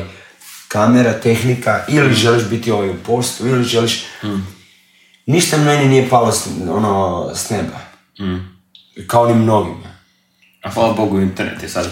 [0.68, 4.04] kamera, tehnika, ili želiš biti ovaj u postu, ili želiš...
[5.26, 7.80] Ništa meni nije palo s, ono, s neba.
[9.08, 9.90] Kao ni mnogima.
[10.64, 11.88] A hvala Bogu, internet je sad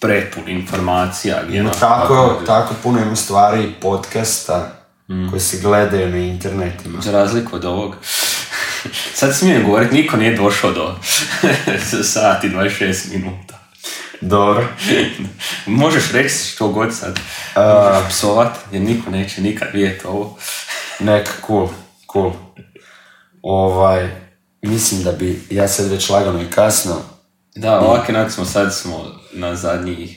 [0.00, 1.42] prepun informacija.
[1.48, 4.72] No, ono- tako, tako puno ima stvari, podcasta,
[5.30, 7.00] koji se gledaju na internetima.
[7.00, 7.96] Za razliku od ovog.
[9.14, 10.94] Sad smijem govorit, niko nije došao do
[12.14, 13.57] sati i 26 minuta.
[14.20, 14.66] Dobro.
[15.66, 17.20] Možeš reći što god sad.
[17.56, 20.36] Možeš psovat, jer niko neće nikad vidjeti ovo.
[20.98, 21.68] Nek, cool,
[22.12, 22.32] cool.
[23.42, 24.10] Ovaj,
[24.62, 27.02] mislim da bi, ja sad već lagano i kasno,
[27.58, 30.16] Da, ovak onak smo sad smo na zadnji...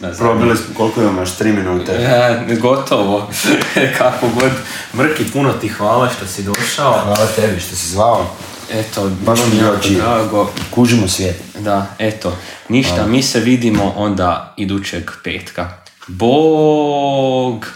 [0.00, 1.92] Na zadnji probili smo koliko imamo još, tri minute.
[2.48, 3.30] E, gotovo.
[3.98, 4.50] Kako god.
[4.94, 6.92] Mrki, puno ti hvala što si došao.
[6.92, 8.26] Hvala tebi što si zvao.
[8.70, 10.50] Eto, baš mi je drago.
[10.70, 11.42] Kužimo svijet.
[11.58, 12.36] Da, eto.
[12.68, 15.70] Ništa, mi se vidimo onda idućeg petka.
[16.06, 17.66] Bog!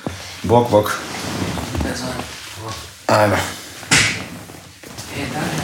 [0.43, 0.93] Bog, bog.
[1.85, 2.13] Ne znam.
[3.07, 3.37] Ajmo.
[5.17, 5.60] E, da.